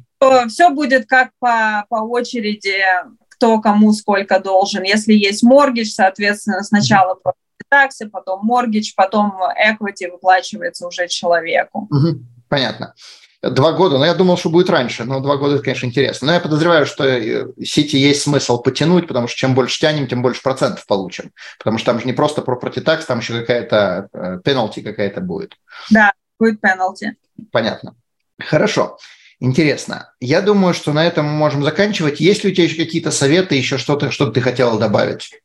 Все 0.49 0.71
будет 0.71 1.07
как 1.07 1.31
по, 1.39 1.85
по 1.89 1.97
очереди, 1.97 2.83
кто 3.29 3.61
кому 3.61 3.93
сколько 3.93 4.41
должен. 4.41 4.83
Если 4.83 5.13
есть 5.13 5.43
моргидж, 5.43 5.89
соответственно, 5.89 6.63
сначала 6.63 7.15
mm 7.15 7.33
таксы, 7.69 8.09
потом 8.09 8.45
моргидж, 8.45 8.93
потом 8.97 9.33
equity 9.61 10.11
выплачивается 10.11 10.87
уже 10.87 11.09
человеку. 11.09 11.89
Угу, 11.91 12.21
понятно. 12.49 12.95
Два 13.43 13.73
года, 13.73 13.99
но 13.99 14.07
я 14.07 14.15
думал, 14.15 14.37
что 14.39 14.49
будет 14.49 14.71
раньше, 14.71 15.05
но 15.05 15.21
два 15.21 15.37
года 15.37 15.55
это, 15.55 15.65
конечно, 15.65 15.87
интересно. 15.87 16.27
Но 16.27 16.33
я 16.33 16.41
подозреваю, 16.41 16.87
что 16.87 17.05
э, 17.05 17.47
сети 17.63 17.97
есть 17.97 18.23
смысл 18.23 18.61
потянуть, 18.61 19.07
потому 19.07 19.29
что 19.29 19.37
чем 19.37 19.55
больше 19.55 19.79
тянем, 19.79 20.09
тем 20.09 20.23
больше 20.23 20.43
процентов 20.43 20.87
получим. 20.87 21.33
Потому 21.59 21.79
что 21.79 21.93
там 21.93 22.01
же 22.01 22.07
не 22.07 22.13
просто 22.13 22.41
property 22.41 22.83
tax, 22.83 23.05
там 23.07 23.21
еще 23.21 23.41
какая-то 23.41 24.41
пеналти 24.45 24.81
какая-то 24.81 25.21
будет. 25.21 25.53
Да, 25.91 26.13
будет 26.41 26.61
пеналти. 26.61 27.17
Понятно. 27.53 27.95
Хорошо. 28.39 28.99
Интересно. 29.39 30.15
Я 30.19 30.41
думаю, 30.41 30.73
что 30.73 30.93
на 30.93 31.07
этом 31.07 31.27
мы 31.27 31.33
можем 31.33 31.63
заканчивать. 31.63 32.21
Есть 32.21 32.43
ли 32.43 32.51
у 32.51 32.55
тебя 32.55 32.65
еще 32.65 32.83
какие-то 32.83 33.11
советы, 33.11 33.55
еще 33.55 33.77
что-то, 33.77 34.11
что 34.11 34.31
ты 34.31 34.41
хотела 34.41 34.79
добавить? 34.79 35.43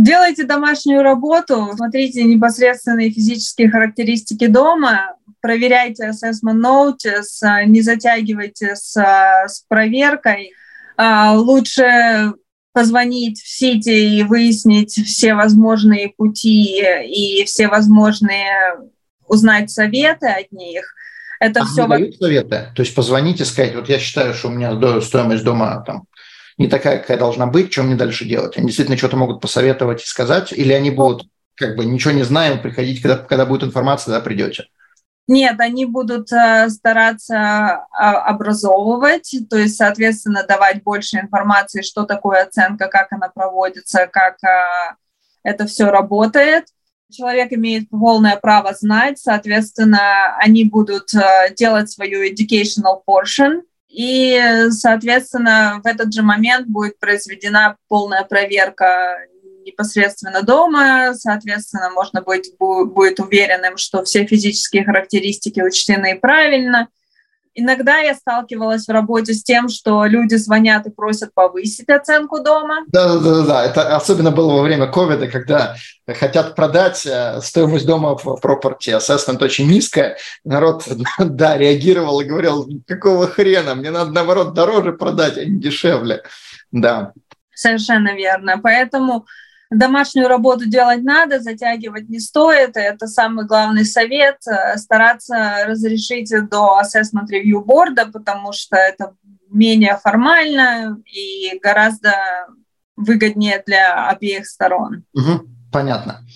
Делайте 0.00 0.44
домашнюю 0.44 1.02
работу, 1.02 1.72
смотрите 1.76 2.24
непосредственные 2.24 3.10
физические 3.10 3.68
характеристики 3.68 4.46
дома, 4.46 5.14
проверяйте 5.42 6.08
assessment 6.08 6.58
notice, 6.58 7.66
не 7.66 7.82
затягивайте 7.82 8.76
с, 8.76 8.96
с 8.96 9.62
проверкой. 9.68 10.52
А, 10.96 11.34
лучше 11.34 12.32
позвонить 12.72 13.42
в 13.42 13.48
сети 13.48 14.20
и 14.20 14.22
выяснить 14.22 14.92
все 14.92 15.34
возможные 15.34 16.08
пути 16.16 16.82
и 17.04 17.44
все 17.44 17.68
возможные 17.68 18.78
узнать 19.26 19.70
советы 19.70 20.28
от 20.28 20.50
них. 20.50 20.94
Это 21.40 21.60
а 21.60 21.64
все... 21.66 21.86
дают 21.86 22.16
советы? 22.16 22.68
То 22.74 22.80
есть 22.80 22.94
позвонить 22.94 23.42
и 23.42 23.44
сказать, 23.44 23.74
вот 23.74 23.90
я 23.90 23.98
считаю, 23.98 24.32
что 24.32 24.48
у 24.48 24.52
меня 24.52 25.00
стоимость 25.02 25.44
дома 25.44 25.84
там 25.86 26.04
не 26.60 26.68
такая, 26.68 26.98
какая 26.98 27.16
должна 27.16 27.46
быть, 27.46 27.72
что 27.72 27.82
мне 27.82 27.94
дальше 27.94 28.26
делать? 28.26 28.58
Они 28.58 28.66
действительно 28.66 28.98
что-то 28.98 29.16
могут 29.16 29.40
посоветовать 29.40 30.02
и 30.02 30.06
сказать, 30.06 30.52
или 30.52 30.74
они 30.74 30.90
будут 30.90 31.26
как 31.54 31.74
бы 31.74 31.86
ничего 31.86 32.12
не 32.12 32.22
знаем, 32.22 32.60
приходить, 32.60 33.00
когда, 33.00 33.16
когда 33.16 33.46
будет 33.46 33.62
информация, 33.62 34.12
тогда 34.12 34.20
придете? 34.20 34.66
Нет, 35.26 35.58
они 35.58 35.86
будут 35.86 36.30
э, 36.32 36.68
стараться 36.68 37.86
а, 37.92 38.22
образовывать, 38.24 39.34
то 39.48 39.56
есть, 39.56 39.76
соответственно, 39.76 40.44
давать 40.46 40.82
больше 40.82 41.18
информации, 41.18 41.80
что 41.80 42.04
такое 42.04 42.42
оценка, 42.42 42.88
как 42.88 43.10
она 43.10 43.30
проводится, 43.30 44.06
как 44.06 44.36
э, 44.44 44.96
это 45.42 45.66
все 45.66 45.90
работает. 45.90 46.66
Человек 47.10 47.54
имеет 47.54 47.88
полное 47.88 48.36
право 48.36 48.74
знать, 48.74 49.18
соответственно, 49.18 50.36
они 50.36 50.64
будут 50.64 51.14
э, 51.14 51.54
делать 51.56 51.90
свою 51.90 52.30
educational 52.30 53.00
portion, 53.06 53.62
и, 53.90 54.68
соответственно, 54.70 55.80
в 55.82 55.86
этот 55.86 56.14
же 56.14 56.22
момент 56.22 56.68
будет 56.68 56.98
произведена 56.98 57.76
полная 57.88 58.24
проверка 58.24 59.18
непосредственно 59.66 60.42
дома, 60.42 61.14
соответственно, 61.14 61.90
можно 61.90 62.22
быть 62.22 62.52
будет 62.58 63.20
уверенным, 63.20 63.76
что 63.76 64.04
все 64.04 64.24
физические 64.24 64.84
характеристики 64.84 65.60
учтены 65.60 66.18
правильно– 66.18 66.88
Иногда 67.54 67.98
я 67.98 68.14
сталкивалась 68.14 68.86
в 68.86 68.90
работе 68.90 69.34
с 69.34 69.42
тем, 69.42 69.68
что 69.68 70.04
люди 70.04 70.36
звонят 70.36 70.86
и 70.86 70.90
просят 70.90 71.34
повысить 71.34 71.88
оценку 71.88 72.40
дома. 72.40 72.84
Да, 72.86 73.18
да, 73.18 73.20
да, 73.20 73.42
да. 73.42 73.64
Это 73.64 73.96
особенно 73.96 74.30
было 74.30 74.52
во 74.52 74.62
время 74.62 74.86
ковида, 74.86 75.26
когда 75.26 75.74
хотят 76.06 76.54
продать 76.54 77.04
э, 77.06 77.40
стоимость 77.42 77.86
дома 77.86 78.16
в 78.16 78.38
property 78.40 78.96
assessment 78.96 79.42
очень 79.42 79.68
низкая. 79.68 80.16
Народ, 80.44 80.84
да, 81.18 81.58
реагировал 81.58 82.20
и 82.20 82.24
говорил, 82.24 82.68
какого 82.86 83.26
хрена, 83.26 83.74
мне 83.74 83.90
надо, 83.90 84.12
наоборот, 84.12 84.54
дороже 84.54 84.92
продать, 84.92 85.36
а 85.36 85.44
не 85.44 85.58
дешевле. 85.58 86.22
Да. 86.70 87.12
Совершенно 87.52 88.14
верно. 88.14 88.60
Поэтому 88.62 89.26
Домашнюю 89.70 90.26
работу 90.26 90.66
делать 90.66 91.04
надо, 91.04 91.40
затягивать 91.40 92.08
не 92.08 92.18
стоит. 92.18 92.76
Это 92.76 93.06
самый 93.06 93.46
главный 93.46 93.84
совет. 93.84 94.38
Э, 94.48 94.76
стараться 94.76 95.64
разрешить 95.66 96.32
до 96.50 96.80
assessment 96.82 97.28
review 97.32 97.64
борда, 97.64 98.06
потому 98.06 98.52
что 98.52 98.76
это 98.76 99.14
менее 99.48 99.96
формально 100.02 100.98
и 101.06 101.58
гораздо 101.60 102.14
выгоднее 102.96 103.62
для 103.64 104.08
обеих 104.08 104.46
сторон. 104.46 105.04
Угу, 105.14 105.48
понятно. 105.72 106.26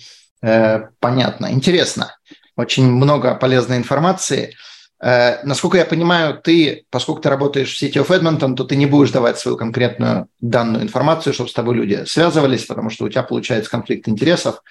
Э, 0.41 0.87
понятно. 0.99 1.51
Интересно. 1.51 2.15
Очень 2.55 2.89
много 2.89 3.35
полезной 3.35 3.77
информации. 3.77 4.53
Э, 5.01 5.43
насколько 5.43 5.77
я 5.77 5.85
понимаю, 5.85 6.39
ты, 6.41 6.85
поскольку 6.89 7.21
ты 7.21 7.29
работаешь 7.29 7.75
в 7.75 7.81
City 7.81 8.03
of 8.03 8.07
Edmonton, 8.07 8.55
то 8.55 8.63
ты 8.63 8.75
не 8.75 8.85
будешь 8.85 9.11
давать 9.11 9.37
свою 9.37 9.57
конкретную 9.57 10.27
данную 10.39 10.83
информацию, 10.83 11.33
чтобы 11.33 11.49
с 11.49 11.53
тобой 11.53 11.75
люди 11.75 12.03
связывались, 12.05 12.65
потому 12.65 12.89
что 12.89 13.05
у 13.05 13.09
тебя 13.09 13.23
получается 13.23 13.69
конфликт 13.69 14.07
интересов. 14.07 14.61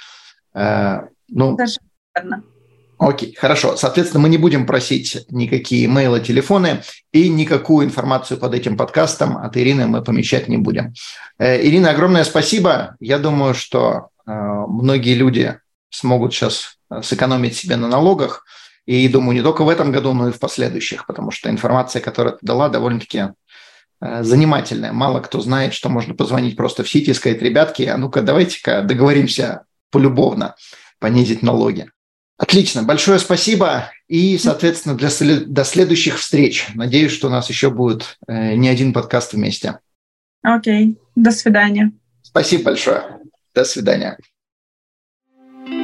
Э, 0.54 1.02
ну, 1.28 1.56
Даже 1.56 1.78
верно. 2.16 2.42
Окей, 2.96 3.34
хорошо. 3.34 3.76
Соответственно, 3.76 4.22
мы 4.22 4.28
не 4.28 4.38
будем 4.38 4.66
просить 4.66 5.26
никакие 5.28 5.86
имейлы, 5.86 6.20
телефоны 6.20 6.82
и 7.12 7.28
никакую 7.28 7.86
информацию 7.86 8.38
под 8.38 8.54
этим 8.54 8.76
подкастом 8.76 9.36
от 9.36 9.56
Ирины 9.56 9.86
мы 9.86 10.02
помещать 10.02 10.48
не 10.48 10.56
будем. 10.56 10.94
Э, 11.38 11.60
Ирина, 11.60 11.90
огромное 11.90 12.24
спасибо. 12.24 12.96
Я 13.00 13.18
думаю, 13.18 13.54
что 13.54 14.08
многие 14.26 15.12
люди 15.12 15.58
смогут 15.90 16.32
сейчас 16.32 16.78
сэкономить 17.02 17.54
себе 17.54 17.76
на 17.76 17.88
налогах. 17.88 18.46
И 18.87 19.09
думаю, 19.09 19.37
не 19.37 19.43
только 19.43 19.64
в 19.64 19.68
этом 19.68 19.93
году, 19.93 20.12
но 20.12 20.28
и 20.28 20.32
в 20.32 20.39
последующих, 20.39 21.07
потому 21.07 21.30
что 21.30 21.49
информация, 21.49 22.03
которую 22.03 22.35
ты 22.35 22.47
дала, 22.47 22.68
довольно-таки 22.68 23.30
э, 24.01 24.22
занимательная. 24.22 24.93
Мало 24.93 25.20
кто 25.20 25.41
знает, 25.41 25.72
что 25.72 25.89
можно 25.89 26.14
позвонить 26.14 26.57
просто 26.57 26.85
в 26.85 26.89
Сити 26.89 27.11
и 27.11 27.14
сказать, 27.14 27.41
ребятки, 27.41 27.82
а 27.82 27.97
ну-ка 27.97 28.20
давайте-ка 28.22 28.82
договоримся 28.82 29.64
полюбовно 29.91 30.55
понизить 30.99 31.43
налоги. 31.43 31.91
Отлично, 32.37 32.82
большое 32.82 33.20
спасибо 33.20 33.91
и, 34.09 34.37
соответственно, 34.39 34.97
для, 34.97 35.09
до 35.47 35.64
следующих 35.64 36.18
встреч. 36.18 36.66
Надеюсь, 36.74 37.12
что 37.12 37.28
у 37.28 37.30
нас 37.30 37.49
еще 37.49 37.70
будет 37.70 38.18
э, 38.26 38.55
не 38.55 38.68
один 38.68 38.93
подкаст 38.93 39.32
вместе. 39.32 39.78
Окей, 40.43 40.89
okay. 40.89 40.97
до 41.14 41.30
свидания. 41.30 41.93
Спасибо 42.22 42.64
большое. 42.64 43.20
До 43.55 43.64
свидания. 43.64 44.18